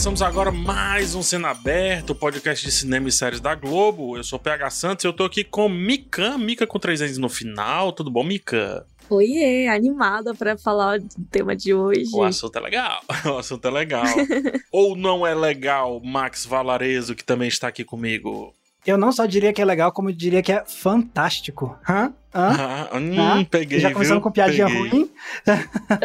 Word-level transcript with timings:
Começamos 0.00 0.22
agora 0.22 0.50
mais 0.50 1.14
um 1.14 1.22
Cena 1.22 1.50
Aberto, 1.50 2.14
podcast 2.14 2.64
de 2.64 2.72
cinema 2.72 3.06
e 3.10 3.12
séries 3.12 3.38
da 3.38 3.54
Globo. 3.54 4.16
Eu 4.16 4.24
sou 4.24 4.38
o 4.38 4.42
PH 4.42 4.70
Santos 4.70 5.04
e 5.04 5.06
eu 5.06 5.12
tô 5.12 5.24
aqui 5.24 5.44
com 5.44 5.68
Mika, 5.68 6.38
Mika 6.38 6.66
com 6.66 6.78
três 6.78 7.02
anos 7.02 7.18
no 7.18 7.28
final. 7.28 7.92
Tudo 7.92 8.10
bom, 8.10 8.24
Mika? 8.24 8.86
Oiê, 9.10 9.68
animada 9.68 10.34
para 10.34 10.56
falar 10.56 11.00
do 11.00 11.24
tema 11.30 11.54
de 11.54 11.74
hoje. 11.74 12.08
O 12.14 12.22
assunto 12.22 12.56
é 12.56 12.60
legal, 12.62 13.02
o 13.30 13.36
assunto 13.36 13.68
é 13.68 13.70
legal. 13.70 14.06
Ou 14.72 14.96
não 14.96 15.26
é 15.26 15.34
legal, 15.34 16.00
Max 16.02 16.46
Valarezo, 16.46 17.14
que 17.14 17.22
também 17.22 17.48
está 17.48 17.68
aqui 17.68 17.84
comigo? 17.84 18.54
Eu 18.86 18.96
não 18.96 19.12
só 19.12 19.26
diria 19.26 19.52
que 19.52 19.60
é 19.60 19.64
legal, 19.66 19.92
como 19.92 20.10
diria 20.10 20.42
que 20.42 20.50
é 20.50 20.64
fantástico. 20.64 21.78
Hã? 21.86 22.10
Hã? 22.32 22.88
Ah, 22.92 22.96
hum, 22.96 23.20
ah, 23.20 23.44
peguei. 23.50 23.80
Já 23.80 23.90
começando 23.92 24.14
viu? 24.16 24.22
com 24.22 24.30
piadinha 24.30 24.66
peguei. 24.66 24.88
ruim? 24.88 25.10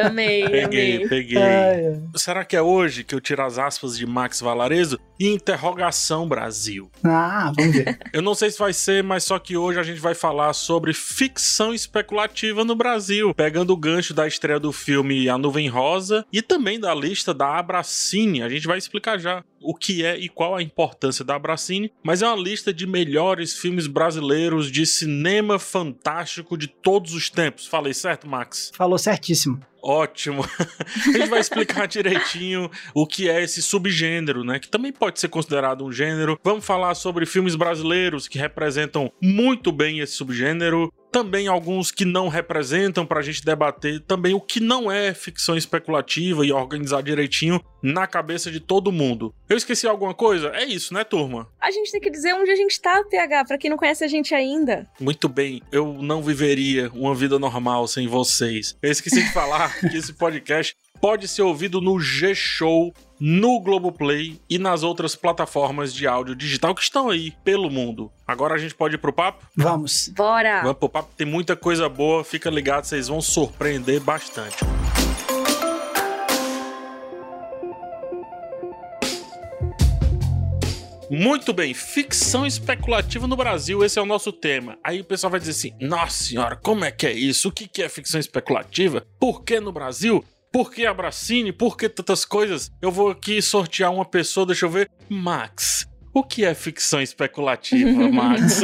Amei, 0.04 0.50
Peguei, 0.50 0.96
amei. 0.96 1.08
peguei. 1.08 1.38
É, 1.38 1.42
é. 2.14 2.18
Será 2.18 2.44
que 2.44 2.56
é 2.56 2.62
hoje 2.62 3.04
que 3.04 3.14
eu 3.14 3.22
tiro 3.22 3.44
as 3.44 3.60
aspas 3.60 3.96
de 3.98 4.06
Max 4.08 4.42
Valarezo? 4.42 5.00
Interrogação 5.20 6.28
Brasil. 6.28 6.90
Ah, 7.04 7.52
vamos 7.56 7.76
ver. 7.76 8.00
Eu 8.12 8.22
não 8.22 8.34
sei 8.36 8.50
se 8.50 8.58
vai 8.60 8.74
ser, 8.74 9.04
mas 9.04 9.24
só 9.24 9.38
que 9.40 9.56
hoje 9.56 9.80
a 9.80 9.84
gente 9.84 10.00
vai 10.00 10.14
falar 10.14 10.52
sobre 10.54 10.94
ficção 10.94 11.74
especulativa 11.74 12.66
no 12.66 12.76
Brasil, 12.76 13.34
pegando 13.34 13.72
o 13.72 13.78
gancho 13.78 14.14
da 14.14 14.28
estreia 14.28 14.60
do 14.60 14.72
filme 14.74 15.30
A 15.30 15.38
Nuvem 15.38 15.70
Rosa 15.70 16.26
e 16.34 16.42
também 16.42 16.80
da 16.80 16.94
lista 16.94 17.34
da 17.34 17.58
Abracine. 17.58 18.42
A 18.42 18.50
gente 18.50 18.68
vai 18.68 18.78
explicar 18.78 19.18
já 19.20 19.44
o 19.62 19.74
que 19.74 20.04
é 20.06 20.18
e 20.18 20.28
qual 20.28 20.56
a 20.56 20.62
importância 20.62 21.24
da 21.24 21.36
Abracine, 21.36 21.92
mas 22.04 22.22
é 22.22 22.28
uma 22.28 22.36
lista 22.36 22.74
de 22.74 22.86
melhores 22.86 23.54
filmes 23.54 23.88
brasileiros 23.88 24.72
de 24.72 24.86
cinema 24.86 25.58
fantástico 25.58 26.15
de 26.58 26.68
todos 26.68 27.14
os 27.14 27.30
tempos. 27.30 27.68
Falei 27.68 27.94
certo, 27.94 28.28
Max? 28.28 28.72
Falou 28.76 28.98
certíssimo. 28.98 29.60
Ótimo. 29.86 30.44
A 31.06 31.12
gente 31.12 31.30
vai 31.30 31.40
explicar 31.40 31.88
direitinho 31.88 32.72
o 32.94 33.06
que 33.06 33.30
é 33.30 33.44
esse 33.44 33.62
subgênero, 33.62 34.44
né? 34.44 34.58
Que 34.58 34.68
também 34.68 34.92
pode 34.92 35.20
ser 35.20 35.28
considerado 35.28 35.86
um 35.86 35.92
gênero. 35.92 36.40
Vamos 36.44 36.66
falar 36.66 36.96
sobre 36.96 37.24
filmes 37.28 37.56
brasileiros 37.56 38.28
que 38.28 38.40
representam 38.40 39.12
muito 39.22 39.72
bem 39.72 40.00
esse 40.00 40.14
subgênero. 40.14 40.92
Também 41.16 41.48
alguns 41.48 41.92
que 41.92 42.04
não 42.04 42.28
representam 42.28 43.06
pra 43.06 43.22
gente 43.22 43.42
debater. 43.42 44.02
Também 44.02 44.34
o 44.34 44.42
que 44.42 44.60
não 44.60 44.92
é 44.92 45.14
ficção 45.14 45.56
especulativa 45.56 46.46
e 46.46 46.52
organizar 46.52 47.02
direitinho 47.02 47.64
na 47.82 48.06
cabeça 48.06 48.52
de 48.52 48.60
todo 48.60 48.92
mundo. 48.92 49.34
Eu 49.48 49.56
esqueci 49.56 49.88
alguma 49.88 50.14
coisa? 50.14 50.50
É 50.50 50.66
isso, 50.66 50.94
né, 50.94 51.06
turma? 51.06 51.48
A 51.62 51.72
gente 51.72 51.90
tem 51.90 52.02
que 52.02 52.10
dizer 52.10 52.34
onde 52.34 52.52
a 52.52 52.56
gente 52.58 52.82
tá, 52.82 53.02
PH, 53.10 53.46
pra 53.46 53.58
quem 53.58 53.70
não 53.70 53.78
conhece 53.78 54.04
a 54.04 54.10
gente 54.10 54.36
ainda. 54.36 54.90
Muito 55.00 55.30
bem, 55.30 55.62
eu 55.72 55.94
não 56.02 56.22
viveria 56.22 56.92
uma 56.94 57.16
vida 57.16 57.40
normal 57.40 57.88
sem 57.88 58.10
vocês. 58.10 58.76
Eu 58.82 58.92
esqueci 58.92 59.24
de 59.24 59.32
falar 59.32 59.80
que 59.80 59.96
esse 59.96 60.12
podcast 60.12 60.76
pode 61.00 61.28
ser 61.28 61.42
ouvido 61.42 61.82
no 61.82 62.00
G-Show, 62.00 62.94
no 63.20 63.60
Globoplay 63.60 64.40
e 64.50 64.58
nas 64.58 64.84
outras 64.84 65.16
plataformas 65.16 65.94
de 65.94 66.08
áudio 66.08 66.36
digital 66.36 66.74
que 66.76 66.82
estão 66.82 67.10
aí 67.10 67.32
pelo 67.44 67.70
mundo. 67.70 68.12
Agora 68.28 68.56
a 68.56 68.58
gente 68.58 68.76
pode 68.76 68.96
ir 68.96 68.98
pro 68.98 69.14
papo? 69.14 69.46
Vamos. 69.56 70.10
Bora! 70.16 70.62
Vamos 70.62 70.78
pro 70.78 70.90
papo, 70.90 71.10
tem 71.16 71.28
muita 71.28 71.56
coisa 71.56 71.88
boa, 71.88 72.24
fica 72.24 72.50
ligado, 72.50 72.86
vocês 72.86 73.08
vão 73.08 73.22
surpreender 73.22 74.02
bastante. 74.02 74.58
Muito 81.10 81.54
bem, 81.54 81.72
ficção 81.74 82.48
especulativa 82.48 83.28
no 83.28 83.36
Brasil, 83.36 83.84
esse 83.84 84.00
é 84.00 84.02
o 84.02 84.08
nosso 84.08 84.32
tema. 84.34 84.78
Aí 84.84 85.02
o 85.02 85.06
pessoal 85.06 85.30
vai 85.30 85.40
dizer 85.40 85.52
assim: 85.52 85.74
Nossa 85.80 86.24
senhora, 86.24 86.56
como 86.56 86.84
é 86.84 86.92
que 86.92 87.06
é 87.06 87.14
isso? 87.14 87.50
O 87.50 87.52
que 87.52 87.68
que 87.68 87.84
é 87.84 87.90
ficção 87.90 88.20
especulativa? 88.20 89.06
Por 89.20 89.44
que 89.44 89.60
no 89.60 89.72
Brasil? 89.72 90.26
Por 90.56 90.72
que 90.72 90.86
Abracine? 90.86 91.52
Por 91.52 91.76
que 91.76 91.90
tantas 91.90 92.24
coisas? 92.24 92.72
Eu 92.82 92.90
vou 92.90 93.10
aqui 93.10 93.42
sortear 93.42 93.92
uma 93.92 94.06
pessoa, 94.06 94.46
deixa 94.46 94.66
eu 94.66 94.70
ver. 94.70 94.90
Max, 95.10 95.86
o 96.14 96.24
que 96.24 96.46
é 96.46 96.56
ficção 96.56 97.02
especulativa, 97.02 97.92
Max? 98.10 98.62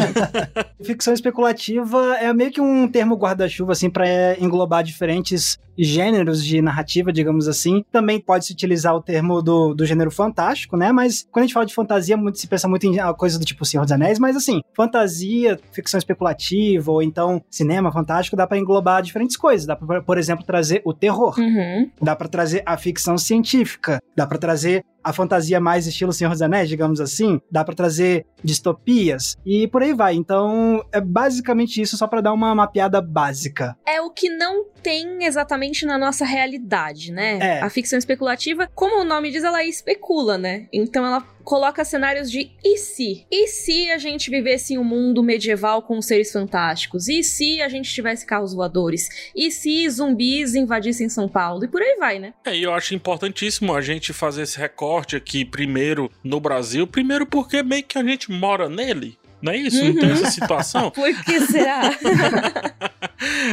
Ficção 0.82 1.14
especulativa 1.14 2.16
é 2.16 2.32
meio 2.34 2.50
que 2.50 2.62
um 2.62 2.88
termo 2.88 3.16
guarda-chuva, 3.18 3.74
assim, 3.74 3.90
pra 3.90 4.06
englobar 4.40 4.86
diferentes 4.86 5.60
gêneros 5.78 6.44
de 6.44 6.62
narrativa, 6.62 7.12
digamos 7.12 7.48
assim. 7.48 7.84
Também 7.92 8.20
pode 8.20 8.46
se 8.46 8.54
utilizar 8.54 8.96
o 8.96 9.02
termo 9.02 9.42
do, 9.42 9.74
do 9.74 9.86
gênero 9.86 10.12
fantástico, 10.12 10.78
né? 10.78 10.92
Mas 10.92 11.28
quando 11.32 11.44
a 11.44 11.48
gente 11.48 11.54
fala 11.54 11.66
de 11.66 11.74
fantasia, 11.74 12.18
muito, 12.18 12.40
se 12.40 12.48
pensa 12.48 12.68
muito 12.68 12.86
em 12.86 13.00
ah, 13.00 13.14
coisa 13.14 13.40
do 13.40 13.46
tipo 13.46 13.66
Senhor 13.66 13.84
dos 13.84 13.92
Anéis, 13.92 14.20
mas 14.20 14.36
assim, 14.36 14.62
fantasia, 14.76 15.60
ficção 15.72 15.98
especulativa, 15.98 16.92
ou 16.92 17.02
então 17.02 17.44
cinema 17.50 17.92
fantástico, 17.92 18.36
dá 18.36 18.46
pra 18.46 18.58
englobar 18.58 19.02
diferentes 19.02 19.38
coisas. 19.38 19.66
Dá 19.66 19.76
pra, 19.76 20.02
por 20.02 20.18
exemplo, 20.18 20.46
trazer 20.46 20.82
o 20.86 20.94
terror. 20.94 21.40
Uhum. 21.40 21.90
Dá 22.02 22.16
pra 22.16 22.28
trazer 22.28 22.64
a 22.66 22.78
ficção 22.78 23.18
científica, 23.18 24.00
dá 24.16 24.26
pra 24.26 24.38
trazer 24.38 24.84
a 25.04 25.12
fantasia 25.12 25.60
mais 25.60 25.88
estilo 25.88 26.14
Senhor 26.14 26.30
dos 26.30 26.42
Anéis, 26.42 26.70
digamos 26.70 27.02
assim, 27.02 27.42
dá 27.50 27.64
pra 27.64 27.74
trazer 27.74 28.26
distopias 28.44 29.36
e 29.46 29.68
por 29.68 29.82
aí 29.82 29.94
vai. 29.94 30.16
Então, 30.16 30.84
é 30.92 31.02
basicamente 31.02 31.82
isso 31.82 31.98
só 31.98 32.08
pra 32.08 32.22
dar 32.22 32.34
uma 32.34 32.54
mapeada 32.54 33.02
básica. 33.02 33.76
É 33.86 34.02
o 34.02 34.12
que 34.12 34.30
não 34.30 34.66
tem 34.84 35.24
exatamente 35.24 35.61
na 35.86 35.98
nossa 35.98 36.26
realidade, 36.26 37.12
né? 37.12 37.38
É. 37.42 37.62
A 37.62 37.70
ficção 37.70 37.98
especulativa, 38.00 38.70
como 38.74 39.02
o 39.02 39.04
nome 39.04 39.32
diz, 39.32 39.44
ela 39.44 39.64
especula, 39.64 40.38
né? 40.38 40.68
Então 40.74 41.06
ela 41.06 41.22
coloca 41.44 41.84
cenários 41.84 42.30
de 42.32 42.52
e 42.64 42.78
se? 42.78 43.26
E 43.32 43.48
se 43.48 43.90
a 43.92 43.98
gente 43.98 44.30
vivesse 44.30 44.74
em 44.74 44.78
um 44.78 44.84
mundo 44.84 45.24
medieval 45.24 45.82
com 45.82 46.02
seres 46.02 46.32
fantásticos? 46.32 47.08
E 47.08 47.24
se 47.24 47.62
a 47.62 47.68
gente 47.70 47.92
tivesse 47.94 48.26
carros 48.26 48.54
voadores? 48.54 49.08
E 49.36 49.52
se 49.52 49.90
zumbis 49.90 50.54
invadissem 50.56 51.10
São 51.10 51.28
Paulo? 51.28 51.64
E 51.66 51.68
por 51.68 51.82
aí 51.82 51.96
vai, 51.98 52.20
né? 52.20 52.34
É, 52.46 52.56
e 52.56 52.64
eu 52.64 52.74
acho 52.74 52.94
importantíssimo 52.94 53.74
a 53.76 53.82
gente 53.82 54.14
fazer 54.14 54.44
esse 54.44 54.58
recorte 54.58 55.16
aqui, 55.16 55.44
primeiro 55.44 56.12
no 56.24 56.40
Brasil, 56.40 56.86
primeiro 56.86 57.26
porque 57.26 57.64
meio 57.64 57.84
que 57.84 57.98
a 57.98 58.04
gente 58.04 58.32
mora 58.32 58.70
nele. 58.70 59.18
Não 59.42 59.52
é 59.52 59.58
isso? 59.58 59.84
Não 59.84 59.96
tem 59.96 60.04
Uhum. 60.10 60.14
essa 60.14 60.30
situação? 60.30 60.92
Por 60.94 61.24
que 61.24 61.40
será? 61.48 61.82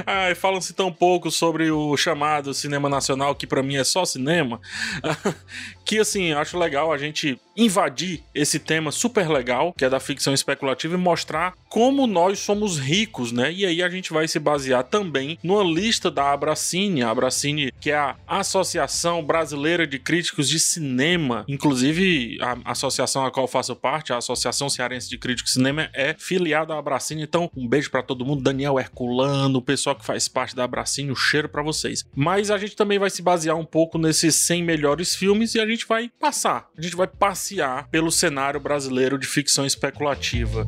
Ai, 0.06 0.34
falam-se 0.34 0.72
tão 0.72 0.92
pouco 0.92 1.30
sobre 1.30 1.70
o 1.70 1.96
chamado 1.96 2.52
cinema 2.54 2.88
nacional, 2.88 3.34
que 3.34 3.46
pra 3.46 3.62
mim 3.62 3.76
é 3.76 3.84
só 3.84 4.04
cinema, 4.04 4.60
que 5.84 5.98
assim, 5.98 6.32
acho 6.32 6.58
legal 6.58 6.92
a 6.92 6.98
gente 6.98 7.38
invadir 7.58 8.22
esse 8.32 8.60
tema 8.60 8.92
super 8.92 9.28
legal, 9.28 9.74
que 9.76 9.84
é 9.84 9.90
da 9.90 9.98
ficção 9.98 10.32
especulativa, 10.32 10.94
e 10.94 10.96
mostrar 10.96 11.54
como 11.68 12.06
nós 12.06 12.38
somos 12.38 12.78
ricos, 12.78 13.32
né? 13.32 13.52
E 13.52 13.66
aí 13.66 13.82
a 13.82 13.88
gente 13.90 14.12
vai 14.12 14.28
se 14.28 14.38
basear 14.38 14.84
também 14.84 15.36
numa 15.42 15.64
lista 15.64 16.08
da 16.08 16.32
Abracine, 16.32 17.02
a 17.02 17.10
Abracine, 17.10 17.72
que 17.80 17.90
é 17.90 17.96
a 17.96 18.16
Associação 18.28 19.24
Brasileira 19.24 19.86
de 19.86 19.98
Críticos 19.98 20.48
de 20.48 20.60
Cinema, 20.60 21.44
inclusive 21.48 22.38
a 22.40 22.72
associação 22.72 23.26
a 23.26 23.30
qual 23.30 23.44
eu 23.44 23.50
faço 23.50 23.74
parte, 23.74 24.12
a 24.12 24.18
Associação 24.18 24.70
Cearense 24.70 25.10
de 25.10 25.18
Críticos 25.18 25.52
de 25.52 25.58
Cinema, 25.58 25.90
é 25.92 26.14
filiada 26.16 26.74
à 26.74 26.78
Abracine, 26.78 27.22
então 27.22 27.50
um 27.56 27.66
beijo 27.66 27.90
pra 27.90 28.02
todo 28.02 28.24
mundo, 28.24 28.42
Daniel 28.42 28.78
Herculano, 28.78 29.58
o 29.58 29.62
pessoal 29.62 29.96
que 29.96 30.06
faz 30.06 30.28
parte 30.28 30.54
da 30.54 30.62
Abracine, 30.62 31.10
um 31.10 31.16
cheiro 31.16 31.48
pra 31.48 31.62
vocês. 31.62 32.04
Mas 32.14 32.52
a 32.52 32.58
gente 32.58 32.76
também 32.76 33.00
vai 33.00 33.10
se 33.10 33.20
basear 33.20 33.56
um 33.56 33.64
pouco 33.64 33.98
nesses 33.98 34.36
100 34.36 34.62
melhores 34.62 35.16
filmes 35.16 35.56
e 35.56 35.60
a 35.60 35.66
gente 35.66 35.86
vai 35.86 36.08
passar, 36.20 36.68
a 36.76 36.80
gente 36.80 36.94
vai 36.94 37.08
passear 37.08 37.47
pelo 37.90 38.10
cenário 38.10 38.60
brasileiro 38.60 39.18
de 39.18 39.26
ficção 39.26 39.64
especulativa. 39.64 40.66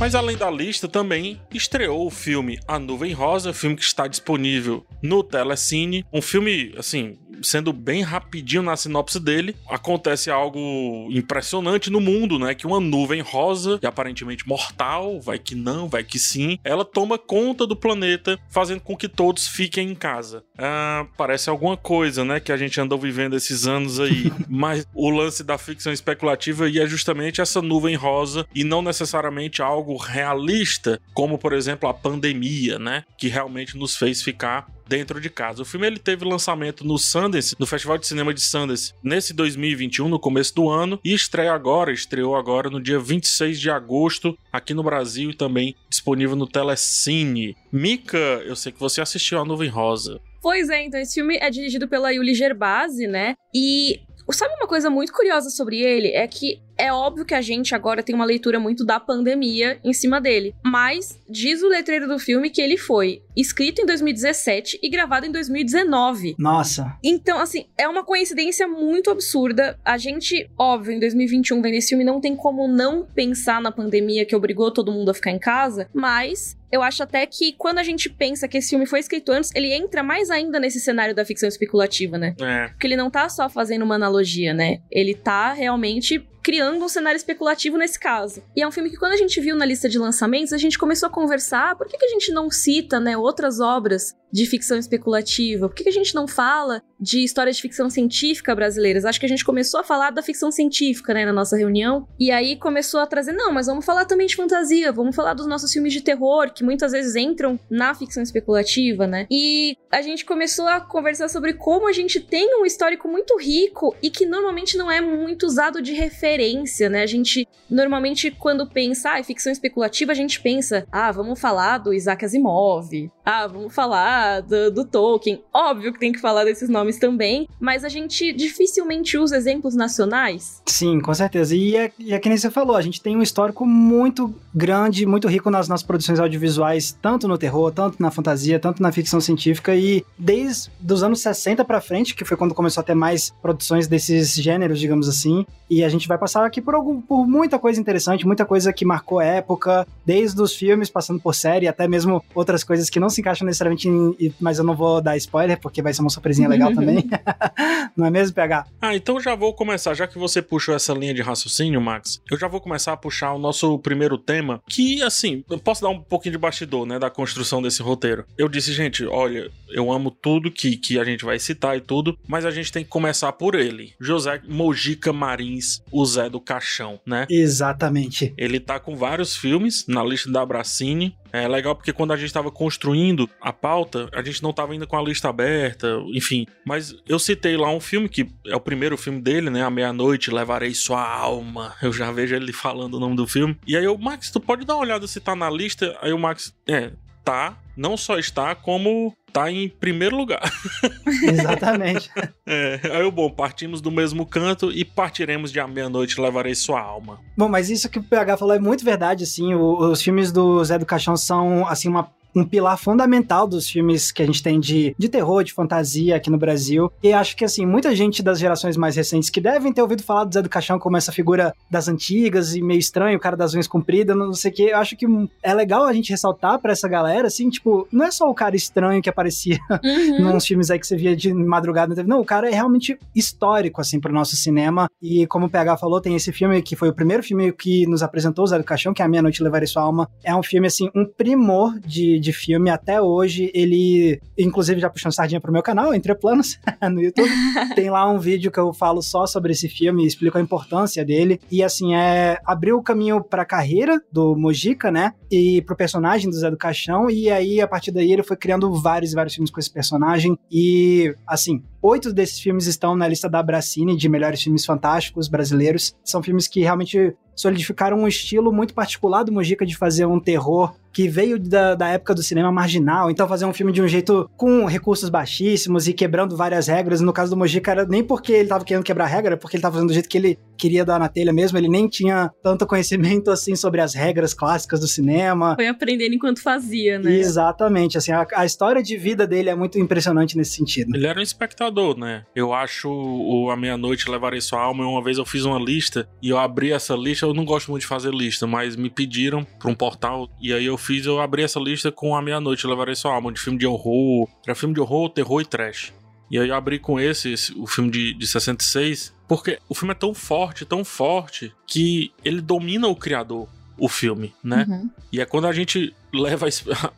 Mas 0.00 0.14
além 0.14 0.36
da 0.36 0.48
lista, 0.48 0.86
também 0.86 1.40
estreou 1.52 2.06
o 2.06 2.10
filme 2.10 2.60
A 2.68 2.78
Nuvem 2.78 3.12
Rosa, 3.12 3.52
filme 3.52 3.74
que 3.74 3.82
está 3.82 4.06
disponível 4.06 4.86
no 5.02 5.24
Telecine. 5.24 6.04
Um 6.12 6.22
filme, 6.22 6.72
assim, 6.78 7.18
sendo 7.42 7.72
bem 7.72 8.02
rapidinho 8.02 8.62
na 8.62 8.76
sinopse 8.76 9.20
dele, 9.20 9.56
acontece 9.68 10.30
algo 10.30 11.08
impressionante 11.10 11.90
no 11.90 12.00
mundo, 12.00 12.38
né? 12.38 12.54
Que 12.54 12.66
uma 12.66 12.80
nuvem 12.80 13.20
rosa, 13.20 13.78
que 13.78 13.86
aparentemente 13.86 14.46
mortal, 14.46 15.20
vai 15.20 15.38
que 15.38 15.54
não, 15.54 15.88
vai 15.88 16.04
que 16.04 16.18
sim, 16.18 16.58
ela 16.64 16.84
toma 16.84 17.18
conta 17.18 17.66
do 17.66 17.76
planeta, 17.76 18.38
fazendo 18.48 18.80
com 18.80 18.96
que 18.96 19.08
todos 19.08 19.46
fiquem 19.46 19.90
em 19.90 19.94
casa. 19.94 20.44
Ah, 20.56 21.06
parece 21.16 21.50
alguma 21.50 21.76
coisa, 21.76 22.24
né? 22.24 22.40
Que 22.40 22.52
a 22.52 22.56
gente 22.56 22.80
andou 22.80 22.98
vivendo 22.98 23.36
esses 23.36 23.66
anos 23.66 24.00
aí. 24.00 24.32
Mas 24.48 24.86
o 24.94 25.10
lance 25.10 25.42
da 25.42 25.58
ficção 25.58 25.92
especulativa 25.92 26.68
é 26.68 26.86
justamente 26.86 27.40
essa 27.40 27.60
nuvem 27.62 27.94
rosa 27.94 28.46
e 28.54 28.64
não 28.64 28.82
necessariamente 28.82 29.62
algo 29.62 29.87
realista, 29.96 31.00
como 31.14 31.38
por 31.38 31.52
exemplo 31.52 31.88
a 31.88 31.94
pandemia, 31.94 32.78
né? 32.78 33.04
Que 33.16 33.28
realmente 33.28 33.76
nos 33.76 33.96
fez 33.96 34.22
ficar 34.22 34.66
dentro 34.88 35.20
de 35.20 35.28
casa. 35.28 35.62
O 35.62 35.64
filme 35.64 35.86
ele 35.86 35.98
teve 35.98 36.24
lançamento 36.24 36.84
no 36.84 36.98
Sundance, 36.98 37.54
no 37.58 37.66
Festival 37.66 37.98
de 37.98 38.06
Cinema 38.06 38.32
de 38.32 38.40
Sundance, 38.40 38.94
nesse 39.02 39.34
2021, 39.34 40.08
no 40.08 40.18
começo 40.18 40.54
do 40.54 40.70
ano, 40.70 40.98
e 41.04 41.12
estreia 41.12 41.52
agora, 41.52 41.92
estreou 41.92 42.34
agora 42.34 42.70
no 42.70 42.80
dia 42.80 42.98
26 42.98 43.60
de 43.60 43.70
agosto, 43.70 44.36
aqui 44.50 44.72
no 44.72 44.82
Brasil 44.82 45.30
e 45.30 45.34
também 45.34 45.74
disponível 45.90 46.34
no 46.34 46.46
Telecine. 46.46 47.54
Mika, 47.70 48.16
eu 48.16 48.56
sei 48.56 48.72
que 48.72 48.80
você 48.80 49.00
assistiu 49.00 49.38
a 49.38 49.44
Nuvem 49.44 49.68
Rosa. 49.68 50.20
Pois 50.40 50.70
é, 50.70 50.84
então 50.84 50.98
esse 50.98 51.14
filme 51.14 51.36
é 51.36 51.50
dirigido 51.50 51.86
pela 51.86 52.10
Yuli 52.10 52.34
Gerbasi, 52.34 53.06
né? 53.06 53.34
E 53.54 54.00
sabe 54.32 54.54
uma 54.54 54.68
coisa 54.68 54.88
muito 54.88 55.12
curiosa 55.12 55.50
sobre 55.50 55.80
ele? 55.80 56.08
É 56.08 56.26
que 56.26 56.60
é 56.78 56.92
óbvio 56.92 57.24
que 57.24 57.34
a 57.34 57.40
gente 57.40 57.74
agora 57.74 58.02
tem 58.02 58.14
uma 58.14 58.24
leitura 58.24 58.60
muito 58.60 58.84
da 58.84 59.00
pandemia 59.00 59.78
em 59.82 59.92
cima 59.92 60.20
dele. 60.20 60.54
Mas 60.64 61.18
diz 61.28 61.62
o 61.62 61.68
letreiro 61.68 62.06
do 62.06 62.18
filme 62.18 62.50
que 62.50 62.62
ele 62.62 62.76
foi 62.76 63.20
escrito 63.36 63.82
em 63.82 63.86
2017 63.86 64.78
e 64.82 64.88
gravado 64.88 65.26
em 65.26 65.32
2019. 65.32 66.36
Nossa. 66.38 66.96
Então, 67.02 67.40
assim, 67.40 67.66
é 67.76 67.88
uma 67.88 68.04
coincidência 68.04 68.66
muito 68.66 69.10
absurda. 69.10 69.78
A 69.84 69.98
gente, 69.98 70.48
óbvio, 70.56 70.92
em 70.92 71.00
2021 71.00 71.60
vendo 71.60 71.74
esse 71.74 71.88
filme, 71.88 72.04
não 72.04 72.20
tem 72.20 72.36
como 72.36 72.68
não 72.68 73.04
pensar 73.04 73.60
na 73.60 73.72
pandemia 73.72 74.24
que 74.24 74.36
obrigou 74.36 74.70
todo 74.70 74.92
mundo 74.92 75.10
a 75.10 75.14
ficar 75.14 75.30
em 75.30 75.38
casa, 75.38 75.88
mas 75.92 76.56
eu 76.70 76.82
acho 76.82 77.02
até 77.02 77.24
que 77.26 77.52
quando 77.52 77.78
a 77.78 77.82
gente 77.82 78.10
pensa 78.10 78.46
que 78.46 78.58
esse 78.58 78.70
filme 78.70 78.86
foi 78.86 79.00
escrito 79.00 79.32
antes, 79.32 79.50
ele 79.54 79.72
entra 79.72 80.02
mais 80.02 80.30
ainda 80.30 80.60
nesse 80.60 80.80
cenário 80.80 81.14
da 81.14 81.24
ficção 81.24 81.48
especulativa, 81.48 82.18
né? 82.18 82.34
É. 82.40 82.68
Porque 82.68 82.86
ele 82.86 82.96
não 82.96 83.10
tá 83.10 83.28
só 83.28 83.48
fazendo 83.48 83.82
uma 83.82 83.94
analogia, 83.94 84.52
né? 84.52 84.80
Ele 84.90 85.14
tá 85.14 85.52
realmente 85.52 86.26
criando 86.42 86.84
um 86.84 86.88
cenário 86.88 87.16
especulativo 87.16 87.76
nesse 87.76 87.98
caso. 87.98 88.42
E 88.54 88.62
é 88.62 88.66
um 88.66 88.72
filme 88.72 88.90
que 88.90 88.96
quando 88.96 89.12
a 89.12 89.16
gente 89.16 89.40
viu 89.40 89.56
na 89.56 89.64
lista 89.64 89.88
de 89.88 89.98
lançamentos, 89.98 90.52
a 90.52 90.58
gente 90.58 90.78
começou 90.78 91.08
a 91.08 91.10
conversar, 91.10 91.72
ah, 91.72 91.76
por 91.76 91.86
que, 91.86 91.98
que 91.98 92.04
a 92.04 92.08
gente 92.08 92.32
não 92.32 92.50
cita, 92.50 93.00
né, 93.00 93.16
outras 93.16 93.60
obras 93.60 94.16
de 94.32 94.46
ficção 94.46 94.78
especulativa? 94.78 95.68
Por 95.68 95.74
que, 95.74 95.88
a 95.88 95.92
gente 95.92 96.14
não 96.14 96.26
fala 96.26 96.82
de 97.00 97.24
histórias 97.24 97.56
de 97.56 97.62
ficção 97.62 97.88
científica 97.88 98.54
brasileiras? 98.54 99.04
Acho 99.04 99.20
que 99.20 99.26
a 99.26 99.28
gente 99.28 99.44
começou 99.44 99.80
a 99.80 99.84
falar 99.84 100.10
da 100.10 100.22
ficção 100.22 100.50
científica, 100.50 101.14
né, 101.14 101.24
na 101.24 101.32
nossa 101.32 101.56
reunião, 101.56 102.06
e 102.18 102.30
aí 102.30 102.56
começou 102.56 103.00
a 103.00 103.06
trazer, 103.06 103.32
não, 103.32 103.52
mas 103.52 103.66
vamos 103.66 103.84
falar 103.84 104.04
também 104.04 104.26
de 104.26 104.36
fantasia, 104.36 104.92
vamos 104.92 105.16
falar 105.16 105.34
dos 105.34 105.46
nossos 105.46 105.72
filmes 105.72 105.92
de 105.92 106.02
terror, 106.02 106.52
que 106.52 106.64
muitas 106.64 106.92
vezes 106.92 107.16
entram 107.16 107.58
na 107.70 107.94
ficção 107.94 108.22
especulativa, 108.22 109.06
né? 109.06 109.26
E 109.30 109.76
a 109.90 110.02
gente 110.02 110.24
começou 110.24 110.66
a 110.66 110.80
conversar 110.80 111.28
sobre 111.28 111.54
como 111.54 111.88
a 111.88 111.92
gente 111.92 112.20
tem 112.20 112.60
um 112.60 112.66
histórico 112.66 113.08
muito 113.08 113.38
rico 113.38 113.96
e 114.02 114.10
que 114.10 114.26
normalmente 114.26 114.76
não 114.76 114.90
é 114.90 115.00
muito 115.00 115.46
usado 115.46 115.80
de 115.80 115.92
referência 115.92 116.58
né? 116.88 117.02
A 117.02 117.06
gente 117.06 117.48
normalmente 117.70 118.30
quando 118.30 118.66
pensa 118.66 119.12
ah, 119.12 119.22
ficção 119.22 119.52
especulativa, 119.52 120.12
a 120.12 120.14
gente 120.14 120.40
pensa, 120.40 120.86
ah, 120.90 121.10
vamos 121.10 121.40
falar 121.40 121.78
do 121.78 121.92
Isaac 121.92 122.24
Asimov, 122.24 122.90
ah, 123.24 123.46
vamos 123.46 123.74
falar 123.74 124.17
do, 124.40 124.70
do 124.70 124.84
Tolkien. 124.84 125.42
Óbvio 125.52 125.92
que 125.92 125.98
tem 125.98 126.12
que 126.12 126.20
falar 126.20 126.44
desses 126.44 126.68
nomes 126.68 126.98
também, 126.98 127.48
mas 127.60 127.84
a 127.84 127.88
gente 127.88 128.32
dificilmente 128.32 129.16
usa 129.16 129.36
exemplos 129.36 129.74
nacionais. 129.74 130.62
Sim, 130.66 131.00
com 131.00 131.14
certeza. 131.14 131.54
E 131.54 131.76
é, 131.76 131.92
e 131.98 132.12
é 132.12 132.18
que 132.18 132.28
nem 132.28 132.38
você 132.38 132.50
falou, 132.50 132.76
a 132.76 132.82
gente 132.82 133.00
tem 133.00 133.16
um 133.16 133.22
histórico 133.22 133.66
muito 133.66 134.34
grande, 134.54 135.06
muito 135.06 135.28
rico 135.28 135.50
nas 135.50 135.68
nossas 135.68 135.86
produções 135.86 136.18
audiovisuais, 136.18 136.96
tanto 137.00 137.28
no 137.28 137.38
terror, 137.38 137.70
tanto 137.70 138.00
na 138.00 138.10
fantasia, 138.10 138.58
tanto 138.58 138.82
na 138.82 138.90
ficção 138.92 139.20
científica 139.20 139.74
e 139.74 140.04
desde 140.18 140.70
os 140.90 141.02
anos 141.02 141.20
60 141.20 141.64
para 141.64 141.80
frente, 141.80 142.14
que 142.14 142.24
foi 142.24 142.36
quando 142.36 142.54
começou 142.54 142.80
a 142.80 142.84
ter 142.84 142.94
mais 142.94 143.30
produções 143.42 143.86
desses 143.86 144.34
gêneros, 144.34 144.78
digamos 144.78 145.08
assim, 145.08 145.46
e 145.70 145.84
a 145.84 145.88
gente 145.88 146.08
vai 146.08 146.16
passar 146.16 146.44
aqui 146.44 146.60
por, 146.60 146.74
algum, 146.74 147.00
por 147.00 147.26
muita 147.26 147.58
coisa 147.58 147.80
interessante, 147.80 148.26
muita 148.26 148.44
coisa 148.44 148.72
que 148.72 148.84
marcou 148.84 149.20
época, 149.20 149.86
desde 150.04 150.40
os 150.40 150.54
filmes, 150.54 150.88
passando 150.88 151.20
por 151.20 151.34
série, 151.34 151.68
até 151.68 151.86
mesmo 151.86 152.24
outras 152.34 152.64
coisas 152.64 152.88
que 152.88 152.98
não 152.98 153.10
se 153.10 153.20
encaixam 153.20 153.46
necessariamente 153.46 153.88
em, 153.88 154.07
mas 154.40 154.58
eu 154.58 154.64
não 154.64 154.74
vou 154.74 155.00
dar 155.00 155.16
spoiler, 155.16 155.58
porque 155.60 155.82
vai 155.82 155.92
ser 155.92 156.00
uma 156.00 156.10
surpresinha 156.10 156.48
legal 156.48 156.72
também. 156.74 157.08
não 157.96 158.06
é 158.06 158.10
mesmo, 158.10 158.34
PH? 158.34 158.66
Ah, 158.80 158.94
então 158.94 159.20
já 159.20 159.34
vou 159.34 159.52
começar, 159.54 159.94
já 159.94 160.06
que 160.06 160.18
você 160.18 160.40
puxou 160.42 160.74
essa 160.74 160.92
linha 160.92 161.14
de 161.14 161.22
raciocínio, 161.22 161.80
Max, 161.80 162.20
eu 162.30 162.38
já 162.38 162.48
vou 162.48 162.60
começar 162.60 162.92
a 162.92 162.96
puxar 162.96 163.32
o 163.32 163.38
nosso 163.38 163.78
primeiro 163.78 164.18
tema, 164.18 164.60
que, 164.68 165.02
assim, 165.02 165.44
eu 165.50 165.58
posso 165.58 165.82
dar 165.82 165.88
um 165.88 166.00
pouquinho 166.00 166.32
de 166.32 166.38
bastidor, 166.38 166.86
né, 166.86 166.98
da 166.98 167.10
construção 167.10 167.62
desse 167.62 167.82
roteiro. 167.82 168.24
Eu 168.36 168.48
disse, 168.48 168.72
gente, 168.72 169.04
olha, 169.06 169.50
eu 169.70 169.90
amo 169.90 170.10
tudo 170.10 170.50
que, 170.50 170.76
que 170.76 170.98
a 170.98 171.04
gente 171.04 171.24
vai 171.24 171.38
citar 171.38 171.76
e 171.76 171.80
tudo, 171.80 172.18
mas 172.26 172.44
a 172.44 172.50
gente 172.50 172.72
tem 172.72 172.84
que 172.84 172.90
começar 172.90 173.32
por 173.32 173.54
ele. 173.54 173.92
José 174.00 174.40
Mojica 174.46 175.12
Marins, 175.12 175.82
o 175.90 176.04
Zé 176.04 176.28
do 176.28 176.40
Caixão, 176.40 177.00
né? 177.06 177.26
Exatamente. 177.30 178.32
Ele 178.36 178.60
tá 178.60 178.78
com 178.78 178.96
vários 178.96 179.36
filmes 179.36 179.84
na 179.86 180.02
lista 180.02 180.30
da 180.30 180.44
Bracini. 180.44 181.14
É 181.32 181.46
legal 181.46 181.74
porque 181.74 181.92
quando 181.92 182.12
a 182.12 182.16
gente 182.16 182.26
estava 182.26 182.50
construindo 182.50 183.28
a 183.40 183.52
pauta, 183.52 184.08
a 184.12 184.22
gente 184.22 184.42
não 184.42 184.50
estava 184.50 184.72
ainda 184.72 184.86
com 184.86 184.96
a 184.96 185.02
lista 185.02 185.28
aberta, 185.28 186.00
enfim. 186.12 186.46
Mas 186.64 186.94
eu 187.06 187.18
citei 187.18 187.56
lá 187.56 187.70
um 187.70 187.80
filme 187.80 188.08
que 188.08 188.28
é 188.46 188.56
o 188.56 188.60
primeiro 188.60 188.96
filme 188.96 189.20
dele, 189.20 189.50
né? 189.50 189.62
A 189.62 189.70
Meia-Noite, 189.70 190.30
Levarei 190.30 190.74
Sua 190.74 191.02
Alma. 191.02 191.74
Eu 191.82 191.92
já 191.92 192.10
vejo 192.10 192.34
ele 192.34 192.52
falando 192.52 192.94
o 192.94 193.00
nome 193.00 193.16
do 193.16 193.26
filme. 193.26 193.56
E 193.66 193.76
aí 193.76 193.84
eu, 193.84 193.96
Max, 193.98 194.30
tu 194.30 194.40
pode 194.40 194.64
dar 194.64 194.74
uma 194.74 194.82
olhada 194.82 195.06
se 195.06 195.20
tá 195.20 195.34
na 195.34 195.50
lista? 195.50 195.96
Aí 196.00 196.12
o 196.12 196.18
Max, 196.18 196.54
é, 196.66 196.92
tá. 197.24 197.58
Não 197.76 197.96
só 197.96 198.18
está, 198.18 198.54
como 198.54 199.14
tá 199.32 199.50
em 199.50 199.68
primeiro 199.68 200.16
lugar. 200.16 200.42
Exatamente. 201.22 202.10
é, 202.46 202.80
aí, 202.92 203.10
bom, 203.10 203.30
partimos 203.30 203.80
do 203.80 203.90
mesmo 203.90 204.26
canto 204.26 204.70
e 204.72 204.84
partiremos 204.84 205.52
de 205.52 205.60
A 205.60 205.66
Meia-Noite 205.66 206.20
Levarei 206.20 206.54
Sua 206.54 206.80
Alma. 206.80 207.20
Bom, 207.36 207.48
mas 207.48 207.70
isso 207.70 207.88
que 207.88 207.98
o 207.98 208.02
PH 208.02 208.36
falou 208.36 208.54
é 208.54 208.58
muito 208.58 208.84
verdade, 208.84 209.24
assim, 209.24 209.54
os 209.54 210.02
filmes 210.02 210.32
do 210.32 210.62
Zé 210.64 210.78
do 210.78 210.86
Caixão 210.86 211.16
são, 211.16 211.66
assim, 211.66 211.88
uma 211.88 212.10
um 212.34 212.44
pilar 212.44 212.78
fundamental 212.78 213.46
dos 213.46 213.68
filmes 213.68 214.12
que 214.12 214.22
a 214.22 214.26
gente 214.26 214.42
tem 214.42 214.60
de, 214.60 214.94
de 214.98 215.08
terror, 215.08 215.42
de 215.42 215.52
fantasia 215.52 216.16
aqui 216.16 216.30
no 216.30 216.38
Brasil. 216.38 216.90
E 217.02 217.12
acho 217.12 217.36
que, 217.36 217.44
assim, 217.44 217.66
muita 217.66 217.94
gente 217.94 218.22
das 218.22 218.38
gerações 218.38 218.76
mais 218.76 218.96
recentes 218.96 219.30
que 219.30 219.40
devem 219.40 219.72
ter 219.72 219.82
ouvido 219.82 220.02
falar 220.02 220.24
do 220.24 220.34
Zé 220.34 220.42
do 220.42 220.48
Caixão 220.48 220.78
como 220.78 220.96
essa 220.96 221.12
figura 221.12 221.54
das 221.70 221.88
antigas 221.88 222.54
e 222.54 222.62
meio 222.62 222.78
estranho, 222.78 223.16
o 223.16 223.20
cara 223.20 223.36
das 223.36 223.54
unhas 223.54 223.66
compridas, 223.66 224.16
não 224.16 224.32
sei 224.32 224.50
o 224.50 224.54
que. 224.54 224.62
Eu 224.64 224.78
acho 224.78 224.96
que 224.96 225.06
é 225.42 225.54
legal 225.54 225.84
a 225.84 225.92
gente 225.92 226.10
ressaltar 226.10 226.58
para 226.58 226.72
essa 226.72 226.88
galera, 226.88 227.28
assim, 227.28 227.48
tipo, 227.48 227.88
não 227.92 228.04
é 228.04 228.10
só 228.10 228.28
o 228.28 228.34
cara 228.34 228.56
estranho 228.56 229.02
que 229.02 229.08
aparecia 229.08 229.58
uhum. 229.84 230.32
nos 230.32 230.46
filmes 230.46 230.70
aí 230.70 230.78
que 230.78 230.86
você 230.86 230.96
via 230.96 231.16
de 231.16 231.32
madrugada. 231.32 232.02
Não, 232.04 232.20
o 232.20 232.24
cara 232.24 232.48
é 232.48 232.54
realmente 232.54 232.98
histórico, 233.14 233.80
assim, 233.80 234.00
pro 234.00 234.12
nosso 234.12 234.36
cinema. 234.36 234.88
E 235.02 235.26
como 235.26 235.46
o 235.46 235.50
PH 235.50 235.76
falou, 235.76 236.00
tem 236.00 236.14
esse 236.14 236.32
filme 236.32 236.62
que 236.62 236.76
foi 236.76 236.88
o 236.88 236.94
primeiro 236.94 237.22
filme 237.22 237.52
que 237.52 237.86
nos 237.86 238.02
apresentou 238.02 238.44
o 238.44 238.48
Zé 238.48 238.58
do 238.58 238.64
Caixão, 238.64 238.94
que 238.94 239.02
é 239.02 239.04
A 239.04 239.08
Meia 239.08 239.22
Noite 239.22 239.42
Levarei 239.42 239.66
Sua 239.66 239.82
Alma. 239.82 240.08
É 240.22 240.34
um 240.34 240.42
filme, 240.42 240.66
assim, 240.66 240.88
um 240.94 241.04
primor 241.04 241.78
de, 241.80 242.17
de 242.20 242.28
de 242.28 242.32
filme 242.32 242.68
até 242.68 243.00
hoje. 243.00 243.50
Ele, 243.54 244.20
inclusive, 244.36 244.80
já 244.80 244.90
puxando 244.90 245.12
sardinha 245.12 245.40
pro 245.40 245.52
meu 245.52 245.62
canal, 245.62 245.94
Entre 245.94 246.14
Planos, 246.14 246.58
no 246.92 247.00
YouTube. 247.00 247.30
tem 247.74 247.90
lá 247.90 248.08
um 248.08 248.18
vídeo 248.18 248.50
que 248.50 248.60
eu 248.60 248.72
falo 248.72 249.00
só 249.00 249.26
sobre 249.26 249.52
esse 249.52 249.68
filme, 249.68 250.06
explico 250.06 250.36
a 250.36 250.40
importância 250.40 251.04
dele. 251.04 251.40
E 251.50 251.62
assim, 251.62 251.94
é 251.94 252.38
abriu 252.44 252.76
o 252.76 252.82
caminho 252.82 253.22
pra 253.22 253.44
carreira 253.44 254.00
do 254.12 254.36
Mojica, 254.36 254.90
né? 254.90 255.14
E 255.30 255.62
pro 255.62 255.76
personagem 255.76 256.28
do 256.28 256.36
Zé 256.36 256.50
do 256.50 256.56
Caixão. 256.56 257.08
E 257.10 257.30
aí, 257.30 257.60
a 257.60 257.66
partir 257.66 257.90
daí, 257.90 258.12
ele 258.12 258.22
foi 258.22 258.36
criando 258.36 258.72
vários 258.74 259.12
e 259.12 259.14
vários 259.14 259.34
filmes 259.34 259.50
com 259.50 259.60
esse 259.60 259.70
personagem. 259.70 260.38
E, 260.50 261.14
assim, 261.26 261.62
oito 261.82 262.12
desses 262.12 262.38
filmes 262.38 262.66
estão 262.66 262.94
na 262.94 263.08
lista 263.08 263.28
da 263.28 263.42
Bracine 263.42 263.96
de 263.96 264.08
melhores 264.08 264.42
filmes 264.42 264.66
fantásticos 264.66 265.28
brasileiros. 265.28 265.94
São 266.04 266.22
filmes 266.22 266.46
que 266.46 266.60
realmente 266.60 267.14
solidificaram 267.34 268.00
um 268.00 268.08
estilo 268.08 268.52
muito 268.52 268.74
particular 268.74 269.22
do 269.22 269.32
Mojica 269.32 269.64
de 269.64 269.76
fazer 269.76 270.06
um 270.06 270.18
terror 270.18 270.74
que 270.92 271.08
veio 271.08 271.38
da, 271.38 271.74
da 271.74 271.88
época 271.88 272.14
do 272.14 272.22
cinema 272.22 272.50
marginal, 272.50 273.10
então 273.10 273.28
fazer 273.28 273.44
um 273.44 273.52
filme 273.52 273.72
de 273.72 273.82
um 273.82 273.88
jeito 273.88 274.28
com 274.36 274.64
recursos 274.64 275.08
baixíssimos 275.08 275.86
e 275.88 275.92
quebrando 275.92 276.36
várias 276.36 276.66
regras. 276.66 277.00
No 277.00 277.12
caso 277.12 277.30
do 277.30 277.36
Mojica, 277.36 277.70
era 277.70 277.84
nem 277.84 278.02
porque 278.02 278.32
ele 278.32 278.48
tava 278.48 278.64
querendo 278.64 278.84
quebrar 278.84 279.06
regra, 279.06 279.36
porque 279.36 279.56
ele 279.56 279.62
tava 279.62 279.74
fazendo 279.74 279.88
do 279.88 279.94
jeito 279.94 280.08
que 280.08 280.18
ele 280.18 280.38
queria 280.56 280.84
dar 280.84 280.98
na 280.98 281.08
telha 281.08 281.32
mesmo, 281.32 281.56
ele 281.56 281.68
nem 281.68 281.88
tinha 281.88 282.30
tanto 282.42 282.66
conhecimento 282.66 283.30
assim 283.30 283.54
sobre 283.54 283.80
as 283.80 283.94
regras 283.94 284.34
clássicas 284.34 284.80
do 284.80 284.88
cinema. 284.88 285.54
Foi 285.54 285.68
aprendendo 285.68 286.14
enquanto 286.14 286.42
fazia, 286.42 286.98
né? 286.98 287.14
Exatamente, 287.14 287.96
assim, 287.96 288.10
a, 288.10 288.26
a 288.34 288.44
história 288.44 288.82
de 288.82 288.96
vida 288.96 289.26
dele 289.26 289.50
é 289.50 289.54
muito 289.54 289.78
impressionante 289.78 290.36
nesse 290.36 290.52
sentido. 290.52 290.94
Ele 290.94 291.06
era 291.06 291.18
um 291.18 291.22
espectador, 291.22 291.96
né? 291.96 292.24
Eu 292.34 292.52
acho 292.52 292.90
o 292.90 293.50
A 293.50 293.56
Meia-Noite 293.56 294.10
Levarei 294.10 294.40
Sua 294.40 294.60
Alma, 294.60 294.86
uma 294.86 295.02
vez 295.02 295.18
eu 295.18 295.24
fiz 295.24 295.44
uma 295.44 295.58
lista 295.58 296.08
e 296.22 296.30
eu 296.30 296.38
abri 296.38 296.72
essa 296.72 296.94
lista, 296.94 297.26
eu 297.26 297.34
não 297.34 297.44
gosto 297.44 297.70
muito 297.70 297.82
de 297.82 297.88
fazer 297.88 298.12
lista, 298.12 298.46
mas 298.46 298.74
me 298.74 298.90
pediram 298.90 299.44
pra 299.58 299.70
um 299.70 299.74
portal 299.74 300.28
e 300.40 300.52
aí 300.52 300.64
eu 300.64 300.77
fiz, 300.78 301.04
eu 301.04 301.20
abri 301.20 301.42
essa 301.42 301.60
lista 301.60 301.92
com 301.92 302.16
A 302.16 302.22
Meia-Noite 302.22 302.66
Levarei 302.66 302.94
Sua 302.94 303.12
Alma, 303.12 303.32
de 303.32 303.40
filme 303.40 303.58
de 303.58 303.66
horror, 303.66 304.28
era 304.46 304.54
filme 304.54 304.74
de 304.74 304.80
horror, 304.80 305.10
terror 305.10 305.40
e 305.40 305.44
trash. 305.44 305.92
E 306.30 306.38
aí 306.38 306.48
eu 306.48 306.54
abri 306.54 306.78
com 306.78 307.00
esse, 307.00 307.32
esse 307.32 307.52
o 307.58 307.66
filme 307.66 307.90
de, 307.90 308.14
de 308.14 308.26
66, 308.26 309.14
porque 309.26 309.58
o 309.68 309.74
filme 309.74 309.92
é 309.92 309.94
tão 309.94 310.14
forte, 310.14 310.64
tão 310.64 310.84
forte, 310.84 311.52
que 311.66 312.12
ele 312.24 312.40
domina 312.40 312.86
o 312.86 312.96
criador, 312.96 313.48
o 313.78 313.88
filme, 313.88 314.34
né? 314.42 314.66
Uhum. 314.68 314.90
E 315.12 315.20
é 315.20 315.24
quando 315.24 315.46
a 315.46 315.52
gente 315.52 315.94
leva 316.12 316.46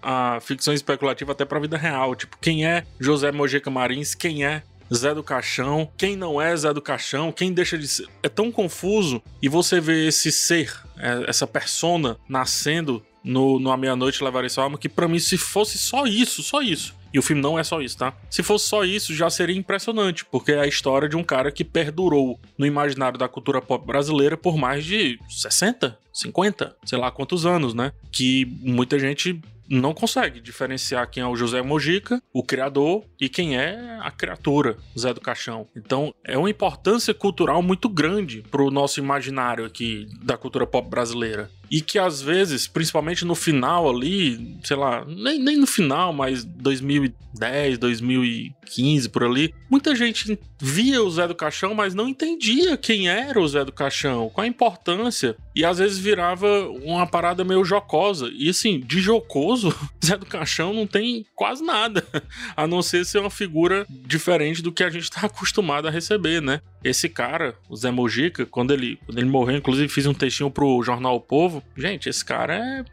a, 0.02 0.34
a 0.36 0.40
ficção 0.40 0.74
especulativa 0.74 1.32
até 1.32 1.44
pra 1.44 1.60
vida 1.60 1.76
real. 1.76 2.14
Tipo, 2.14 2.36
quem 2.38 2.66
é 2.66 2.84
José 2.98 3.30
Mojica 3.30 3.70
Marins? 3.70 4.14
Quem 4.14 4.44
é 4.44 4.62
Zé 4.92 5.14
do 5.14 5.22
Caixão, 5.22 5.88
quem 5.96 6.16
não 6.16 6.42
é 6.42 6.56
Zé 6.56 6.72
do 6.74 6.82
Caixão, 6.82 7.30
quem 7.30 7.52
deixa 7.52 7.78
de 7.78 7.86
ser. 7.86 8.08
É 8.22 8.28
tão 8.28 8.50
confuso 8.50 9.22
e 9.40 9.48
você 9.48 9.80
vê 9.80 10.08
esse 10.08 10.32
ser, 10.32 10.76
é, 10.98 11.24
essa 11.28 11.46
persona 11.46 12.16
nascendo 12.28 13.02
no, 13.22 13.58
no 13.58 13.70
A 13.70 13.76
Meia-Noite 13.76 14.22
Levarei 14.22 14.48
Sua 14.48 14.64
Alma, 14.64 14.78
que 14.78 14.88
para 14.88 15.08
mim, 15.08 15.18
se 15.18 15.36
fosse 15.36 15.78
só 15.78 16.06
isso, 16.06 16.42
só 16.42 16.60
isso. 16.60 16.98
E 17.12 17.18
o 17.18 17.22
filme 17.22 17.42
não 17.42 17.58
é 17.58 17.64
só 17.64 17.80
isso, 17.80 17.98
tá? 17.98 18.14
Se 18.30 18.42
fosse 18.42 18.68
só 18.68 18.84
isso, 18.84 19.14
já 19.14 19.28
seria 19.28 19.56
impressionante, 19.56 20.24
porque 20.24 20.52
é 20.52 20.60
a 20.60 20.66
história 20.66 21.08
de 21.08 21.16
um 21.16 21.24
cara 21.24 21.50
que 21.50 21.64
perdurou 21.64 22.38
no 22.56 22.64
imaginário 22.64 23.18
da 23.18 23.28
cultura 23.28 23.60
pop 23.60 23.84
brasileira 23.84 24.36
por 24.36 24.56
mais 24.56 24.84
de 24.84 25.18
60, 25.28 25.98
50, 26.12 26.76
sei 26.84 26.98
lá 26.98 27.10
quantos 27.10 27.44
anos, 27.44 27.74
né? 27.74 27.92
Que 28.12 28.46
muita 28.60 28.98
gente 28.98 29.40
não 29.68 29.94
consegue 29.94 30.40
diferenciar 30.40 31.08
quem 31.08 31.22
é 31.22 31.26
o 31.26 31.36
José 31.36 31.62
Mojica, 31.62 32.20
o 32.32 32.42
criador, 32.42 33.04
e 33.20 33.28
quem 33.28 33.56
é 33.56 33.98
a 34.02 34.10
criatura, 34.10 34.76
Zé 34.98 35.14
do 35.14 35.20
Caixão. 35.20 35.66
Então, 35.76 36.12
é 36.24 36.36
uma 36.36 36.50
importância 36.50 37.14
cultural 37.14 37.62
muito 37.62 37.88
grande 37.88 38.42
pro 38.50 38.70
nosso 38.70 38.98
imaginário 38.98 39.64
aqui 39.64 40.08
da 40.22 40.36
cultura 40.36 40.66
pop 40.66 40.88
brasileira 40.88 41.48
e 41.70 41.80
que 41.80 41.98
às 41.98 42.20
vezes, 42.20 42.66
principalmente 42.66 43.24
no 43.24 43.34
final 43.34 43.88
ali, 43.88 44.58
sei 44.64 44.76
lá, 44.76 45.04
nem, 45.06 45.38
nem 45.38 45.56
no 45.56 45.66
final, 45.66 46.12
mas 46.12 46.44
2010, 46.44 47.78
2015 47.78 49.08
por 49.08 49.22
ali, 49.22 49.54
muita 49.70 49.94
gente 49.94 50.36
via 50.60 51.00
o 51.02 51.10
Zé 51.10 51.28
do 51.28 51.34
Caixão, 51.34 51.72
mas 51.72 51.94
não 51.94 52.08
entendia 52.08 52.76
quem 52.76 53.08
era 53.08 53.40
o 53.40 53.46
Zé 53.46 53.64
do 53.64 53.72
Caixão, 53.72 54.28
qual 54.28 54.44
a 54.44 54.48
importância, 54.48 55.36
e 55.54 55.64
às 55.64 55.78
vezes 55.78 55.98
virava 55.98 56.68
uma 56.82 57.06
parada 57.06 57.44
meio 57.44 57.64
jocosa. 57.64 58.28
E 58.34 58.48
assim, 58.50 58.80
de 58.80 59.00
jocoso, 59.00 59.74
Zé 60.04 60.16
do 60.16 60.26
Caixão 60.26 60.72
não 60.72 60.86
tem 60.88 61.24
quase 61.36 61.62
nada, 61.62 62.04
a 62.56 62.66
não 62.66 62.82
ser 62.82 63.04
ser 63.04 63.20
uma 63.20 63.30
figura 63.30 63.86
diferente 63.88 64.60
do 64.60 64.72
que 64.72 64.82
a 64.82 64.90
gente 64.90 65.04
está 65.04 65.26
acostumado 65.26 65.86
a 65.86 65.90
receber, 65.90 66.42
né? 66.42 66.60
Esse 66.82 67.08
cara, 67.08 67.54
o 67.68 67.76
Zé 67.76 67.90
Mojica, 67.90 68.46
quando 68.46 68.72
ele, 68.72 68.98
quando 69.04 69.18
ele 69.18 69.28
morreu, 69.28 69.56
inclusive 69.56 69.88
fiz 69.88 70.06
um 70.06 70.14
textinho 70.14 70.50
pro 70.50 70.82
jornal 70.82 71.16
o 71.16 71.20
Povo. 71.20 71.62
Gente, 71.76 72.08
esse 72.08 72.24
cara 72.24 72.56
é, 72.56 72.84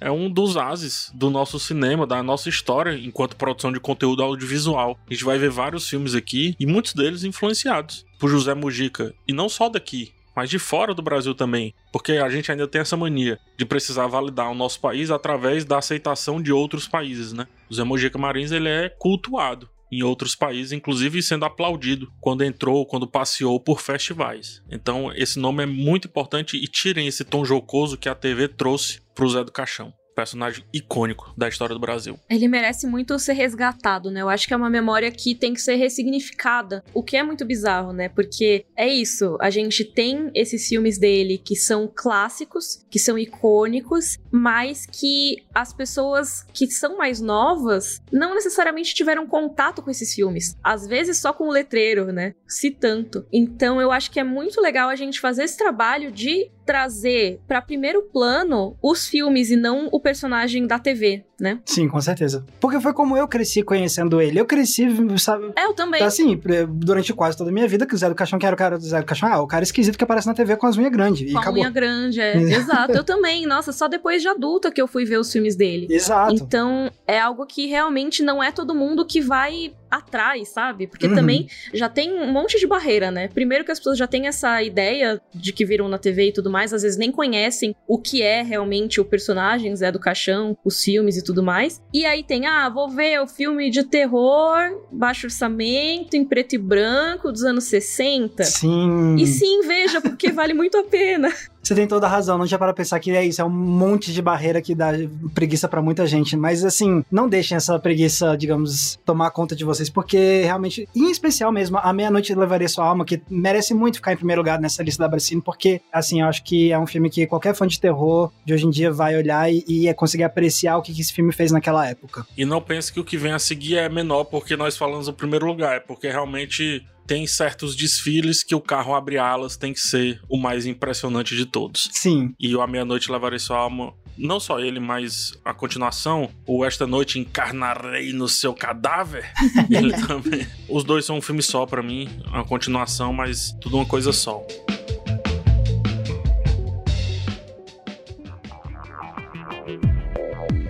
é 0.08 0.10
um 0.10 0.30
dos 0.30 0.56
ases 0.56 1.10
do 1.14 1.30
nosso 1.30 1.58
cinema, 1.58 2.06
da 2.06 2.22
nossa 2.22 2.48
história 2.48 2.94
enquanto 2.94 3.36
produção 3.36 3.72
de 3.72 3.80
conteúdo 3.80 4.22
audiovisual. 4.22 4.98
A 5.08 5.12
gente 5.12 5.24
vai 5.24 5.38
ver 5.38 5.50
vários 5.50 5.88
filmes 5.88 6.14
aqui 6.14 6.54
e 6.60 6.66
muitos 6.66 6.92
deles 6.94 7.24
influenciados 7.24 8.04
por 8.18 8.28
José 8.28 8.54
Mojica. 8.54 9.14
E 9.26 9.32
não 9.32 9.48
só 9.48 9.68
daqui, 9.68 10.12
mas 10.34 10.50
de 10.50 10.58
fora 10.58 10.94
do 10.94 11.02
Brasil 11.02 11.34
também, 11.34 11.74
porque 11.92 12.12
a 12.12 12.28
gente 12.28 12.50
ainda 12.50 12.66
tem 12.66 12.80
essa 12.80 12.96
mania 12.96 13.38
de 13.58 13.64
precisar 13.64 14.06
validar 14.06 14.50
o 14.50 14.54
nosso 14.54 14.80
país 14.80 15.10
através 15.10 15.64
da 15.64 15.78
aceitação 15.78 16.40
de 16.40 16.52
outros 16.52 16.88
países, 16.88 17.32
né? 17.32 17.46
O 17.70 17.74
Zé 17.74 17.84
Mojica 17.84 18.18
Marins 18.18 18.50
ele 18.50 18.68
é 18.68 18.88
cultuado 18.88 19.68
em 19.92 20.02
outros 20.02 20.34
países, 20.34 20.72
inclusive 20.72 21.22
sendo 21.22 21.44
aplaudido 21.44 22.10
quando 22.18 22.42
entrou, 22.42 22.86
quando 22.86 23.06
passeou 23.06 23.60
por 23.60 23.80
festivais. 23.80 24.62
Então, 24.70 25.12
esse 25.14 25.38
nome 25.38 25.62
é 25.62 25.66
muito 25.66 26.08
importante 26.08 26.56
e 26.56 26.66
tirem 26.66 27.06
esse 27.06 27.22
tom 27.24 27.44
jocoso 27.44 27.98
que 27.98 28.08
a 28.08 28.14
TV 28.14 28.48
trouxe 28.48 29.02
pro 29.14 29.28
Zé 29.28 29.44
do 29.44 29.52
Caixão 29.52 29.92
personagem 30.14 30.64
icônico 30.72 31.32
da 31.36 31.48
história 31.48 31.74
do 31.74 31.80
Brasil. 31.80 32.18
Ele 32.28 32.48
merece 32.48 32.86
muito 32.86 33.18
ser 33.18 33.32
resgatado, 33.32 34.10
né? 34.10 34.22
Eu 34.22 34.28
acho 34.28 34.46
que 34.46 34.54
é 34.54 34.56
uma 34.56 34.70
memória 34.70 35.10
que 35.10 35.34
tem 35.34 35.54
que 35.54 35.60
ser 35.60 35.76
ressignificada, 35.76 36.84
o 36.94 37.02
que 37.02 37.16
é 37.16 37.22
muito 37.22 37.44
bizarro, 37.44 37.92
né? 37.92 38.08
Porque 38.08 38.64
é 38.76 38.88
isso, 38.88 39.36
a 39.40 39.50
gente 39.50 39.84
tem 39.84 40.30
esses 40.34 40.68
filmes 40.68 40.98
dele 40.98 41.38
que 41.38 41.56
são 41.56 41.90
clássicos, 41.92 42.84
que 42.90 42.98
são 42.98 43.18
icônicos, 43.18 44.18
mas 44.30 44.86
que 44.86 45.42
as 45.54 45.72
pessoas 45.72 46.44
que 46.52 46.66
são 46.68 46.96
mais 46.96 47.20
novas 47.20 48.00
não 48.10 48.34
necessariamente 48.34 48.94
tiveram 48.94 49.26
contato 49.26 49.82
com 49.82 49.90
esses 49.90 50.14
filmes. 50.14 50.56
Às 50.62 50.86
vezes 50.86 51.18
só 51.18 51.32
com 51.32 51.48
o 51.48 51.52
letreiro, 51.52 52.12
né? 52.12 52.34
Se 52.46 52.70
tanto. 52.70 53.26
Então 53.32 53.80
eu 53.80 53.90
acho 53.90 54.10
que 54.10 54.20
é 54.20 54.24
muito 54.24 54.60
legal 54.60 54.88
a 54.88 54.96
gente 54.96 55.20
fazer 55.20 55.44
esse 55.44 55.56
trabalho 55.56 56.10
de 56.10 56.50
trazer 56.64 57.40
para 57.46 57.60
primeiro 57.60 58.02
plano 58.02 58.76
os 58.82 59.06
filmes 59.06 59.50
e 59.50 59.56
não 59.56 59.88
o 59.90 60.00
personagem 60.02 60.66
da 60.66 60.78
TV, 60.78 61.24
né? 61.40 61.60
Sim, 61.64 61.88
com 61.88 62.00
certeza. 62.00 62.44
Porque 62.60 62.80
foi 62.80 62.92
como 62.92 63.16
eu 63.16 63.26
cresci 63.26 63.62
conhecendo 63.62 64.20
ele. 64.20 64.38
Eu 64.38 64.44
cresci, 64.44 64.86
sabe? 65.18 65.52
É, 65.56 65.64
eu 65.64 65.72
também. 65.72 66.02
Assim, 66.02 66.40
durante 66.68 67.12
quase 67.14 67.36
toda 67.36 67.50
a 67.50 67.52
minha 67.52 67.68
vida, 67.68 67.86
que 67.86 67.94
o 67.94 67.98
Zé 67.98 68.08
do 68.08 68.14
Caixão, 68.14 68.38
que 68.38 68.46
era 68.46 68.54
o 68.54 68.58
cara 68.58 68.76
do 68.76 68.84
Zé 68.84 69.00
do 69.00 69.06
Caixão, 69.06 69.32
ah, 69.32 69.40
o 69.40 69.46
cara 69.46 69.62
esquisito 69.62 69.96
que 69.96 70.04
aparece 70.04 70.26
na 70.26 70.34
TV 70.34 70.56
com 70.56 70.66
as 70.66 70.76
unhas 70.76 70.92
grandes. 70.92 71.32
Com 71.32 71.38
a 71.38 71.52
unha 71.52 71.70
grande, 71.70 72.20
é. 72.20 72.36
Exato. 72.42 72.92
Eu 72.92 73.04
também. 73.04 73.46
Nossa, 73.46 73.72
só 73.72 73.88
depois 73.88 74.20
de 74.20 74.28
adulta 74.28 74.70
que 74.70 74.82
eu 74.82 74.86
fui 74.86 75.04
ver 75.04 75.18
os 75.18 75.32
filmes 75.32 75.56
dele. 75.56 75.86
Exato. 75.90 76.34
Então, 76.34 76.90
é 77.06 77.18
algo 77.18 77.46
que 77.46 77.66
realmente 77.66 78.22
não 78.22 78.42
é 78.42 78.50
todo 78.50 78.74
mundo 78.74 79.06
que 79.06 79.20
vai 79.20 79.72
atrás, 79.92 80.48
sabe? 80.48 80.86
Porque 80.86 81.06
uhum. 81.06 81.14
também 81.14 81.46
já 81.74 81.88
tem 81.88 82.12
um 82.12 82.32
monte 82.32 82.58
de 82.58 82.66
barreira, 82.66 83.10
né? 83.10 83.28
Primeiro 83.28 83.64
que 83.64 83.70
as 83.70 83.78
pessoas 83.78 83.98
já 83.98 84.06
têm 84.06 84.26
essa 84.26 84.62
ideia 84.62 85.20
de 85.34 85.52
que 85.52 85.66
viram 85.66 85.86
na 85.86 85.98
TV 85.98 86.28
e 86.28 86.32
tudo 86.32 86.50
mais, 86.50 86.72
às 86.72 86.82
vezes 86.82 86.96
nem 86.96 87.12
conhecem 87.12 87.76
o 87.86 87.98
que 87.98 88.22
é 88.22 88.42
realmente 88.42 89.00
o 89.00 89.04
personagem 89.04 89.76
Zé 89.76 89.92
do 89.92 90.00
Caixão, 90.00 90.56
os 90.64 90.82
filmes 90.82 91.18
e 91.18 91.22
tudo 91.22 91.42
mais. 91.42 91.82
E 91.92 92.06
aí 92.06 92.24
tem, 92.24 92.46
ah, 92.46 92.70
vou 92.70 92.88
ver 92.88 93.20
o 93.20 93.26
filme 93.26 93.70
de 93.70 93.84
terror, 93.84 94.86
baixo 94.90 95.26
orçamento, 95.26 96.16
em 96.16 96.24
preto 96.24 96.54
e 96.54 96.58
branco, 96.58 97.30
dos 97.30 97.42
anos 97.42 97.64
60. 97.64 98.44
Sim. 98.44 99.16
E 99.16 99.26
sim, 99.26 99.60
veja, 99.66 100.00
porque 100.00 100.32
vale 100.32 100.54
muito 100.54 100.78
a 100.78 100.84
pena. 100.84 101.32
Você 101.62 101.74
tem 101.74 101.86
toda 101.86 102.06
a 102.06 102.10
razão, 102.10 102.36
não 102.36 102.46
tinha 102.46 102.58
para 102.58 102.72
pensar 102.74 102.98
que 102.98 103.10
é 103.12 103.24
isso, 103.24 103.40
é 103.40 103.44
um 103.44 103.50
monte 103.50 104.12
de 104.12 104.20
barreira 104.20 104.60
que 104.60 104.74
dá 104.74 104.92
preguiça 105.32 105.68
para 105.68 105.80
muita 105.80 106.06
gente. 106.06 106.36
Mas 106.36 106.64
assim, 106.64 107.04
não 107.10 107.28
deixem 107.28 107.56
essa 107.56 107.78
preguiça, 107.78 108.36
digamos, 108.36 108.98
tomar 109.04 109.30
conta 109.30 109.54
de 109.54 109.64
vocês, 109.64 109.88
porque 109.88 110.42
realmente, 110.42 110.88
em 110.94 111.10
especial 111.10 111.52
mesmo, 111.52 111.78
A 111.78 111.92
Meia-Noite 111.92 112.34
Levaria 112.34 112.68
Sua 112.68 112.86
Alma, 112.86 113.04
que 113.04 113.22
merece 113.30 113.74
muito 113.74 113.96
ficar 113.96 114.12
em 114.12 114.16
primeiro 114.16 114.40
lugar 114.40 114.60
nessa 114.60 114.82
lista 114.82 115.02
da 115.02 115.08
Bracine, 115.08 115.40
porque, 115.40 115.80
assim, 115.92 116.20
eu 116.20 116.26
acho 116.26 116.42
que 116.42 116.72
é 116.72 116.78
um 116.78 116.86
filme 116.86 117.08
que 117.08 117.26
qualquer 117.26 117.54
fã 117.54 117.66
de 117.66 117.80
terror 117.80 118.32
de 118.44 118.52
hoje 118.52 118.66
em 118.66 118.70
dia 118.70 118.90
vai 118.90 119.16
olhar 119.16 119.52
e, 119.52 119.64
e 119.68 119.88
é 119.88 119.94
conseguir 119.94 120.24
apreciar 120.24 120.76
o 120.78 120.82
que, 120.82 120.92
que 120.92 121.00
esse 121.00 121.12
filme 121.12 121.32
fez 121.32 121.52
naquela 121.52 121.88
época. 121.88 122.26
E 122.36 122.44
não 122.44 122.60
pense 122.60 122.92
que 122.92 122.98
o 122.98 123.04
que 123.04 123.16
vem 123.16 123.32
a 123.32 123.38
seguir 123.38 123.76
é 123.76 123.88
menor 123.88 124.24
porque 124.24 124.56
nós 124.56 124.76
falamos 124.76 125.06
o 125.06 125.12
primeiro 125.12 125.46
lugar, 125.46 125.76
é 125.76 125.80
porque 125.80 126.08
realmente 126.08 126.84
tem 127.12 127.26
certos 127.26 127.76
desfiles 127.76 128.42
que 128.42 128.54
o 128.54 128.60
carro 128.60 128.94
abre 128.94 129.18
alas 129.18 129.54
tem 129.54 129.74
que 129.74 129.80
ser 129.80 130.18
o 130.30 130.38
mais 130.38 130.64
impressionante 130.64 131.36
de 131.36 131.44
todos. 131.44 131.90
Sim. 131.92 132.32
E 132.40 132.56
o 132.56 132.62
A 132.62 132.66
Meia-Noite 132.66 133.12
Levarei 133.12 133.38
Sua 133.38 133.58
Alma 133.58 133.92
não 134.16 134.40
só 134.40 134.58
ele, 134.60 134.80
mas 134.80 135.38
a 135.44 135.52
continuação, 135.52 136.30
o 136.46 136.64
Esta 136.64 136.86
Noite 136.86 137.18
Encarnarei 137.18 138.14
no 138.14 138.28
Seu 138.28 138.54
Cadáver, 138.54 139.30
ele 139.68 139.92
também. 140.06 140.46
Os 140.66 140.84
dois 140.84 141.04
são 141.04 141.18
um 141.18 141.20
filme 141.20 141.42
só 141.42 141.66
para 141.66 141.82
mim, 141.82 142.08
a 142.32 142.42
continuação, 142.44 143.12
mas 143.12 143.54
tudo 143.60 143.76
uma 143.76 143.84
coisa 143.84 144.10
só. 144.10 144.42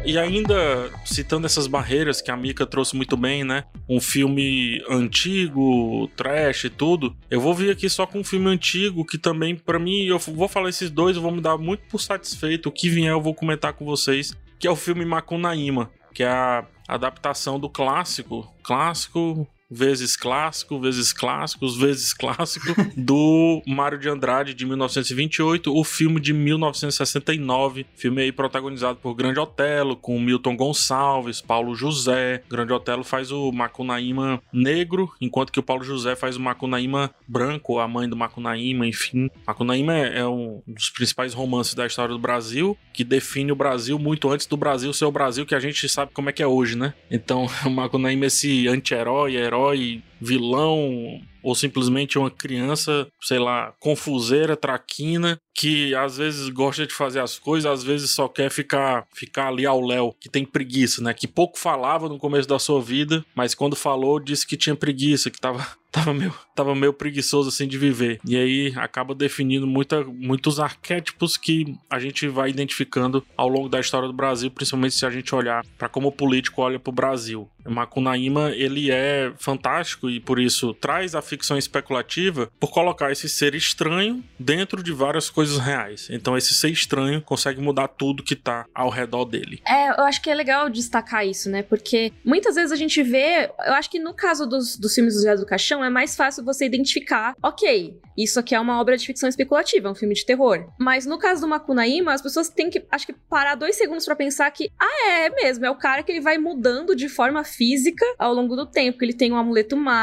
E 0.04 0.18
ainda 0.18 0.90
citando 1.04 1.46
essas 1.46 1.68
barreiras 1.68 2.20
que 2.20 2.30
a 2.30 2.36
Mika 2.36 2.66
trouxe 2.66 2.96
muito 2.96 3.16
bem, 3.16 3.44
né? 3.44 3.64
Um 3.88 4.00
filme 4.00 4.82
antigo, 4.88 6.08
trash 6.16 6.64
e 6.64 6.70
tudo. 6.70 7.16
Eu 7.30 7.40
vou 7.40 7.54
vir 7.54 7.70
aqui 7.70 7.88
só 7.88 8.04
com 8.04 8.18
um 8.18 8.24
filme 8.24 8.48
antigo 8.48 9.06
que 9.06 9.16
também, 9.16 9.54
para 9.54 9.78
mim, 9.78 10.04
eu 10.04 10.18
vou 10.18 10.48
falar 10.48 10.70
esses 10.70 10.90
dois, 10.90 11.14
eu 11.14 11.22
vou 11.22 11.30
me 11.30 11.40
dar 11.40 11.56
muito 11.56 11.84
por 11.88 12.00
satisfeito. 12.00 12.68
O 12.68 12.72
que 12.72 12.88
vier 12.88 13.12
eu 13.12 13.20
vou 13.20 13.32
comentar 13.32 13.74
com 13.74 13.84
vocês, 13.84 14.36
que 14.58 14.66
é 14.66 14.70
o 14.70 14.76
filme 14.76 15.04
Macunaíma, 15.04 15.88
que 16.12 16.24
é 16.24 16.28
a 16.28 16.66
adaptação 16.88 17.60
do 17.60 17.68
clássico, 17.68 18.52
clássico 18.62 19.46
vezes 19.72 20.16
clássico, 20.16 20.78
vezes 20.78 21.12
clássicos, 21.12 21.76
vezes 21.78 22.12
clássico, 22.12 22.66
do 22.96 23.62
Mário 23.66 23.98
de 23.98 24.08
Andrade 24.08 24.52
de 24.52 24.66
1928, 24.66 25.74
o 25.74 25.82
filme 25.82 26.20
de 26.20 26.32
1969, 26.32 27.86
filme 27.96 28.22
aí 28.22 28.32
protagonizado 28.32 28.98
por 28.98 29.14
Grande 29.14 29.40
Otelo, 29.40 29.96
com 29.96 30.20
Milton 30.20 30.56
Gonçalves, 30.56 31.40
Paulo 31.40 31.74
José. 31.74 32.42
Grande 32.48 32.72
Otelo 32.72 33.02
faz 33.02 33.32
o 33.32 33.50
Macunaíma 33.50 34.42
negro, 34.52 35.10
enquanto 35.20 35.50
que 35.50 35.60
o 35.60 35.62
Paulo 35.62 35.82
José 35.82 36.14
faz 36.14 36.36
o 36.36 36.40
Macunaíma 36.40 37.10
branco, 37.26 37.78
a 37.78 37.88
mãe 37.88 38.08
do 38.08 38.16
Macunaíma, 38.16 38.86
enfim. 38.86 39.30
Macunaíma 39.46 39.96
é, 39.96 40.18
é 40.18 40.26
um 40.26 40.62
dos 40.66 40.90
principais 40.90 41.32
romances 41.32 41.74
da 41.74 41.86
história 41.86 42.12
do 42.12 42.20
Brasil, 42.20 42.76
que 42.92 43.04
define 43.04 43.52
o 43.52 43.56
Brasil 43.56 43.98
muito 43.98 44.30
antes 44.30 44.46
do 44.46 44.56
Brasil 44.56 44.92
ser 44.92 45.06
o 45.06 45.12
Brasil 45.12 45.46
que 45.46 45.54
a 45.54 45.60
gente 45.60 45.88
sabe 45.88 46.12
como 46.12 46.28
é 46.28 46.32
que 46.32 46.42
é 46.42 46.46
hoje, 46.46 46.76
né? 46.76 46.92
Então, 47.10 47.46
o 47.64 47.70
Macunaíma 47.70 48.24
é 48.24 48.26
esse 48.26 48.68
anti-herói, 48.68 49.36
herói 49.36 49.61
herói, 49.61 49.61
acabó 49.70 50.11
vilão, 50.22 51.20
ou 51.42 51.54
simplesmente 51.54 52.18
uma 52.18 52.30
criança, 52.30 53.06
sei 53.20 53.38
lá, 53.38 53.72
confuseira, 53.80 54.56
traquina, 54.56 55.38
que 55.54 55.94
às 55.94 56.16
vezes 56.16 56.48
gosta 56.48 56.86
de 56.86 56.94
fazer 56.94 57.20
as 57.20 57.38
coisas, 57.38 57.70
às 57.70 57.82
vezes 57.82 58.10
só 58.10 58.28
quer 58.28 58.50
ficar, 58.50 59.06
ficar 59.12 59.48
ali 59.48 59.66
ao 59.66 59.80
léu, 59.80 60.14
que 60.18 60.28
tem 60.28 60.44
preguiça, 60.44 61.02
né? 61.02 61.12
Que 61.12 61.26
pouco 61.28 61.58
falava 61.58 62.08
no 62.08 62.18
começo 62.18 62.48
da 62.48 62.58
sua 62.58 62.80
vida, 62.80 63.24
mas 63.34 63.54
quando 63.54 63.76
falou 63.76 64.20
disse 64.20 64.46
que 64.46 64.56
tinha 64.56 64.74
preguiça, 64.74 65.30
que 65.30 65.40
tava, 65.40 65.66
tava, 65.92 66.14
meio, 66.14 66.34
tava 66.54 66.74
meio 66.74 66.92
preguiçoso 66.92 67.48
assim 67.48 67.68
de 67.68 67.76
viver. 67.76 68.18
E 68.24 68.36
aí 68.36 68.72
acaba 68.76 69.14
definindo 69.14 69.66
muita, 69.66 70.04
muitos 70.04 70.58
arquétipos 70.58 71.36
que 71.36 71.76
a 71.90 71.98
gente 71.98 72.26
vai 72.28 72.48
identificando 72.48 73.24
ao 73.36 73.48
longo 73.48 73.68
da 73.68 73.80
história 73.80 74.08
do 74.08 74.14
Brasil, 74.14 74.50
principalmente 74.50 74.94
se 74.94 75.04
a 75.04 75.10
gente 75.10 75.34
olhar 75.34 75.64
para 75.76 75.88
como 75.88 76.08
o 76.08 76.12
político 76.12 76.62
olha 76.62 76.78
para 76.78 76.90
o 76.90 76.94
Brasil. 76.94 77.48
Macunaíma, 77.64 78.50
ele 78.50 78.90
é 78.90 79.32
fantástico 79.38 80.08
e 80.16 80.20
por 80.20 80.38
isso 80.38 80.74
traz 80.74 81.14
a 81.14 81.22
ficção 81.22 81.56
especulativa 81.56 82.50
por 82.58 82.70
colocar 82.70 83.10
esse 83.10 83.28
ser 83.28 83.54
estranho 83.54 84.22
dentro 84.38 84.82
de 84.82 84.92
várias 84.92 85.30
coisas 85.30 85.58
reais. 85.58 86.08
Então 86.10 86.36
esse 86.36 86.54
ser 86.54 86.70
estranho 86.70 87.22
consegue 87.22 87.60
mudar 87.60 87.88
tudo 87.88 88.22
que 88.22 88.36
tá 88.36 88.66
ao 88.74 88.90
redor 88.90 89.24
dele. 89.24 89.60
É, 89.66 89.90
eu 89.90 90.04
acho 90.04 90.22
que 90.22 90.30
é 90.30 90.34
legal 90.34 90.68
destacar 90.68 91.26
isso, 91.26 91.50
né? 91.50 91.62
Porque 91.62 92.12
muitas 92.24 92.54
vezes 92.54 92.72
a 92.72 92.76
gente 92.76 93.02
vê, 93.02 93.50
eu 93.66 93.72
acho 93.74 93.90
que 93.90 93.98
no 93.98 94.14
caso 94.14 94.46
dos, 94.46 94.76
dos 94.76 94.94
filmes 94.94 95.14
do 95.14 95.20
Zé 95.20 95.36
do 95.36 95.46
Caixão 95.46 95.84
é 95.84 95.90
mais 95.90 96.16
fácil 96.16 96.44
você 96.44 96.64
identificar, 96.66 97.34
ok, 97.42 98.00
isso 98.16 98.38
aqui 98.38 98.54
é 98.54 98.60
uma 98.60 98.80
obra 98.80 98.96
de 98.96 99.06
ficção 99.06 99.28
especulativa, 99.28 99.88
é 99.88 99.90
um 99.90 99.94
filme 99.94 100.14
de 100.14 100.24
terror. 100.24 100.68
Mas 100.78 101.06
no 101.06 101.18
caso 101.18 101.40
do 101.40 101.48
Makunaíma, 101.48 102.12
as 102.12 102.22
pessoas 102.22 102.48
têm 102.48 102.68
que, 102.68 102.84
acho 102.90 103.06
que, 103.06 103.12
parar 103.12 103.54
dois 103.54 103.76
segundos 103.76 104.04
para 104.04 104.16
pensar 104.16 104.50
que, 104.50 104.70
ah, 104.78 105.10
é, 105.10 105.30
mesmo, 105.30 105.64
é 105.64 105.70
o 105.70 105.76
cara 105.76 106.02
que 106.02 106.12
ele 106.12 106.20
vai 106.20 106.38
mudando 106.38 106.94
de 106.94 107.08
forma 107.08 107.44
física 107.44 108.04
ao 108.18 108.34
longo 108.34 108.54
do 108.54 108.66
tempo, 108.66 108.98
que 108.98 109.04
ele 109.04 109.14
tem 109.14 109.32
um 109.32 109.36
amuleto 109.36 109.76
mágico. 109.76 110.01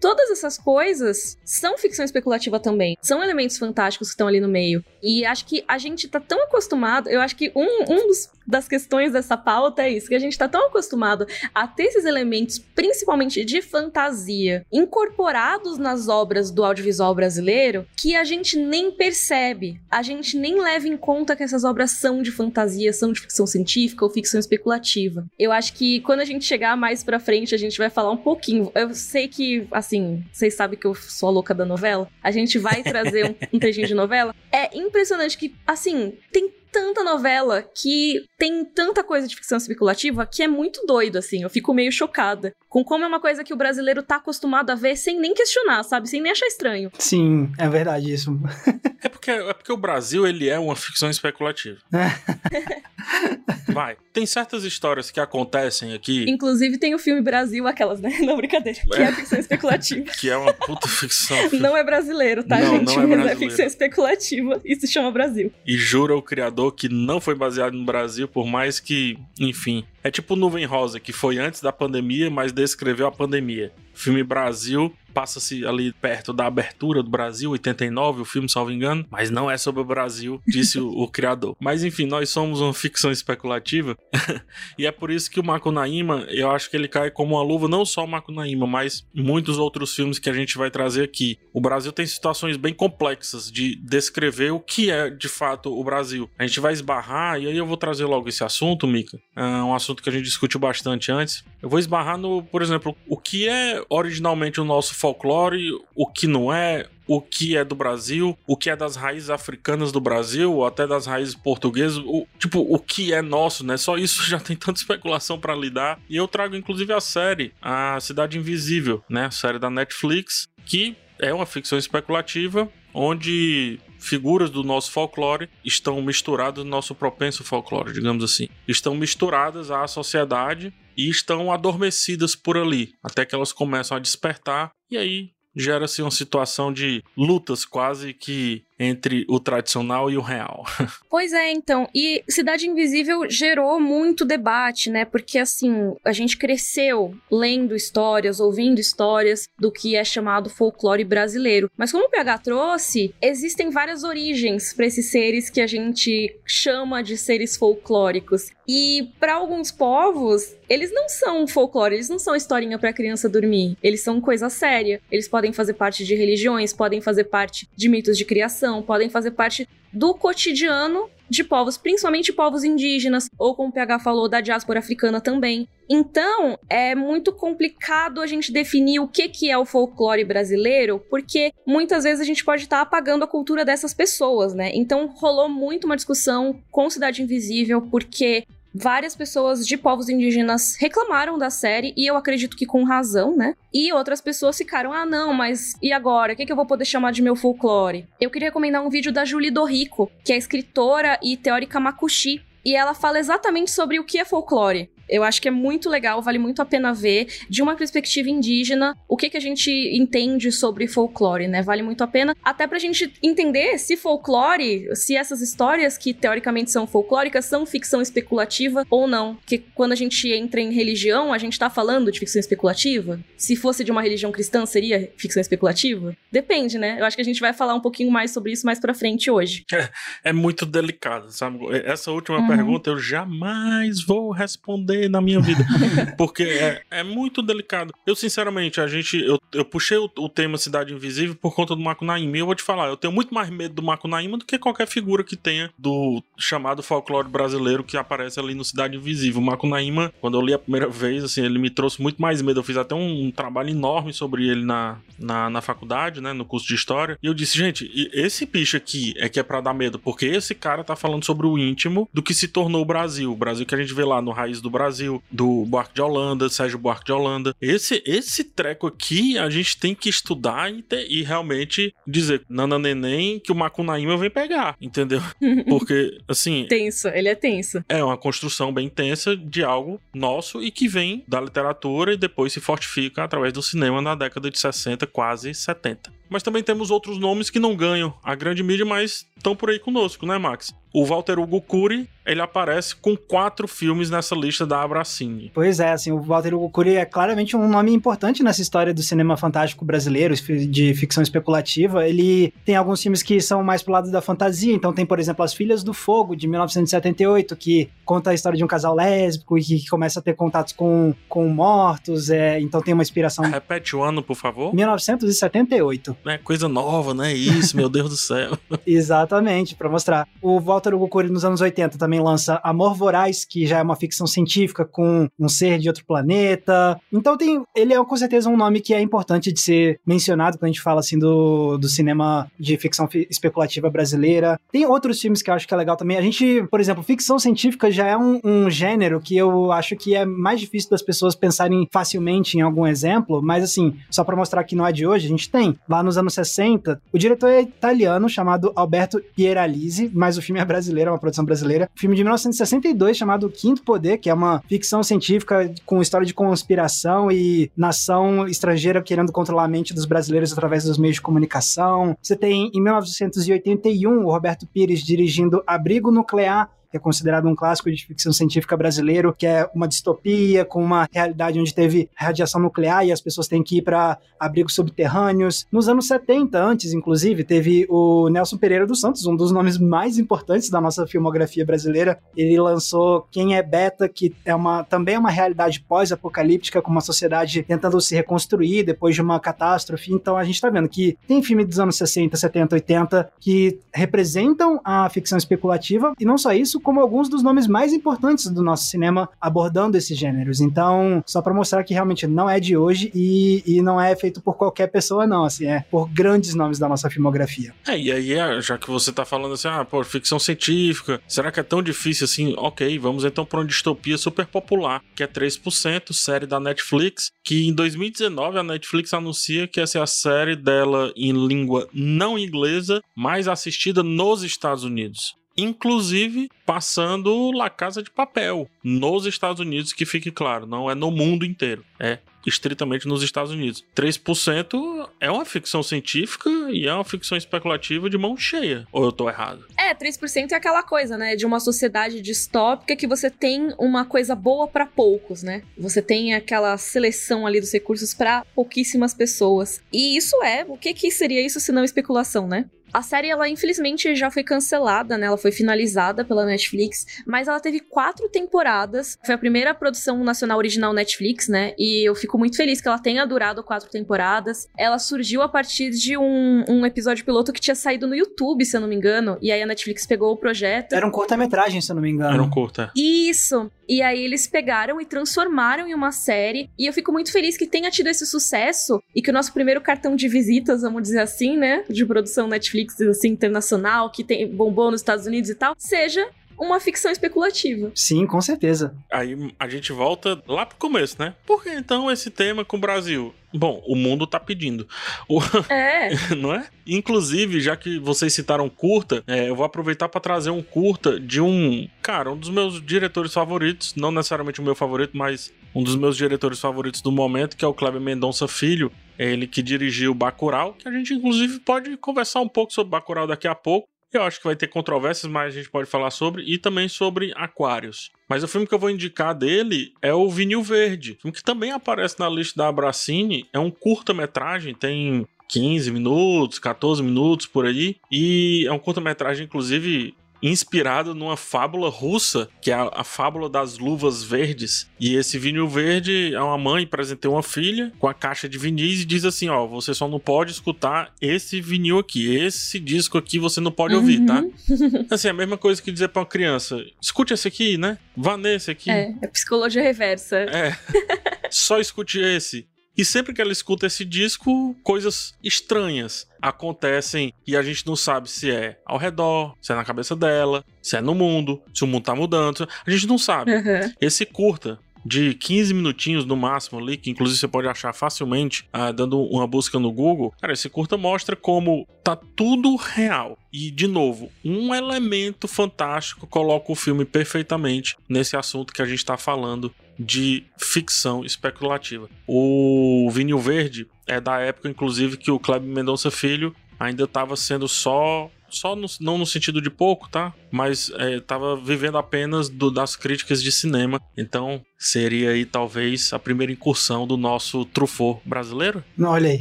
Todas 0.00 0.30
essas 0.30 0.56
coisas 0.56 1.36
são 1.44 1.76
ficção 1.76 2.04
especulativa 2.04 2.60
também. 2.60 2.96
São 3.00 3.22
elementos 3.22 3.58
fantásticos 3.58 4.08
que 4.08 4.12
estão 4.12 4.28
ali 4.28 4.40
no 4.40 4.48
meio. 4.48 4.84
E 5.02 5.24
acho 5.24 5.44
que 5.44 5.64
a 5.66 5.78
gente 5.78 6.08
tá 6.08 6.20
tão 6.20 6.42
acostumado, 6.44 7.08
eu 7.08 7.20
acho 7.20 7.36
que 7.36 7.52
um, 7.54 7.84
um 7.88 8.06
dos, 8.06 8.30
das 8.46 8.66
questões 8.66 9.12
dessa 9.12 9.36
pauta 9.36 9.82
é 9.82 9.90
isso, 9.90 10.08
que 10.08 10.14
a 10.14 10.18
gente 10.18 10.38
tá 10.38 10.48
tão 10.48 10.66
acostumado 10.66 11.26
a 11.54 11.66
ter 11.66 11.84
esses 11.84 12.04
elementos, 12.04 12.58
principalmente 12.58 13.44
de 13.44 13.62
fantasia, 13.62 14.64
incorporados 14.72 15.78
nas 15.78 16.08
obras 16.08 16.50
do 16.50 16.64
audiovisual 16.64 17.14
brasileiro, 17.14 17.86
que 17.96 18.16
a 18.16 18.24
gente 18.24 18.56
nem 18.58 18.90
percebe, 18.90 19.80
a 19.90 20.02
gente 20.02 20.36
nem 20.36 20.60
leva 20.60 20.88
em 20.88 20.96
conta 20.96 21.36
que 21.36 21.42
essas 21.42 21.64
obras 21.64 21.92
são 21.92 22.22
de 22.22 22.32
fantasia, 22.32 22.92
são 22.92 23.12
de 23.12 23.20
ficção 23.20 23.46
científica 23.46 24.04
ou 24.04 24.10
ficção 24.10 24.40
especulativa. 24.40 25.26
Eu 25.38 25.52
acho 25.52 25.74
que 25.74 26.00
quando 26.00 26.20
a 26.20 26.24
gente 26.24 26.44
chegar 26.44 26.76
mais 26.76 27.04
pra 27.04 27.20
frente, 27.20 27.54
a 27.54 27.58
gente 27.58 27.78
vai 27.78 27.90
falar 27.90 28.10
um 28.10 28.16
pouquinho. 28.16 28.70
Eu 28.74 28.94
sei 28.94 29.27
que, 29.28 29.66
assim, 29.70 30.24
vocês 30.32 30.54
sabem 30.54 30.78
que 30.78 30.86
eu 30.86 30.94
sou 30.94 31.28
a 31.28 31.32
louca 31.32 31.54
da 31.54 31.64
novela, 31.64 32.08
a 32.22 32.30
gente 32.30 32.58
vai 32.58 32.82
trazer 32.82 33.26
um, 33.26 33.56
um 33.56 33.58
trechinho 33.60 33.86
de 33.86 33.94
novela. 33.94 34.34
É 34.50 34.76
impressionante 34.76 35.36
que, 35.36 35.54
assim, 35.66 36.14
tem 36.32 36.50
tanta 36.70 37.02
novela 37.02 37.62
que 37.62 38.24
tem 38.38 38.64
tanta 38.64 39.02
coisa 39.02 39.26
de 39.26 39.34
ficção 39.34 39.58
especulativa 39.58 40.26
que 40.26 40.42
é 40.42 40.48
muito 40.48 40.84
doido, 40.86 41.16
assim. 41.16 41.42
Eu 41.42 41.50
fico 41.50 41.72
meio 41.74 41.90
chocada 41.92 42.52
com 42.68 42.84
como 42.84 43.04
é 43.04 43.06
uma 43.06 43.20
coisa 43.20 43.42
que 43.42 43.52
o 43.52 43.56
brasileiro 43.56 44.02
tá 44.02 44.16
acostumado 44.16 44.70
a 44.70 44.74
ver 44.74 44.96
sem 44.96 45.18
nem 45.18 45.34
questionar, 45.34 45.82
sabe? 45.82 46.08
Sem 46.08 46.20
nem 46.20 46.32
achar 46.32 46.46
estranho. 46.46 46.90
Sim, 46.98 47.50
é 47.58 47.68
verdade 47.68 48.12
isso. 48.12 48.38
é, 49.02 49.08
porque, 49.08 49.30
é 49.30 49.52
porque 49.52 49.72
o 49.72 49.76
Brasil, 49.76 50.26
ele 50.26 50.48
é 50.48 50.58
uma 50.58 50.76
ficção 50.76 51.08
especulativa. 51.08 51.78
Vai. 53.68 53.96
Tem 54.12 54.26
certas 54.26 54.64
histórias 54.64 55.10
que 55.10 55.20
acontecem 55.20 55.94
aqui. 55.94 56.24
Inclusive 56.28 56.78
tem 56.78 56.94
o 56.94 56.98
filme 56.98 57.20
Brasil, 57.20 57.66
aquelas, 57.66 58.00
né? 58.00 58.18
Não, 58.20 58.36
brincadeira. 58.36 58.80
Que 58.90 59.02
é 59.02 59.12
ficção 59.12 59.38
especulativa. 59.38 60.04
que 60.18 60.28
é 60.28 60.36
uma 60.36 60.52
puta 60.52 60.88
ficção. 60.88 61.36
Não 61.52 61.76
é 61.76 61.84
brasileiro, 61.84 62.42
tá, 62.42 62.58
não, 62.58 62.78
gente? 62.78 62.96
Não 62.96 63.02
é, 63.02 63.06
brasileiro. 63.06 63.28
é 63.28 63.36
ficção 63.36 63.66
especulativa 63.66 64.60
e 64.64 64.74
se 64.76 64.86
chama 64.86 65.10
Brasil. 65.10 65.52
E 65.66 65.76
jura 65.76 66.16
o 66.16 66.22
criador 66.22 66.57
que 66.72 66.88
não 66.88 67.20
foi 67.20 67.34
baseado 67.34 67.74
no 67.74 67.84
Brasil, 67.84 68.26
por 68.26 68.46
mais 68.46 68.80
que, 68.80 69.16
enfim. 69.38 69.84
É 70.02 70.10
tipo 70.10 70.34
Nuvem 70.34 70.64
Rosa, 70.64 70.98
que 70.98 71.12
foi 71.12 71.38
antes 71.38 71.60
da 71.60 71.72
pandemia, 71.72 72.30
mas 72.30 72.52
descreveu 72.52 73.06
a 73.06 73.12
pandemia. 73.12 73.72
filme 73.94 74.22
Brasil 74.24 74.92
passa-se 75.18 75.66
ali 75.66 75.92
perto 75.92 76.32
da 76.32 76.46
abertura 76.46 77.02
do 77.02 77.10
Brasil, 77.10 77.50
89, 77.50 78.20
o 78.20 78.24
filme, 78.24 78.48
salvo 78.48 78.70
engano, 78.70 79.04
mas 79.10 79.30
não 79.30 79.50
é 79.50 79.58
sobre 79.58 79.80
o 79.80 79.84
Brasil, 79.84 80.40
disse 80.46 80.78
o, 80.78 80.88
o 80.90 81.08
criador. 81.08 81.56
Mas 81.58 81.82
enfim, 81.82 82.06
nós 82.06 82.30
somos 82.30 82.60
uma 82.60 82.72
ficção 82.72 83.10
especulativa 83.10 83.96
e 84.78 84.86
é 84.86 84.92
por 84.92 85.10
isso 85.10 85.28
que 85.28 85.40
o 85.40 85.44
Makunaíma, 85.44 86.24
eu 86.28 86.48
acho 86.52 86.70
que 86.70 86.76
ele 86.76 86.86
cai 86.86 87.10
como 87.10 87.34
uma 87.34 87.42
luva, 87.42 87.66
não 87.66 87.84
só 87.84 88.04
o 88.04 88.08
Makunaíma, 88.08 88.64
mas 88.64 89.04
muitos 89.12 89.58
outros 89.58 89.92
filmes 89.92 90.20
que 90.20 90.30
a 90.30 90.32
gente 90.32 90.56
vai 90.56 90.70
trazer 90.70 91.02
aqui. 91.02 91.36
O 91.52 91.60
Brasil 91.60 91.90
tem 91.90 92.06
situações 92.06 92.56
bem 92.56 92.72
complexas 92.72 93.50
de 93.50 93.74
descrever 93.74 94.52
o 94.52 94.60
que 94.60 94.88
é 94.88 95.10
de 95.10 95.28
fato 95.28 95.76
o 95.76 95.82
Brasil. 95.82 96.30
A 96.38 96.46
gente 96.46 96.60
vai 96.60 96.72
esbarrar, 96.72 97.42
e 97.42 97.48
aí 97.48 97.56
eu 97.56 97.66
vou 97.66 97.76
trazer 97.76 98.04
logo 98.04 98.28
esse 98.28 98.44
assunto, 98.44 98.86
Mika, 98.86 99.18
é 99.34 99.42
um 99.42 99.74
assunto 99.74 100.00
que 100.00 100.08
a 100.08 100.12
gente 100.12 100.26
discutiu 100.26 100.60
bastante 100.60 101.10
antes. 101.10 101.42
Eu 101.60 101.68
vou 101.68 101.80
esbarrar 101.80 102.16
no, 102.16 102.40
por 102.40 102.62
exemplo, 102.62 102.96
o 103.08 103.16
que 103.16 103.48
é 103.48 103.82
originalmente 103.88 104.60
o 104.60 104.64
nosso 104.64 104.94
folclore, 105.08 105.70
o 105.94 106.06
que 106.06 106.26
não 106.26 106.52
é, 106.52 106.86
o 107.06 107.20
que 107.20 107.56
é 107.56 107.64
do 107.64 107.74
Brasil, 107.74 108.38
o 108.46 108.56
que 108.56 108.68
é 108.68 108.76
das 108.76 108.96
raízes 108.96 109.30
africanas 109.30 109.90
do 109.90 110.00
Brasil, 110.00 110.52
ou 110.52 110.66
até 110.66 110.86
das 110.86 111.06
raízes 111.06 111.34
portuguesas, 111.34 111.98
o, 111.98 112.26
tipo, 112.38 112.60
o 112.60 112.78
que 112.78 113.12
é 113.12 113.22
nosso, 113.22 113.64
né? 113.64 113.76
Só 113.76 113.96
isso 113.96 114.22
já 114.28 114.38
tem 114.38 114.56
tanta 114.56 114.78
especulação 114.78 115.40
para 115.40 115.54
lidar. 115.54 115.98
E 116.08 116.16
eu 116.16 116.28
trago 116.28 116.54
inclusive 116.54 116.92
a 116.92 117.00
série, 117.00 117.52
a 117.62 117.98
Cidade 118.00 118.38
Invisível, 118.38 119.02
né? 119.08 119.26
A 119.26 119.30
série 119.30 119.58
da 119.58 119.70
Netflix, 119.70 120.48
que 120.66 120.96
é 121.18 121.32
uma 121.32 121.46
ficção 121.46 121.78
especulativa 121.78 122.68
onde 122.94 123.78
figuras 123.98 124.50
do 124.50 124.62
nosso 124.62 124.90
folclore 124.90 125.48
estão 125.64 126.00
misturadas 126.00 126.64
no 126.64 126.70
nosso 126.70 126.94
propenso 126.94 127.44
folclore, 127.44 127.92
digamos 127.92 128.22
assim. 128.24 128.48
Estão 128.66 128.94
misturadas 128.94 129.70
à 129.70 129.86
sociedade 129.86 130.72
e 130.98 131.08
estão 131.08 131.52
adormecidas 131.52 132.34
por 132.34 132.58
ali, 132.58 132.92
até 133.04 133.24
que 133.24 133.34
elas 133.34 133.52
começam 133.52 133.96
a 133.96 134.00
despertar 134.00 134.72
e 134.90 134.98
aí 134.98 135.30
gera-se 135.54 136.02
uma 136.02 136.10
situação 136.10 136.72
de 136.72 137.02
lutas 137.16 137.64
quase 137.64 138.12
que 138.12 138.64
entre 138.78 139.24
o 139.28 139.40
tradicional 139.40 140.10
e 140.10 140.16
o 140.16 140.22
real. 140.22 140.64
Pois 141.10 141.32
é, 141.32 141.50
então. 141.50 141.88
E 141.94 142.22
Cidade 142.28 142.68
Invisível 142.68 143.28
gerou 143.30 143.80
muito 143.80 144.26
debate, 144.26 144.90
né? 144.90 145.06
Porque 145.06 145.38
assim, 145.38 145.94
a 146.04 146.12
gente 146.12 146.36
cresceu 146.36 147.16
lendo 147.30 147.74
histórias, 147.74 148.40
ouvindo 148.40 148.78
histórias 148.78 149.48
do 149.58 149.72
que 149.72 149.96
é 149.96 150.04
chamado 150.04 150.50
folclore 150.50 151.04
brasileiro. 151.04 151.70
Mas 151.76 151.90
como 151.90 152.04
o 152.04 152.10
PH 152.10 152.38
trouxe, 152.38 153.14
existem 153.22 153.70
várias 153.70 154.04
origens 154.04 154.74
para 154.74 154.86
esses 154.86 155.10
seres 155.10 155.48
que 155.48 155.62
a 155.62 155.66
gente 155.66 156.36
chama 156.44 157.02
de 157.02 157.16
seres 157.16 157.56
folclóricos. 157.56 158.50
E 158.68 159.08
para 159.18 159.34
alguns 159.34 159.72
povos, 159.72 160.54
eles 160.68 160.92
não 160.92 161.08
são 161.08 161.46
folclore, 161.46 161.94
eles 161.94 162.10
não 162.10 162.18
são 162.18 162.36
historinha 162.36 162.78
para 162.78 162.92
criança 162.92 163.28
dormir. 163.28 163.78
Eles 163.82 164.02
são 164.02 164.20
coisa 164.20 164.50
séria. 164.50 165.00
Eles 165.10 165.26
podem 165.26 165.54
fazer 165.54 165.72
parte 165.72 166.04
de 166.04 166.14
religiões, 166.14 166.74
podem 166.74 167.00
fazer 167.00 167.24
parte 167.24 167.66
de 167.74 167.88
mitos 167.88 168.16
de 168.18 168.26
criação 168.26 168.67
podem 168.82 169.08
fazer 169.08 169.32
parte 169.32 169.68
do 169.92 170.14
cotidiano 170.14 171.08
de 171.30 171.44
povos, 171.44 171.76
principalmente 171.76 172.32
povos 172.32 172.64
indígenas, 172.64 173.28
ou 173.38 173.54
como 173.54 173.68
o 173.68 173.72
PH 173.72 173.98
falou, 173.98 174.28
da 174.28 174.40
diáspora 174.40 174.78
africana 174.78 175.20
também. 175.20 175.68
Então, 175.88 176.58
é 176.68 176.94
muito 176.94 177.32
complicado 177.32 178.20
a 178.20 178.26
gente 178.26 178.52
definir 178.52 179.00
o 179.00 179.08
que, 179.08 179.28
que 179.28 179.50
é 179.50 179.56
o 179.56 179.64
folclore 179.64 180.24
brasileiro, 180.24 181.02
porque 181.10 181.52
muitas 181.66 182.04
vezes 182.04 182.20
a 182.20 182.24
gente 182.24 182.44
pode 182.44 182.62
estar 182.62 182.80
apagando 182.80 183.24
a 183.24 183.28
cultura 183.28 183.64
dessas 183.64 183.92
pessoas, 183.92 184.54
né? 184.54 184.70
Então, 184.74 185.06
rolou 185.06 185.48
muito 185.48 185.84
uma 185.84 185.96
discussão 185.96 186.62
com 186.70 186.90
Cidade 186.90 187.22
Invisível, 187.22 187.82
porque 187.82 188.44
várias 188.80 189.16
pessoas 189.16 189.66
de 189.66 189.76
povos 189.76 190.08
indígenas 190.08 190.76
reclamaram 190.78 191.36
da 191.36 191.50
série, 191.50 191.92
e 191.96 192.06
eu 192.06 192.16
acredito 192.16 192.56
que 192.56 192.66
com 192.66 192.84
razão, 192.84 193.36
né? 193.36 193.54
E 193.74 193.92
outras 193.92 194.20
pessoas 194.20 194.56
ficaram, 194.56 194.92
ah, 194.92 195.04
não, 195.04 195.32
mas 195.32 195.74
e 195.82 195.92
agora? 195.92 196.32
O 196.32 196.36
que, 196.36 196.46
que 196.46 196.52
eu 196.52 196.56
vou 196.56 196.66
poder 196.66 196.84
chamar 196.84 197.12
de 197.12 197.22
meu 197.22 197.34
folclore? 197.34 198.06
Eu 198.20 198.30
queria 198.30 198.48
recomendar 198.48 198.84
um 198.84 198.90
vídeo 198.90 199.12
da 199.12 199.24
Julie 199.24 199.50
Dorrico, 199.50 200.10
que 200.24 200.32
é 200.32 200.36
escritora 200.36 201.18
e 201.22 201.36
teórica 201.36 201.80
macuxi, 201.80 202.40
e 202.64 202.74
ela 202.74 202.94
fala 202.94 203.18
exatamente 203.18 203.70
sobre 203.70 203.98
o 203.98 204.04
que 204.04 204.18
é 204.18 204.24
folclore. 204.24 204.90
Eu 205.08 205.24
acho 205.24 205.40
que 205.40 205.48
é 205.48 205.50
muito 205.50 205.88
legal, 205.88 206.20
vale 206.22 206.38
muito 206.38 206.60
a 206.60 206.64
pena 206.64 206.92
ver, 206.92 207.28
de 207.48 207.62
uma 207.62 207.74
perspectiva 207.76 208.28
indígena, 208.28 208.96
o 209.08 209.16
que, 209.16 209.30
que 209.30 209.36
a 209.36 209.40
gente 209.40 209.70
entende 209.70 210.50
sobre 210.52 210.86
folclore, 210.86 211.48
né? 211.48 211.62
Vale 211.62 211.82
muito 211.82 212.02
a 212.02 212.06
pena, 212.06 212.36
até 212.44 212.66
pra 212.66 212.78
gente 212.78 213.12
entender 213.22 213.78
se 213.78 213.96
folclore, 213.96 214.88
se 214.94 215.16
essas 215.16 215.40
histórias 215.40 215.96
que 215.96 216.12
teoricamente 216.12 216.70
são 216.70 216.86
folclóricas 216.86 217.44
são 217.44 217.64
ficção 217.64 218.00
especulativa 218.02 218.84
ou 218.90 219.06
não. 219.06 219.36
Porque 219.36 219.62
quando 219.74 219.92
a 219.92 219.96
gente 219.96 220.30
entra 220.32 220.60
em 220.60 220.72
religião, 220.72 221.32
a 221.32 221.38
gente 221.38 221.58
tá 221.58 221.70
falando 221.70 222.10
de 222.12 222.18
ficção 222.18 222.40
especulativa? 222.40 223.20
Se 223.36 223.56
fosse 223.56 223.84
de 223.84 223.90
uma 223.90 224.02
religião 224.02 224.30
cristã, 224.30 224.66
seria 224.66 225.10
ficção 225.16 225.40
especulativa? 225.40 226.16
Depende, 226.30 226.78
né? 226.78 227.00
Eu 227.00 227.04
acho 227.04 227.16
que 227.16 227.22
a 227.22 227.24
gente 227.24 227.40
vai 227.40 227.52
falar 227.52 227.74
um 227.74 227.80
pouquinho 227.80 228.10
mais 228.10 228.32
sobre 228.32 228.52
isso 228.52 228.66
mais 228.66 228.78
pra 228.78 228.94
frente 228.94 229.30
hoje. 229.30 229.64
É, 229.78 230.30
é 230.30 230.32
muito 230.32 230.66
delicado, 230.66 231.30
sabe? 231.30 231.58
Essa 231.84 232.10
última 232.10 232.40
uhum. 232.40 232.48
pergunta 232.48 232.90
eu 232.90 232.98
jamais 232.98 234.04
vou 234.04 234.32
responder 234.32 234.97
na 235.06 235.20
minha 235.20 235.38
vida. 235.40 235.64
Porque 236.16 236.42
é, 236.42 236.82
é 236.90 237.02
muito 237.02 237.42
delicado. 237.42 237.92
Eu, 238.06 238.16
sinceramente, 238.16 238.80
a 238.80 238.86
gente. 238.86 239.18
Eu, 239.22 239.38
eu 239.52 239.64
puxei 239.64 239.98
o, 239.98 240.10
o 240.18 240.28
tema 240.28 240.56
Cidade 240.56 240.94
Invisível 240.94 241.34
por 241.34 241.54
conta 241.54 241.76
do 241.76 241.82
Macunaíma. 241.82 242.36
E 242.36 242.40
eu 242.40 242.46
vou 242.46 242.54
te 242.54 242.62
falar, 242.62 242.88
eu 242.88 242.96
tenho 242.96 243.12
muito 243.12 243.34
mais 243.34 243.50
medo 243.50 243.74
do 243.74 243.82
Macunaíma 243.82 244.38
do 244.38 244.44
que 244.44 244.58
qualquer 244.58 244.86
figura 244.86 245.22
que 245.22 245.36
tenha 245.36 245.70
do 245.76 246.22
chamado 246.36 246.82
folclore 246.82 247.28
brasileiro 247.28 247.84
que 247.84 247.96
aparece 247.96 248.40
ali 248.40 248.54
no 248.54 248.64
Cidade 248.64 248.96
Invisível. 248.96 249.40
O 249.40 249.44
Macunaíma, 249.44 250.12
quando 250.20 250.38
eu 250.38 250.42
li 250.42 250.54
a 250.54 250.58
primeira 250.58 250.88
vez, 250.88 251.22
assim, 251.22 251.44
ele 251.44 251.58
me 251.58 251.70
trouxe 251.70 252.00
muito 252.00 252.20
mais 252.20 252.40
medo. 252.40 252.60
Eu 252.60 252.64
fiz 252.64 252.76
até 252.76 252.94
um, 252.94 253.26
um 253.26 253.30
trabalho 253.30 253.70
enorme 253.70 254.12
sobre 254.12 254.48
ele 254.48 254.64
na, 254.64 254.98
na, 255.18 255.50
na 255.50 255.60
faculdade, 255.60 256.20
né? 256.20 256.32
No 256.32 256.44
curso 256.44 256.66
de 256.66 256.74
história. 256.74 257.18
E 257.22 257.26
eu 257.26 257.34
disse, 257.34 257.56
gente, 257.56 257.90
esse 258.12 258.46
bicho 258.46 258.76
aqui 258.76 259.12
é 259.16 259.28
que 259.28 259.38
é 259.38 259.42
pra 259.42 259.60
dar 259.60 259.74
medo, 259.74 259.98
porque 259.98 260.26
esse 260.26 260.54
cara 260.54 260.82
tá 260.82 260.96
falando 260.96 261.24
sobre 261.24 261.46
o 261.46 261.58
íntimo 261.58 262.08
do 262.12 262.22
que 262.22 262.32
se 262.32 262.48
tornou 262.48 262.82
o 262.82 262.84
Brasil. 262.84 263.32
O 263.32 263.36
Brasil 263.36 263.66
que 263.66 263.74
a 263.74 263.78
gente 263.78 263.92
vê 263.92 264.04
lá 264.04 264.22
no 264.22 264.30
Raiz 264.30 264.60
do 264.60 264.70
Brasil 264.70 264.87
Brasil, 264.88 265.22
do 265.30 265.66
Buarque 265.66 265.94
de 265.94 266.00
Holanda, 266.00 266.48
Sérgio 266.48 266.78
Buarque 266.78 267.04
de 267.04 267.12
Holanda. 267.12 267.54
Esse, 267.60 268.02
esse 268.06 268.42
treco 268.42 268.86
aqui 268.86 269.36
a 269.36 269.50
gente 269.50 269.78
tem 269.78 269.94
que 269.94 270.08
estudar 270.08 270.72
e, 270.72 270.82
ter, 270.82 271.06
e 271.10 271.22
realmente 271.22 271.94
dizer, 272.06 272.42
Nana 272.48 272.78
Neném, 272.78 273.38
que 273.38 273.52
o 273.52 273.54
Macunaíma 273.54 274.16
vem 274.16 274.30
pegar, 274.30 274.76
entendeu? 274.80 275.20
Porque, 275.68 276.18
assim. 276.26 276.66
tenso, 276.68 277.08
ele 277.08 277.28
é 277.28 277.34
tenso. 277.34 277.84
É 277.88 278.02
uma 278.02 278.16
construção 278.16 278.72
bem 278.72 278.88
tensa 278.88 279.36
de 279.36 279.62
algo 279.62 280.00
nosso 280.14 280.62
e 280.62 280.70
que 280.70 280.88
vem 280.88 281.22
da 281.28 281.40
literatura 281.40 282.14
e 282.14 282.16
depois 282.16 282.52
se 282.52 282.60
fortifica 282.60 283.24
através 283.24 283.52
do 283.52 283.62
cinema 283.62 284.00
na 284.00 284.14
década 284.14 284.50
de 284.50 284.58
60, 284.58 285.06
quase 285.06 285.52
70. 285.52 286.17
Mas 286.28 286.42
também 286.42 286.62
temos 286.62 286.90
outros 286.90 287.18
nomes 287.18 287.50
que 287.50 287.58
não 287.58 287.74
ganham 287.74 288.14
a 288.22 288.34
grande 288.34 288.62
mídia, 288.62 288.84
mas 288.84 289.26
estão 289.36 289.56
por 289.56 289.70
aí 289.70 289.78
conosco, 289.78 290.26
né, 290.26 290.36
Max? 290.36 290.74
O 290.92 291.04
Walter 291.04 291.38
Hugo 291.38 291.60
Cury, 291.60 292.08
ele 292.26 292.40
aparece 292.40 292.96
com 292.96 293.16
quatro 293.16 293.68
filmes 293.68 294.10
nessa 294.10 294.34
lista 294.34 294.66
da 294.66 294.82
Abracine. 294.82 295.50
Pois 295.54 295.80
é, 295.80 295.92
assim, 295.92 296.10
o 296.10 296.20
Walter 296.20 296.54
Hugo 296.54 296.70
Cury 296.70 296.96
é 296.96 297.04
claramente 297.04 297.56
um 297.56 297.68
nome 297.68 297.92
importante 297.92 298.42
nessa 298.42 298.62
história 298.62 298.92
do 298.92 299.02
cinema 299.02 299.36
fantástico 299.36 299.84
brasileiro, 299.84 300.34
de 300.34 300.94
ficção 300.94 301.22
especulativa. 301.22 302.08
Ele 302.08 302.52
tem 302.64 302.74
alguns 302.74 303.02
filmes 303.02 303.22
que 303.22 303.40
são 303.40 303.62
mais 303.62 303.82
pro 303.82 303.92
lado 303.92 304.10
da 304.10 304.20
fantasia, 304.20 304.74
então 304.74 304.92
tem, 304.92 305.04
por 305.04 305.20
exemplo, 305.20 305.44
As 305.44 305.52
Filhas 305.52 305.84
do 305.84 305.92
Fogo, 305.92 306.34
de 306.34 306.48
1978, 306.48 307.54
que 307.54 307.90
conta 308.04 308.30
a 308.30 308.34
história 308.34 308.56
de 308.56 308.64
um 308.64 308.68
casal 308.68 308.94
lésbico 308.94 309.58
e 309.58 309.62
que 309.62 309.86
começa 309.88 310.20
a 310.20 310.22
ter 310.22 310.34
contatos 310.34 310.72
com, 310.72 311.14
com 311.28 311.48
mortos, 311.48 312.30
é, 312.30 312.58
então 312.60 312.80
tem 312.80 312.94
uma 312.94 313.02
inspiração... 313.02 313.44
Repete 313.44 313.94
o 313.94 314.02
ano, 314.02 314.22
por 314.22 314.36
favor. 314.36 314.74
1978. 314.74 316.16
É 316.24 316.38
coisa 316.38 316.68
nova, 316.68 317.14
né? 317.14 317.32
Isso, 317.32 317.76
meu 317.76 317.88
Deus 317.88 318.10
do 318.10 318.16
céu. 318.16 318.58
Exatamente, 318.86 319.74
para 319.74 319.88
mostrar. 319.88 320.26
O 320.42 320.60
Walter 320.60 320.94
Hugo 320.94 321.08
Cury 321.08 321.30
nos 321.30 321.44
anos 321.44 321.60
80 321.60 321.98
também 321.98 322.20
lança 322.20 322.60
Amor 322.62 322.94
Voraz, 322.94 323.44
que 323.44 323.66
já 323.66 323.78
é 323.78 323.82
uma 323.82 323.96
ficção 323.96 324.26
científica 324.26 324.84
com 324.84 325.28
um 325.38 325.48
ser 325.48 325.78
de 325.78 325.88
outro 325.88 326.04
planeta. 326.04 327.00
Então 327.12 327.36
tem, 327.36 327.62
ele 327.74 327.94
é 327.94 328.04
com 328.04 328.16
certeza 328.16 328.48
um 328.48 328.56
nome 328.56 328.80
que 328.80 328.94
é 328.94 329.00
importante 329.00 329.52
de 329.52 329.60
ser 329.60 330.00
mencionado 330.06 330.58
quando 330.58 330.64
a 330.64 330.72
gente 330.72 330.80
fala 330.80 331.00
assim 331.00 331.18
do, 331.18 331.76
do 331.78 331.88
cinema 331.88 332.50
de 332.58 332.76
ficção 332.76 333.08
especulativa 333.30 333.90
brasileira. 333.90 334.58
Tem 334.70 334.86
outros 334.86 335.20
filmes 335.20 335.42
que 335.42 335.50
eu 335.50 335.54
acho 335.54 335.66
que 335.66 335.74
é 335.74 335.76
legal 335.76 335.96
também. 335.96 336.16
A 336.16 336.22
gente, 336.22 336.62
por 336.70 336.80
exemplo, 336.80 337.02
ficção 337.02 337.38
científica 337.38 337.90
já 337.90 338.06
é 338.06 338.16
um, 338.16 338.40
um 338.44 338.70
gênero 338.70 339.20
que 339.20 339.36
eu 339.36 339.72
acho 339.72 339.96
que 339.96 340.14
é 340.14 340.24
mais 340.24 340.60
difícil 340.60 340.90
das 340.90 341.02
pessoas 341.02 341.34
pensarem 341.34 341.88
facilmente 341.92 342.58
em 342.58 342.60
algum 342.60 342.86
exemplo, 342.86 343.42
mas 343.42 343.64
assim, 343.64 343.96
só 344.10 344.24
para 344.24 344.36
mostrar 344.36 344.64
que 344.64 344.76
não 344.76 344.86
é 344.86 344.92
de 344.92 345.06
hoje, 345.06 345.26
a 345.26 345.28
gente 345.28 345.50
tem 345.50 345.78
lá 345.88 346.02
nos 346.08 346.18
anos 346.18 346.34
60, 346.34 347.00
o 347.12 347.18
diretor 347.18 347.48
é 347.48 347.60
italiano 347.60 348.28
chamado 348.28 348.72
Alberto 348.74 349.22
Pieralisi, 349.36 350.10
mas 350.12 350.36
o 350.36 350.42
filme 350.42 350.60
é 350.60 350.64
brasileiro, 350.64 351.10
é 351.10 351.12
uma 351.12 351.18
produção 351.18 351.44
brasileira. 351.44 351.88
filme 351.94 352.16
de 352.16 352.22
1962 352.22 353.16
chamado 353.16 353.48
Quinto 353.48 353.82
Poder, 353.82 354.18
que 354.18 354.30
é 354.30 354.34
uma 354.34 354.60
ficção 354.68 355.02
científica 355.02 355.72
com 355.84 356.00
história 356.00 356.26
de 356.26 356.34
conspiração 356.34 357.30
e 357.30 357.70
nação 357.76 358.46
estrangeira 358.46 359.02
querendo 359.02 359.30
controlar 359.30 359.64
a 359.64 359.68
mente 359.68 359.94
dos 359.94 360.06
brasileiros 360.06 360.52
através 360.52 360.84
dos 360.84 360.98
meios 360.98 361.16
de 361.16 361.22
comunicação. 361.22 362.16
Você 362.22 362.36
tem, 362.36 362.70
em 362.74 362.82
1981, 362.82 364.24
o 364.24 364.30
Roberto 364.30 364.66
Pires 364.66 365.00
dirigindo 365.00 365.62
Abrigo 365.66 366.10
Nuclear, 366.10 366.70
que 366.90 366.96
é 366.96 367.00
considerado 367.00 367.46
um 367.48 367.54
clássico 367.54 367.90
de 367.90 368.06
ficção 368.06 368.32
científica 368.32 368.76
brasileiro, 368.76 369.34
que 369.36 369.46
é 369.46 369.68
uma 369.74 369.86
distopia 369.86 370.64
com 370.64 370.82
uma 370.82 371.06
realidade 371.12 371.60
onde 371.60 371.74
teve 371.74 372.08
radiação 372.14 372.60
nuclear 372.60 373.06
e 373.06 373.12
as 373.12 373.20
pessoas 373.20 373.46
têm 373.46 373.62
que 373.62 373.78
ir 373.78 373.82
para 373.82 374.18
abrigos 374.40 374.74
subterrâneos. 374.74 375.66
Nos 375.70 375.88
anos 375.88 376.06
70, 376.06 376.58
antes, 376.58 376.92
inclusive, 376.92 377.44
teve 377.44 377.86
o 377.90 378.28
Nelson 378.28 378.56
Pereira 378.56 378.86
dos 378.86 379.00
Santos, 379.00 379.26
um 379.26 379.36
dos 379.36 379.52
nomes 379.52 379.78
mais 379.78 380.18
importantes 380.18 380.70
da 380.70 380.80
nossa 380.80 381.06
filmografia 381.06 381.64
brasileira. 381.64 382.18
Ele 382.36 382.58
lançou 382.58 383.26
Quem 383.30 383.56
é 383.56 383.62
Beta, 383.62 384.08
que 384.08 384.34
é 384.44 384.54
uma 384.54 384.84
também 384.84 385.16
é 385.16 385.18
uma 385.18 385.30
realidade 385.30 385.80
pós-apocalíptica, 385.80 386.80
com 386.80 386.90
uma 386.90 387.00
sociedade 387.00 387.62
tentando 387.62 388.00
se 388.00 388.14
reconstruir 388.14 388.84
depois 388.84 389.14
de 389.14 389.20
uma 389.20 389.38
catástrofe. 389.38 390.12
Então 390.12 390.36
a 390.36 390.44
gente 390.44 390.54
está 390.54 390.70
vendo 390.70 390.88
que 390.88 391.18
tem 391.26 391.42
filme 391.42 391.64
dos 391.64 391.78
anos 391.78 391.96
60, 391.96 392.36
70, 392.36 392.76
80 392.76 393.32
que 393.38 393.78
representam 393.92 394.80
a 394.84 395.08
ficção 395.10 395.36
especulativa, 395.36 396.14
e 396.18 396.24
não 396.24 396.38
só 396.38 396.52
isso, 396.52 396.77
como 396.80 397.00
alguns 397.00 397.28
dos 397.28 397.42
nomes 397.42 397.66
mais 397.66 397.92
importantes 397.92 398.50
do 398.50 398.62
nosso 398.62 398.84
cinema 398.84 399.28
abordando 399.40 399.96
esses 399.96 400.16
gêneros. 400.16 400.60
Então, 400.60 401.22
só 401.26 401.42
para 401.42 401.54
mostrar 401.54 401.84
que 401.84 401.94
realmente 401.94 402.26
não 402.26 402.48
é 402.48 402.60
de 402.60 402.76
hoje 402.76 403.10
e, 403.14 403.62
e 403.66 403.82
não 403.82 404.00
é 404.00 404.14
feito 404.16 404.40
por 404.40 404.54
qualquer 404.54 404.88
pessoa, 404.88 405.26
não. 405.26 405.44
Assim, 405.44 405.66
é 405.66 405.84
por 405.90 406.08
grandes 406.08 406.54
nomes 406.54 406.78
da 406.78 406.88
nossa 406.88 407.10
filmografia. 407.10 407.74
É, 407.86 407.98
e 407.98 408.12
aí, 408.12 408.32
é, 408.32 408.60
já 408.60 408.78
que 408.78 408.88
você 408.88 409.12
tá 409.12 409.24
falando 409.24 409.54
assim, 409.54 409.68
ah, 409.68 409.84
pô, 409.84 410.02
ficção 410.04 410.38
científica, 410.38 411.20
será 411.26 411.50
que 411.50 411.60
é 411.60 411.62
tão 411.62 411.82
difícil 411.82 412.24
assim? 412.24 412.54
Ok, 412.56 412.98
vamos 412.98 413.24
então 413.24 413.44
para 413.44 413.60
uma 413.60 413.66
distopia 413.66 414.18
super 414.18 414.46
popular, 414.46 415.02
que 415.14 415.22
é 415.22 415.26
3%, 415.26 416.12
série 416.12 416.46
da 416.46 416.60
Netflix, 416.60 417.30
que 417.44 417.68
em 417.68 417.74
2019 417.74 418.58
a 418.58 418.62
Netflix 418.62 419.12
anuncia 419.14 419.66
que 419.66 419.80
essa 419.80 419.98
é 419.98 420.02
a 420.02 420.06
série 420.06 420.56
dela 420.56 421.12
em 421.16 421.32
língua 421.32 421.88
não 421.92 422.38
inglesa 422.38 423.02
mais 423.16 423.48
assistida 423.48 424.02
nos 424.02 424.42
Estados 424.42 424.84
Unidos 424.84 425.38
inclusive 425.58 426.48
passando 426.64 427.50
La 427.50 427.68
Casa 427.68 428.02
de 428.02 428.10
Papel 428.10 428.70
nos 428.82 429.26
Estados 429.26 429.60
Unidos, 429.60 429.92
que 429.92 430.06
fique 430.06 430.30
claro, 430.30 430.66
não 430.66 430.90
é 430.90 430.94
no 430.94 431.10
mundo 431.10 431.44
inteiro, 431.44 431.84
é 431.98 432.18
estritamente 432.46 433.06
nos 433.06 433.22
Estados 433.22 433.52
Unidos. 433.52 433.84
3% 433.94 435.08
é 435.20 435.30
uma 435.30 435.44
ficção 435.44 435.82
científica 435.82 436.48
e 436.70 436.86
é 436.86 436.94
uma 436.94 437.04
ficção 437.04 437.36
especulativa 437.36 438.08
de 438.08 438.16
mão 438.16 438.36
cheia. 438.36 438.86
Ou 438.92 439.04
eu 439.04 439.12
tô 439.12 439.28
errado? 439.28 439.66
É, 439.76 439.94
3% 439.94 440.52
é 440.52 440.54
aquela 440.54 440.82
coisa, 440.82 441.18
né, 441.18 441.36
de 441.36 441.44
uma 441.44 441.60
sociedade 441.60 442.20
distópica 442.20 442.96
que 442.96 443.06
você 443.06 443.30
tem 443.30 443.74
uma 443.78 444.04
coisa 444.04 444.34
boa 444.34 444.66
para 444.66 444.86
poucos, 444.86 445.42
né? 445.42 445.62
Você 445.76 446.00
tem 446.00 446.34
aquela 446.34 446.76
seleção 446.78 447.46
ali 447.46 447.60
dos 447.60 447.72
recursos 447.72 448.14
para 448.14 448.44
pouquíssimas 448.54 449.12
pessoas. 449.12 449.82
E 449.92 450.16
isso 450.16 450.42
é, 450.42 450.64
o 450.66 450.76
que 450.76 450.94
que 450.94 451.10
seria 451.10 451.44
isso 451.44 451.60
se 451.60 451.72
não 451.72 451.84
especulação, 451.84 452.46
né? 452.46 452.66
A 452.92 453.02
série, 453.02 453.28
ela 453.30 453.48
infelizmente 453.48 454.14
já 454.14 454.30
foi 454.30 454.42
cancelada, 454.42 455.16
né? 455.18 455.26
Ela 455.26 455.36
foi 455.36 455.52
finalizada 455.52 456.24
pela 456.24 456.44
Netflix, 456.44 457.22
mas 457.26 457.48
ela 457.48 457.60
teve 457.60 457.80
quatro 457.80 458.28
temporadas. 458.28 459.18
Foi 459.24 459.34
a 459.34 459.38
primeira 459.38 459.74
produção 459.74 460.22
nacional 460.24 460.58
original 460.58 460.92
Netflix, 460.92 461.48
né? 461.48 461.74
E 461.78 462.08
eu 462.08 462.14
fico 462.14 462.38
muito 462.38 462.56
feliz 462.56 462.80
que 462.80 462.88
ela 462.88 462.98
tenha 462.98 463.24
durado 463.26 463.62
quatro 463.62 463.90
temporadas. 463.90 464.68
Ela 464.76 464.98
surgiu 464.98 465.42
a 465.42 465.48
partir 465.48 465.90
de 465.90 466.16
um, 466.16 466.64
um 466.68 466.86
episódio 466.86 467.24
piloto 467.24 467.52
que 467.52 467.60
tinha 467.60 467.74
saído 467.74 468.06
no 468.06 468.14
YouTube, 468.14 468.64
se 468.64 468.76
eu 468.76 468.80
não 468.80 468.88
me 468.88 468.96
engano. 468.96 469.38
E 469.40 469.52
aí 469.52 469.62
a 469.62 469.66
Netflix 469.66 470.06
pegou 470.06 470.32
o 470.32 470.36
projeto. 470.36 470.94
Era 470.94 471.06
um 471.06 471.10
curta-metragem, 471.10 471.80
se 471.80 471.90
eu 471.90 471.94
não 471.94 472.02
me 472.02 472.10
engano. 472.10 472.34
Era 472.34 472.42
um 472.42 472.50
curta. 472.50 472.90
Isso. 472.96 473.70
E 473.88 474.02
aí 474.02 474.22
eles 474.22 474.46
pegaram 474.46 475.00
e 475.00 475.06
transformaram 475.06 475.88
em 475.88 475.94
uma 475.94 476.12
série. 476.12 476.70
E 476.78 476.86
eu 476.86 476.92
fico 476.92 477.10
muito 477.10 477.32
feliz 477.32 477.56
que 477.56 477.66
tenha 477.66 477.90
tido 477.90 478.08
esse 478.08 478.26
sucesso 478.26 479.02
e 479.14 479.22
que 479.22 479.30
o 479.30 479.32
nosso 479.32 479.52
primeiro 479.52 479.80
cartão 479.80 480.14
de 480.14 480.28
visitas, 480.28 480.82
vamos 480.82 481.02
dizer 481.02 481.20
assim, 481.20 481.56
né? 481.56 481.84
De 481.88 482.04
produção 482.04 482.46
Netflix 482.48 482.77
Netflix 482.78 483.00
assim, 483.00 483.28
internacional, 483.28 484.10
que 484.10 484.22
tem 484.22 484.48
bombou 484.48 484.90
nos 484.90 485.00
Estados 485.00 485.26
Unidos 485.26 485.50
e 485.50 485.54
tal, 485.54 485.74
seja 485.76 486.28
uma 486.58 486.80
ficção 486.80 487.10
especulativa. 487.10 487.92
Sim, 487.94 488.26
com 488.26 488.40
certeza. 488.40 488.92
Aí 489.12 489.54
a 489.58 489.68
gente 489.68 489.92
volta 489.92 490.42
lá 490.46 490.66
pro 490.66 490.76
começo, 490.76 491.16
né? 491.18 491.34
Por 491.46 491.62
que 491.62 491.70
então 491.70 492.10
esse 492.10 492.30
tema 492.30 492.64
com 492.64 492.76
o 492.76 492.80
Brasil? 492.80 493.32
Bom, 493.54 493.80
o 493.86 493.94
mundo 493.94 494.26
tá 494.26 494.40
pedindo. 494.40 494.86
O... 495.28 495.38
É. 495.70 496.10
Não 496.34 496.52
é? 496.52 496.66
Inclusive, 496.86 497.60
já 497.60 497.76
que 497.76 497.98
vocês 497.98 498.34
citaram 498.34 498.68
curta, 498.68 499.22
é, 499.26 499.48
eu 499.48 499.54
vou 499.54 499.64
aproveitar 499.64 500.08
para 500.08 500.20
trazer 500.20 500.50
um 500.50 500.62
curta 500.62 501.20
de 501.20 501.40
um, 501.40 501.88
cara, 502.02 502.32
um 502.32 502.36
dos 502.36 502.50
meus 502.50 502.84
diretores 502.84 503.32
favoritos, 503.32 503.94
não 503.94 504.10
necessariamente 504.10 504.60
o 504.60 504.64
meu 504.64 504.74
favorito, 504.74 505.16
mas 505.16 505.52
um 505.74 505.82
dos 505.82 505.94
meus 505.94 506.16
diretores 506.16 506.58
favoritos 506.58 507.00
do 507.00 507.12
momento, 507.12 507.56
que 507.56 507.64
é 507.64 507.68
o 507.68 507.74
Kleber 507.74 508.00
Mendonça 508.00 508.48
Filho. 508.48 508.90
É 509.18 509.30
ele 509.30 509.46
que 509.46 509.60
dirigiu 509.60 510.14
Bacurau, 510.14 510.74
que 510.74 510.88
a 510.88 510.92
gente 510.92 511.12
inclusive 511.12 511.60
pode 511.60 511.96
conversar 511.96 512.40
um 512.40 512.48
pouco 512.48 512.72
sobre 512.72 512.90
Bacurau 512.90 513.26
daqui 513.26 513.48
a 513.48 513.54
pouco. 513.54 513.88
Eu 514.12 514.22
acho 514.22 514.38
que 514.38 514.46
vai 514.46 514.56
ter 514.56 514.68
controvérsias, 514.68 515.30
mas 515.30 515.52
a 515.52 515.58
gente 515.58 515.70
pode 515.70 515.88
falar 515.88 516.10
sobre, 516.10 516.42
e 516.42 516.56
também 516.56 516.88
sobre 516.88 517.30
Aquários. 517.36 518.10
Mas 518.26 518.42
o 518.42 518.48
filme 518.48 518.66
que 518.66 518.74
eu 518.74 518.78
vou 518.78 518.88
indicar 518.88 519.34
dele 519.34 519.92
é 520.00 520.14
o 520.14 520.30
Vinil 520.30 520.62
Verde, 520.62 521.18
filme 521.20 521.36
que 521.36 521.44
também 521.44 521.72
aparece 521.72 522.18
na 522.18 522.28
lista 522.28 522.56
da 522.56 522.68
Abracine. 522.68 523.46
É 523.52 523.58
um 523.58 523.70
curta-metragem, 523.70 524.74
tem 524.74 525.26
15 525.48 525.90
minutos, 525.90 526.58
14 526.58 527.02
minutos 527.02 527.46
por 527.46 527.66
aí. 527.66 527.96
E 528.10 528.64
é 528.66 528.72
um 528.72 528.78
curta-metragem, 528.78 529.44
inclusive, 529.44 530.14
inspirado 530.42 531.14
numa 531.14 531.36
fábula 531.36 531.88
russa, 531.88 532.48
que 532.60 532.70
é 532.70 532.74
a, 532.74 532.90
a, 532.92 533.04
fábula 533.04 533.48
das 533.48 533.78
luvas 533.78 534.22
verdes. 534.22 534.88
E 534.98 535.14
esse 535.14 535.38
vinil 535.38 535.68
verde 535.68 536.34
é 536.34 536.40
uma 536.40 536.58
mãe 536.58 536.86
presenteou 536.86 537.34
uma 537.34 537.42
filha 537.42 537.92
com 537.98 538.06
a 538.06 538.14
caixa 538.14 538.48
de 538.48 538.58
vinis 538.58 539.02
e 539.02 539.04
diz 539.04 539.24
assim: 539.24 539.48
ó, 539.48 539.66
você 539.66 539.94
só 539.94 540.08
não 540.08 540.20
pode 540.20 540.52
escutar 540.52 541.12
esse 541.20 541.60
vinil 541.60 541.98
aqui, 541.98 542.34
esse 542.34 542.78
disco 542.78 543.18
aqui 543.18 543.38
você 543.38 543.60
não 543.60 543.72
pode 543.72 543.94
ouvir, 543.94 544.24
tá? 544.24 544.40
uhum. 544.40 545.06
Assim, 545.10 545.28
é 545.28 545.30
a 545.30 545.34
mesma 545.34 545.56
coisa 545.56 545.80
que 545.80 545.90
dizer 545.90 546.08
pra 546.08 546.20
uma 546.20 546.26
criança: 546.26 546.84
escute 547.00 547.34
esse 547.34 547.48
aqui, 547.48 547.76
né? 547.76 547.98
Vá 548.16 548.36
nesse 548.36 548.70
aqui. 548.70 548.90
É, 548.90 549.14
é 549.22 549.26
psicologia 549.26 549.82
reversa. 549.82 550.36
É. 550.38 550.76
só 551.50 551.78
escute 551.78 552.18
esse. 552.20 552.66
E 552.98 553.04
sempre 553.04 553.32
que 553.32 553.40
ela 553.40 553.52
escuta 553.52 553.86
esse 553.86 554.04
disco, 554.04 554.76
coisas 554.82 555.32
estranhas 555.40 556.26
acontecem 556.42 557.32
e 557.46 557.56
a 557.56 557.62
gente 557.62 557.86
não 557.86 557.94
sabe 557.94 558.28
se 558.28 558.50
é 558.50 558.76
ao 558.84 558.98
redor, 558.98 559.54
se 559.62 559.70
é 559.70 559.76
na 559.76 559.84
cabeça 559.84 560.16
dela, 560.16 560.64
se 560.82 560.96
é 560.96 561.00
no 561.00 561.14
mundo, 561.14 561.62
se 561.72 561.84
o 561.84 561.86
mundo 561.86 562.02
tá 562.02 562.14
mudando. 562.16 562.68
A 562.84 562.90
gente 562.90 563.06
não 563.06 563.16
sabe. 563.16 563.54
Uhum. 563.54 563.92
Esse 564.00 564.26
curta 564.26 564.80
de 565.04 565.32
15 565.34 565.74
minutinhos 565.74 566.24
no 566.24 566.36
máximo 566.36 566.80
ali, 566.80 566.96
que 566.96 567.08
inclusive 567.08 567.38
você 567.38 567.46
pode 567.46 567.68
achar 567.68 567.92
facilmente 567.92 568.68
ah, 568.72 568.90
dando 568.90 569.22
uma 569.22 569.46
busca 569.46 569.78
no 569.78 569.92
Google. 569.92 570.34
Cara, 570.40 570.52
esse 570.52 570.68
curta 570.68 570.96
mostra 570.96 571.36
como 571.36 571.86
tá 572.02 572.16
tudo 572.16 572.74
real. 572.76 573.38
E, 573.52 573.70
de 573.70 573.86
novo, 573.86 574.30
um 574.44 574.74
elemento 574.74 575.46
fantástico 575.46 576.26
coloca 576.26 576.72
o 576.72 576.74
filme 576.74 577.04
perfeitamente 577.04 577.96
nesse 578.08 578.36
assunto 578.36 578.72
que 578.72 578.82
a 578.82 578.86
gente 578.86 579.04
tá 579.04 579.16
falando 579.16 579.72
de 579.98 580.44
ficção 580.56 581.24
especulativa. 581.24 582.08
O 582.26 583.10
Vinil 583.10 583.38
Verde 583.38 583.86
é 584.06 584.20
da 584.20 584.38
época, 584.38 584.68
inclusive, 584.68 585.16
que 585.16 585.30
o 585.30 585.38
Kleber 585.38 585.68
Mendonça 585.68 586.10
Filho 586.10 586.54
ainda 586.78 587.04
estava 587.04 587.36
sendo 587.36 587.66
só 587.66 588.30
só 588.50 588.74
no, 588.74 588.86
não 589.00 589.18
no 589.18 589.26
sentido 589.26 589.60
de 589.60 589.68
pouco, 589.68 590.08
tá? 590.08 590.32
Mas 590.50 590.90
estava 591.16 591.56
vivendo 591.56 591.98
apenas 591.98 592.48
do, 592.48 592.70
das 592.70 592.96
críticas 592.96 593.42
de 593.42 593.52
cinema. 593.52 594.00
Então 594.16 594.62
seria 594.78 595.30
aí 595.30 595.44
talvez 595.44 596.12
a 596.12 596.18
primeira 596.18 596.52
incursão 596.52 597.06
do 597.06 597.16
nosso 597.16 597.64
Truffaut 597.66 598.20
brasileiro? 598.24 598.82
Olha 598.98 599.30
aí. 599.30 599.40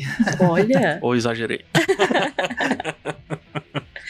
Olha. 0.41 0.99
Ou 1.01 1.15
exagerei? 1.15 1.63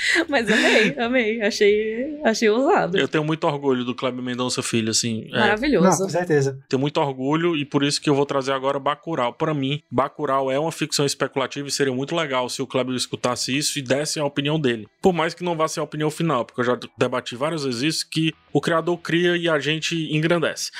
Mas 0.27 0.49
amei, 0.51 0.95
amei. 0.97 1.41
Achei, 1.41 2.19
achei 2.23 2.49
ousado. 2.49 2.97
Eu 2.97 3.07
tenho 3.07 3.23
muito 3.23 3.45
orgulho 3.45 3.83
do 3.83 3.95
Kleber 3.95 4.23
Mendonça 4.23 4.61
Filho, 4.61 4.91
assim. 4.91 5.27
é, 5.31 5.39
Maravilhoso. 5.39 5.87
Não, 5.87 5.97
com 5.97 6.09
certeza. 6.09 6.59
tenho 6.69 6.79
muito 6.79 6.99
orgulho 6.99 7.55
e 7.55 7.65
por 7.65 7.83
isso 7.83 8.01
que 8.01 8.09
eu 8.09 8.15
vou 8.15 8.25
trazer 8.25 8.51
agora 8.51 8.79
Bacurau. 8.79 9.33
Pra 9.33 9.53
mim, 9.53 9.81
Bacurau 9.91 10.51
é 10.51 10.59
uma 10.59 10.71
ficção 10.71 11.05
especulativa 11.05 11.67
e 11.67 11.71
seria 11.71 11.93
muito 11.93 12.15
legal 12.15 12.49
se 12.49 12.61
o 12.61 12.67
Kleber 12.67 12.95
escutasse 12.95 13.55
isso 13.55 13.79
e 13.79 13.81
desse 13.81 14.19
a 14.19 14.25
opinião 14.25 14.59
dele. 14.59 14.87
Por 15.01 15.13
mais 15.13 15.33
que 15.33 15.43
não 15.43 15.55
vá 15.55 15.67
ser 15.67 15.79
a 15.79 15.83
opinião 15.83 16.09
final, 16.09 16.45
porque 16.45 16.61
eu 16.61 16.65
já 16.65 16.77
debati 16.97 17.35
várias 17.35 17.63
vezes 17.63 17.81
isso, 17.81 18.07
que 18.09 18.33
o 18.51 18.61
criador 18.61 18.97
cria 18.97 19.35
e 19.37 19.47
a 19.49 19.59
gente 19.59 19.95
engrandece. 20.15 20.71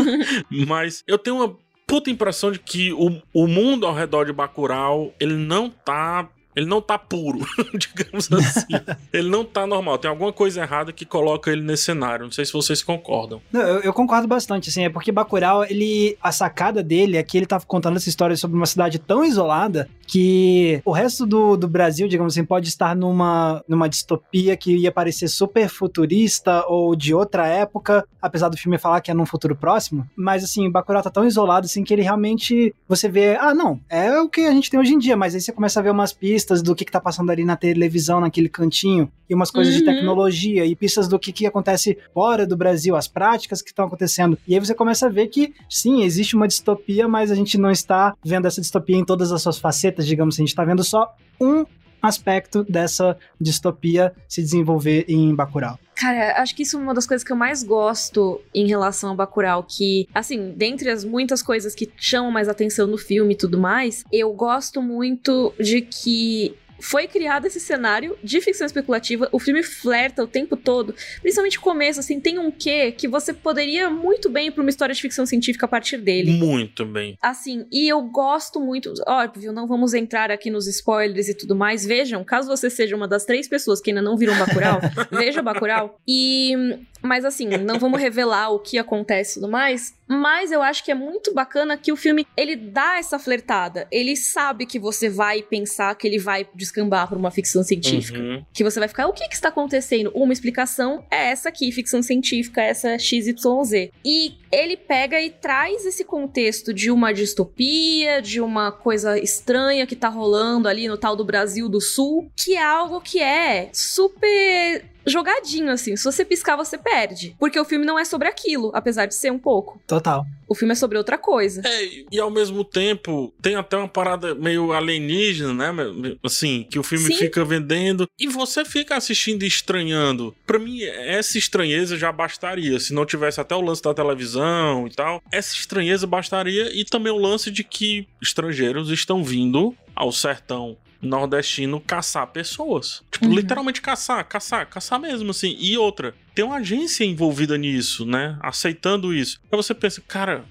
Mas 0.66 1.02
eu 1.06 1.18
tenho 1.18 1.36
uma 1.36 1.56
puta 1.86 2.10
impressão 2.10 2.50
de 2.50 2.58
que 2.58 2.92
o, 2.92 3.20
o 3.34 3.46
mundo 3.46 3.86
ao 3.86 3.94
redor 3.94 4.24
de 4.24 4.32
Bacurau, 4.32 5.12
ele 5.20 5.34
não 5.34 5.68
tá 5.68 6.28
ele 6.54 6.66
não 6.66 6.80
tá 6.80 6.98
puro, 6.98 7.38
digamos 7.72 8.30
assim. 8.32 8.74
ele 9.12 9.28
não 9.28 9.44
tá 9.44 9.66
normal. 9.66 9.98
Tem 9.98 10.10
alguma 10.10 10.32
coisa 10.32 10.60
errada 10.60 10.92
que 10.92 11.04
coloca 11.04 11.50
ele 11.50 11.62
nesse 11.62 11.84
cenário. 11.84 12.24
Não 12.26 12.32
sei 12.32 12.44
se 12.44 12.52
vocês 12.52 12.82
concordam. 12.82 13.40
Não, 13.50 13.60
eu, 13.62 13.80
eu 13.80 13.92
concordo 13.92 14.28
bastante, 14.28 14.68
assim, 14.68 14.84
é 14.84 14.90
porque 14.90 15.10
Bacurau, 15.10 15.64
ele, 15.64 16.16
a 16.22 16.30
sacada 16.30 16.82
dele 16.82 17.16
é 17.16 17.22
que 17.22 17.36
ele 17.36 17.46
tá 17.46 17.58
contando 17.60 17.96
essa 17.96 18.08
história 18.08 18.36
sobre 18.36 18.56
uma 18.56 18.66
cidade 18.66 18.98
tão 18.98 19.24
isolada 19.24 19.88
que 20.12 20.82
o 20.84 20.92
resto 20.92 21.24
do, 21.24 21.56
do 21.56 21.66
Brasil, 21.66 22.06
digamos 22.06 22.34
assim, 22.34 22.44
pode 22.44 22.68
estar 22.68 22.94
numa, 22.94 23.64
numa 23.66 23.88
distopia 23.88 24.54
que 24.58 24.76
ia 24.76 24.92
parecer 24.92 25.26
super 25.26 25.70
futurista 25.70 26.66
ou 26.68 26.94
de 26.94 27.14
outra 27.14 27.46
época, 27.46 28.06
apesar 28.20 28.50
do 28.50 28.56
filme 28.58 28.76
falar 28.76 29.00
que 29.00 29.10
é 29.10 29.14
num 29.14 29.24
futuro 29.24 29.56
próximo, 29.56 30.06
mas 30.14 30.44
assim, 30.44 30.70
Bacurau 30.70 31.02
tá 31.02 31.08
tão 31.08 31.26
isolado 31.26 31.64
assim 31.64 31.82
que 31.82 31.94
ele 31.94 32.02
realmente, 32.02 32.74
você 32.86 33.08
vê, 33.08 33.36
ah 33.36 33.54
não, 33.54 33.80
é 33.88 34.20
o 34.20 34.28
que 34.28 34.42
a 34.42 34.50
gente 34.50 34.68
tem 34.70 34.78
hoje 34.78 34.92
em 34.92 34.98
dia, 34.98 35.16
mas 35.16 35.34
aí 35.34 35.40
você 35.40 35.50
começa 35.50 35.80
a 35.80 35.82
ver 35.82 35.90
umas 35.90 36.12
pistas 36.12 36.60
do 36.62 36.74
que, 36.74 36.84
que 36.84 36.92
tá 36.92 37.00
passando 37.00 37.30
ali 37.30 37.42
na 37.42 37.56
televisão, 37.56 38.20
naquele 38.20 38.50
cantinho, 38.50 39.10
e 39.30 39.34
umas 39.34 39.50
coisas 39.50 39.72
de 39.72 39.80
Uhum. 39.80 39.86
tecnologia, 39.86 40.66
e 40.66 40.76
pistas 40.76 41.08
do 41.08 41.18
que, 41.18 41.32
que 41.32 41.46
acontece 41.46 41.96
fora 42.12 42.46
do 42.46 42.54
Brasil, 42.54 42.94
as 42.94 43.08
práticas 43.08 43.62
que 43.62 43.70
estão 43.70 43.86
acontecendo. 43.86 44.38
E 44.46 44.52
aí 44.54 44.60
você 44.60 44.74
começa 44.74 45.06
a 45.06 45.08
ver 45.08 45.28
que, 45.28 45.54
sim, 45.70 46.02
existe 46.02 46.36
uma 46.36 46.46
distopia, 46.46 47.08
mas 47.08 47.30
a 47.30 47.34
gente 47.34 47.56
não 47.56 47.70
está 47.70 48.14
vendo 48.22 48.46
essa 48.46 48.60
distopia 48.60 48.96
em 48.96 49.04
todas 49.04 49.32
as 49.32 49.40
suas 49.40 49.58
facetas, 49.58 50.01
digamos 50.06 50.34
assim, 50.34 50.42
a 50.42 50.44
gente 50.44 50.52
está 50.52 50.64
vendo 50.64 50.84
só 50.84 51.14
um 51.40 51.64
aspecto 52.02 52.64
dessa 52.64 53.16
distopia 53.40 54.12
se 54.28 54.42
desenvolver 54.42 55.04
em 55.08 55.34
Bacurau. 55.34 55.78
Cara, 55.94 56.42
acho 56.42 56.56
que 56.56 56.64
isso 56.64 56.76
é 56.76 56.80
uma 56.80 56.94
das 56.94 57.06
coisas 57.06 57.24
que 57.24 57.30
eu 57.30 57.36
mais 57.36 57.62
gosto 57.62 58.40
em 58.52 58.66
relação 58.66 59.12
a 59.12 59.14
Bacurau, 59.14 59.62
que, 59.62 60.08
assim, 60.12 60.52
dentre 60.56 60.90
as 60.90 61.04
muitas 61.04 61.42
coisas 61.42 61.74
que 61.74 61.88
chamam 61.96 62.30
mais 62.32 62.48
atenção 62.48 62.88
no 62.88 62.98
filme 62.98 63.34
e 63.34 63.36
tudo 63.36 63.56
mais, 63.56 64.04
eu 64.12 64.32
gosto 64.32 64.82
muito 64.82 65.54
de 65.60 65.82
que 65.82 66.56
foi 66.82 67.06
criado 67.06 67.46
esse 67.46 67.60
cenário 67.60 68.18
de 68.22 68.40
ficção 68.40 68.66
especulativa, 68.66 69.28
o 69.30 69.38
filme 69.38 69.62
flerta 69.62 70.22
o 70.24 70.26
tempo 70.26 70.56
todo, 70.56 70.94
principalmente 71.20 71.58
o 71.58 71.60
começo, 71.60 72.00
assim, 72.00 72.20
tem 72.20 72.38
um 72.38 72.50
quê 72.50 72.92
que 72.92 73.06
você 73.06 73.32
poderia 73.32 73.88
muito 73.88 74.28
bem 74.28 74.48
ir 74.48 74.50
pra 74.50 74.62
uma 74.62 74.70
história 74.70 74.94
de 74.94 75.00
ficção 75.00 75.24
científica 75.24 75.66
a 75.66 75.68
partir 75.68 75.98
dele. 75.98 76.32
Muito 76.32 76.84
bem. 76.84 77.16
Assim, 77.22 77.66
e 77.70 77.88
eu 77.88 78.02
gosto 78.02 78.60
muito, 78.60 78.92
óbvio, 79.06 79.52
não 79.52 79.66
vamos 79.66 79.94
entrar 79.94 80.30
aqui 80.30 80.50
nos 80.50 80.66
spoilers 80.66 81.28
e 81.28 81.34
tudo 81.34 81.54
mais. 81.54 81.86
Vejam, 81.86 82.24
caso 82.24 82.48
você 82.48 82.68
seja 82.68 82.96
uma 82.96 83.06
das 83.06 83.24
três 83.24 83.48
pessoas 83.48 83.80
que 83.80 83.90
ainda 83.90 84.02
não 84.02 84.16
viram 84.16 84.36
Bacurau, 84.36 84.80
veja 85.10 85.40
Bacurau. 85.40 85.98
E 86.06 86.54
mas 87.02 87.24
assim, 87.24 87.48
não 87.48 87.78
vamos 87.78 88.00
revelar 88.00 88.50
o 88.50 88.58
que 88.58 88.78
acontece 88.78 89.32
e 89.32 89.34
tudo 89.40 89.50
mais, 89.50 89.94
mas 90.12 90.52
eu 90.52 90.62
acho 90.62 90.84
que 90.84 90.90
é 90.90 90.94
muito 90.94 91.32
bacana 91.32 91.76
que 91.76 91.90
o 91.90 91.96
filme, 91.96 92.26
ele 92.36 92.54
dá 92.54 92.98
essa 92.98 93.18
flertada. 93.18 93.86
Ele 93.90 94.14
sabe 94.14 94.66
que 94.66 94.78
você 94.78 95.08
vai 95.08 95.42
pensar 95.42 95.94
que 95.94 96.06
ele 96.06 96.18
vai 96.18 96.46
descambar 96.54 97.08
pra 97.08 97.18
uma 97.18 97.30
ficção 97.30 97.62
científica. 97.62 98.18
Uhum. 98.18 98.44
Que 98.52 98.62
você 98.62 98.78
vai 98.78 98.88
ficar, 98.88 99.06
o 99.06 99.12
que 99.12 99.26
que 99.28 99.34
está 99.34 99.48
acontecendo? 99.48 100.12
Uma 100.14 100.32
explicação 100.32 101.04
é 101.10 101.30
essa 101.30 101.48
aqui, 101.48 101.72
ficção 101.72 102.02
científica, 102.02 102.60
essa 102.60 102.98
XYZ. 102.98 103.90
E 104.04 104.34
ele 104.50 104.76
pega 104.76 105.20
e 105.20 105.30
traz 105.30 105.86
esse 105.86 106.04
contexto 106.04 106.74
de 106.74 106.90
uma 106.90 107.12
distopia, 107.12 108.20
de 108.20 108.40
uma 108.40 108.70
coisa 108.70 109.18
estranha 109.18 109.86
que 109.86 109.96
tá 109.96 110.08
rolando 110.08 110.68
ali 110.68 110.88
no 110.88 110.98
tal 110.98 111.16
do 111.16 111.24
Brasil 111.24 111.68
do 111.68 111.80
Sul, 111.80 112.30
que 112.36 112.54
é 112.54 112.62
algo 112.62 113.00
que 113.00 113.20
é 113.20 113.70
super 113.72 114.91
jogadinho, 115.06 115.70
assim. 115.70 115.96
Se 115.96 116.04
você 116.04 116.24
piscar, 116.24 116.56
você 116.56 116.78
perde. 116.78 117.34
Porque 117.38 117.58
o 117.58 117.64
filme 117.64 117.84
não 117.84 117.98
é 117.98 118.04
sobre 118.04 118.28
aquilo, 118.28 118.70
apesar 118.74 119.06
de 119.06 119.14
ser 119.14 119.30
um 119.30 119.38
pouco. 119.38 119.80
Total. 119.86 120.26
O 120.48 120.54
filme 120.54 120.72
é 120.72 120.74
sobre 120.74 120.98
outra 120.98 121.16
coisa. 121.16 121.62
É, 121.64 121.88
e 122.10 122.20
ao 122.20 122.30
mesmo 122.30 122.62
tempo 122.64 123.32
tem 123.40 123.54
até 123.54 123.76
uma 123.76 123.88
parada 123.88 124.34
meio 124.34 124.72
alienígena, 124.72 125.54
né? 125.72 126.16
Assim, 126.22 126.66
que 126.70 126.78
o 126.78 126.82
filme 126.82 127.06
Sim. 127.06 127.16
fica 127.16 127.44
vendendo 127.44 128.06
e 128.18 128.26
você 128.26 128.64
fica 128.64 128.96
assistindo 128.96 129.44
e 129.44 129.46
estranhando. 129.46 130.34
Pra 130.46 130.58
mim, 130.58 130.82
essa 130.82 131.38
estranheza 131.38 131.96
já 131.96 132.12
bastaria. 132.12 132.78
Se 132.78 132.92
não 132.92 133.06
tivesse 133.06 133.40
até 133.40 133.54
o 133.54 133.60
lance 133.60 133.82
da 133.82 133.94
televisão 133.94 134.86
e 134.86 134.90
tal, 134.90 135.22
essa 135.32 135.54
estranheza 135.54 136.06
bastaria 136.06 136.70
e 136.78 136.84
também 136.84 137.12
o 137.12 137.18
lance 137.18 137.50
de 137.50 137.64
que 137.64 138.06
estrangeiros 138.20 138.90
estão 138.90 139.24
vindo 139.24 139.74
ao 139.94 140.12
sertão 140.12 140.76
nordestino 141.02 141.80
caçar 141.80 142.26
pessoas. 142.28 143.02
Tipo, 143.10 143.26
Uhum. 143.26 143.34
literalmente 143.34 143.80
caçar, 143.82 144.24
caçar, 144.26 144.66
caçar 144.68 145.00
mesmo, 145.00 145.30
assim. 145.30 145.56
E 145.58 145.76
outra, 145.76 146.14
tem 146.34 146.44
uma 146.44 146.56
agência 146.56 147.04
envolvida 147.04 147.58
nisso, 147.58 148.06
né? 148.06 148.38
Aceitando 148.40 149.12
isso. 149.12 149.40
Aí 149.50 149.56
você 149.56 149.74
pensa, 149.74 150.00
cara, 150.06 150.44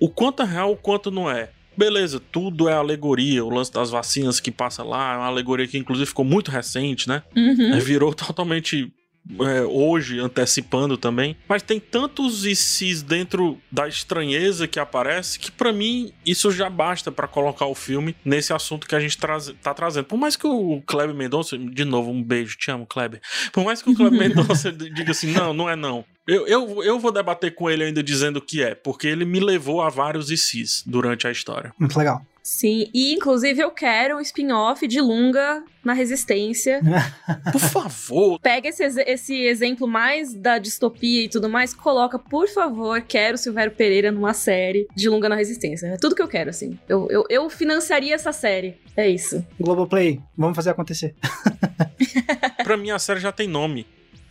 o 0.00 0.08
quanto 0.08 0.42
é 0.42 0.46
real, 0.46 0.72
o 0.72 0.76
quanto 0.76 1.10
não 1.10 1.30
é. 1.30 1.50
Beleza, 1.76 2.20
tudo 2.32 2.68
é 2.68 2.72
alegoria. 2.74 3.44
O 3.44 3.48
lance 3.50 3.72
das 3.72 3.90
vacinas 3.90 4.40
que 4.40 4.50
passa 4.50 4.82
lá 4.82 5.14
é 5.14 5.16
uma 5.18 5.26
alegoria 5.26 5.66
que, 5.68 5.78
inclusive, 5.78 6.06
ficou 6.06 6.24
muito 6.24 6.50
recente, 6.50 7.08
né? 7.08 7.22
Uhum. 7.36 7.78
Virou 7.78 8.12
totalmente 8.14 8.92
é, 9.40 9.62
hoje, 9.62 10.18
antecipando 10.18 10.96
também. 10.96 11.36
Mas 11.48 11.62
tem 11.62 11.78
tantos 11.78 12.44
ICs 12.44 13.02
dentro 13.02 13.58
da 13.70 13.86
estranheza 13.86 14.66
que 14.66 14.78
aparece 14.78 15.38
que, 15.38 15.50
pra 15.50 15.72
mim, 15.72 16.12
isso 16.24 16.50
já 16.50 16.68
basta 16.68 17.12
pra 17.12 17.28
colocar 17.28 17.66
o 17.66 17.74
filme 17.74 18.16
nesse 18.24 18.52
assunto 18.52 18.86
que 18.86 18.94
a 18.94 19.00
gente 19.00 19.16
traz, 19.18 19.52
tá 19.62 19.72
trazendo. 19.72 20.04
Por 20.04 20.18
mais 20.18 20.36
que 20.36 20.46
o 20.46 20.82
Kleber 20.86 21.14
Mendonça, 21.14 21.56
de 21.56 21.84
novo, 21.84 22.10
um 22.10 22.22
beijo, 22.22 22.56
te 22.56 22.70
amo, 22.70 22.86
Kleber. 22.86 23.20
Por 23.52 23.64
mais 23.64 23.82
que 23.82 23.90
o 23.90 23.94
Kleber 23.94 24.18
Mendonça 24.18 24.72
diga 24.72 25.12
assim, 25.12 25.32
não, 25.32 25.52
não 25.52 25.68
é 25.68 25.76
não. 25.76 26.04
Eu, 26.26 26.46
eu, 26.46 26.82
eu 26.84 26.98
vou 26.98 27.10
debater 27.10 27.54
com 27.54 27.68
ele 27.68 27.84
ainda 27.84 28.02
dizendo 28.02 28.40
que 28.40 28.62
é, 28.62 28.74
porque 28.74 29.06
ele 29.06 29.24
me 29.24 29.40
levou 29.40 29.82
a 29.82 29.88
vários 29.88 30.30
ICs 30.30 30.84
durante 30.86 31.26
a 31.26 31.30
história. 31.30 31.72
Muito 31.78 31.98
legal. 31.98 32.24
Sim, 32.42 32.90
e 32.94 33.14
inclusive 33.14 33.60
eu 33.62 33.70
quero 33.70 34.16
um 34.16 34.20
spin-off 34.20 34.86
de 34.86 35.00
Lunga 35.00 35.62
na 35.84 35.92
Resistência. 35.92 36.80
Por 37.52 37.60
favor, 37.60 38.40
Pega 38.40 38.68
esse, 38.68 38.84
esse 39.02 39.34
exemplo 39.46 39.86
mais 39.86 40.34
da 40.34 40.58
distopia 40.58 41.24
e 41.24 41.28
tudo 41.28 41.48
mais, 41.48 41.74
coloca, 41.74 42.18
por 42.18 42.48
favor, 42.48 43.00
quero 43.02 43.38
Silvério 43.38 43.72
Pereira 43.72 44.10
numa 44.10 44.34
série 44.34 44.86
de 44.94 45.08
Lunga 45.08 45.28
na 45.28 45.36
Resistência. 45.36 45.86
É 45.86 45.96
tudo 45.96 46.14
que 46.14 46.22
eu 46.22 46.28
quero, 46.28 46.50
assim. 46.50 46.78
Eu, 46.88 47.08
eu, 47.10 47.24
eu 47.28 47.50
financiaria 47.50 48.14
essa 48.14 48.32
série. 48.32 48.76
É 48.96 49.08
isso. 49.08 49.44
Globoplay, 49.58 50.20
vamos 50.36 50.56
fazer 50.56 50.70
acontecer. 50.70 51.14
pra 52.62 52.76
mim 52.76 52.90
a 52.90 52.98
série 52.98 53.20
já 53.20 53.32
tem 53.32 53.48
nome. 53.48 53.86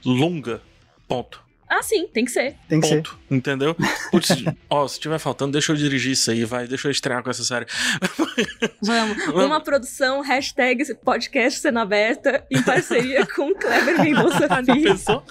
Lunga. 0.06 0.62
Ponto. 1.08 1.49
Ah, 1.70 1.84
sim, 1.84 2.08
tem 2.08 2.26
que 2.26 2.32
ser. 2.32 2.56
Tem 2.68 2.82
que 2.82 2.88
ser. 2.88 2.96
Ponto. 2.96 3.20
Entendeu? 3.30 3.76
Putz, 4.10 4.30
ó, 4.70 4.88
se 4.88 5.00
tiver 5.00 5.20
faltando, 5.20 5.52
deixa 5.52 5.72
eu 5.72 5.76
dirigir 5.76 6.14
isso 6.14 6.32
aí, 6.32 6.44
vai. 6.44 6.68
Deixa 6.68 6.88
eu 6.88 6.92
estrear 6.92 7.22
com 7.22 7.30
essa 7.30 7.44
série. 7.44 7.68
Vamos. 8.82 9.26
Vamos. 9.26 9.46
Uma 9.46 9.62
produção, 9.62 10.22
hashtag 10.22 10.96
podcast 10.96 11.60
cena 11.60 11.84
aberta, 11.84 12.44
em 12.50 12.62
parceria 12.64 13.26
com 13.26 13.54
Kleber 13.54 14.02
Mendonça 14.02 14.48
Filho. 14.66 15.24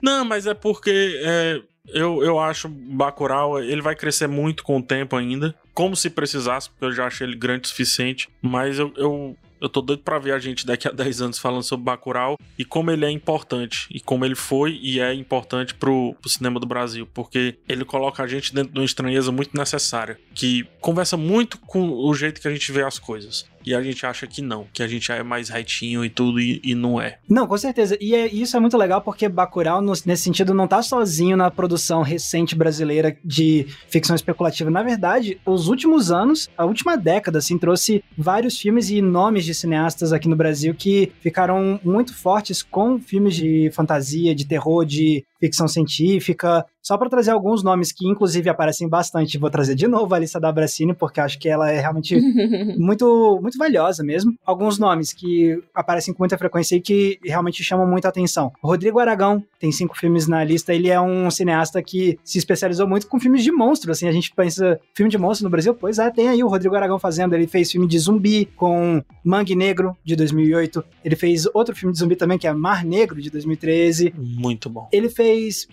Não, 0.00 0.24
mas 0.24 0.46
é 0.46 0.54
porque 0.54 1.20
é, 1.24 1.60
Eu, 1.88 2.22
eu 2.22 2.38
acho 2.38 2.68
Bacurau, 2.68 3.60
ele 3.60 3.82
vai 3.82 3.96
crescer 3.96 4.28
muito 4.28 4.62
com 4.62 4.78
o 4.78 4.82
tempo 4.82 5.16
ainda. 5.16 5.54
Como 5.74 5.96
se 5.96 6.08
precisasse, 6.08 6.70
porque 6.70 6.84
eu 6.84 6.92
já 6.92 7.06
achei 7.06 7.26
ele 7.26 7.36
grande 7.36 7.66
o 7.66 7.68
suficiente. 7.68 8.28
Mas 8.40 8.78
eu, 8.78 8.92
eu 8.96 9.36
eu 9.60 9.68
tô 9.68 9.80
doido 9.80 10.02
pra 10.02 10.18
ver 10.18 10.32
a 10.32 10.38
gente 10.38 10.66
daqui 10.66 10.88
a 10.88 10.90
10 10.92 11.22
anos 11.22 11.38
falando 11.38 11.62
sobre 11.62 11.84
Bacurau 11.84 12.36
e 12.58 12.64
como 12.64 12.90
ele 12.90 13.04
é 13.04 13.10
importante. 13.10 13.86
E 13.90 14.00
como 14.00 14.24
ele 14.24 14.34
foi 14.34 14.78
e 14.82 15.00
é 15.00 15.12
importante 15.14 15.74
pro, 15.74 16.14
pro 16.20 16.30
cinema 16.30 16.60
do 16.60 16.66
Brasil. 16.66 17.08
Porque 17.12 17.56
ele 17.68 17.84
coloca 17.84 18.22
a 18.22 18.26
gente 18.26 18.54
dentro 18.54 18.72
de 18.72 18.78
uma 18.78 18.84
estranheza 18.84 19.30
muito 19.32 19.56
necessária. 19.56 20.18
Que 20.34 20.66
conversa 20.80 21.16
muito 21.16 21.58
com 21.58 21.90
o 21.90 22.14
jeito 22.14 22.40
que 22.40 22.48
a 22.48 22.50
gente 22.50 22.70
vê 22.72 22.82
as 22.82 22.98
coisas 22.98 23.46
e 23.66 23.74
a 23.74 23.82
gente 23.82 24.06
acha 24.06 24.26
que 24.28 24.40
não, 24.40 24.64
que 24.72 24.82
a 24.82 24.86
gente 24.86 25.10
é 25.10 25.22
mais 25.24 25.48
retinho 25.48 26.04
e 26.04 26.08
tudo, 26.08 26.40
e, 26.40 26.60
e 26.62 26.74
não 26.74 27.00
é. 27.00 27.18
Não, 27.28 27.48
com 27.48 27.58
certeza. 27.58 27.98
E 28.00 28.14
é, 28.14 28.26
isso 28.28 28.56
é 28.56 28.60
muito 28.60 28.76
legal 28.76 29.02
porque 29.02 29.28
Bacurau, 29.28 29.82
no, 29.82 29.92
nesse 30.06 30.22
sentido, 30.22 30.54
não 30.54 30.68
tá 30.68 30.80
sozinho 30.82 31.36
na 31.36 31.50
produção 31.50 32.02
recente 32.02 32.54
brasileira 32.54 33.16
de 33.24 33.66
ficção 33.88 34.14
especulativa. 34.14 34.70
Na 34.70 34.84
verdade, 34.84 35.40
os 35.44 35.66
últimos 35.66 36.12
anos, 36.12 36.48
a 36.56 36.64
última 36.64 36.96
década, 36.96 37.38
assim, 37.38 37.58
trouxe 37.58 38.04
vários 38.16 38.56
filmes 38.58 38.88
e 38.88 39.02
nomes 39.02 39.44
de 39.44 39.52
cineastas 39.52 40.12
aqui 40.12 40.28
no 40.28 40.36
Brasil 40.36 40.72
que 40.72 41.12
ficaram 41.20 41.80
muito 41.82 42.14
fortes 42.14 42.62
com 42.62 43.00
filmes 43.00 43.34
de 43.34 43.70
fantasia, 43.72 44.34
de 44.34 44.46
terror, 44.46 44.84
de 44.84 45.24
ficção 45.40 45.68
científica. 45.68 46.64
Só 46.82 46.96
para 46.96 47.10
trazer 47.10 47.32
alguns 47.32 47.64
nomes 47.64 47.90
que, 47.90 48.06
inclusive, 48.06 48.48
aparecem 48.48 48.88
bastante, 48.88 49.38
vou 49.38 49.50
trazer 49.50 49.74
de 49.74 49.88
novo 49.88 50.14
a 50.14 50.18
lista 50.20 50.38
da 50.38 50.52
Bracini, 50.52 50.94
porque 50.94 51.20
acho 51.20 51.36
que 51.36 51.48
ela 51.48 51.68
é 51.68 51.80
realmente 51.80 52.16
muito, 52.78 53.40
muito 53.42 53.58
valiosa 53.58 54.04
mesmo. 54.04 54.34
Alguns 54.44 54.78
nomes 54.78 55.12
que 55.12 55.60
aparecem 55.74 56.14
com 56.14 56.22
muita 56.22 56.38
frequência 56.38 56.76
e 56.76 56.80
que 56.80 57.18
realmente 57.24 57.64
chamam 57.64 57.88
muita 57.88 58.08
atenção. 58.08 58.52
Rodrigo 58.62 59.00
Aragão 59.00 59.42
tem 59.58 59.72
cinco 59.72 59.98
filmes 59.98 60.28
na 60.28 60.44
lista. 60.44 60.72
Ele 60.72 60.88
é 60.88 61.00
um 61.00 61.28
cineasta 61.28 61.82
que 61.82 62.18
se 62.22 62.38
especializou 62.38 62.86
muito 62.86 63.08
com 63.08 63.18
filmes 63.18 63.42
de 63.42 63.50
monstro. 63.50 63.90
Assim, 63.90 64.06
a 64.06 64.12
gente 64.12 64.32
pensa 64.32 64.78
filme 64.94 65.10
de 65.10 65.18
monstro 65.18 65.44
no 65.44 65.50
Brasil, 65.50 65.74
pois 65.74 65.98
é, 65.98 66.08
tem 66.10 66.28
aí 66.28 66.44
o 66.44 66.48
Rodrigo 66.48 66.76
Aragão 66.76 67.00
fazendo. 67.00 67.34
Ele 67.34 67.48
fez 67.48 67.70
filme 67.72 67.88
de 67.88 67.98
zumbi 67.98 68.48
com 68.54 69.02
Mangue 69.24 69.56
Negro 69.56 69.96
de 70.04 70.14
2008. 70.14 70.84
Ele 71.04 71.16
fez 71.16 71.46
outro 71.52 71.74
filme 71.74 71.92
de 71.92 71.98
zumbi 71.98 72.14
também 72.14 72.38
que 72.38 72.46
é 72.46 72.52
Mar 72.52 72.84
Negro 72.84 73.20
de 73.20 73.28
2013. 73.28 74.14
Muito 74.16 74.70
bom. 74.70 74.88
Ele 74.92 75.08
fez 75.08 75.25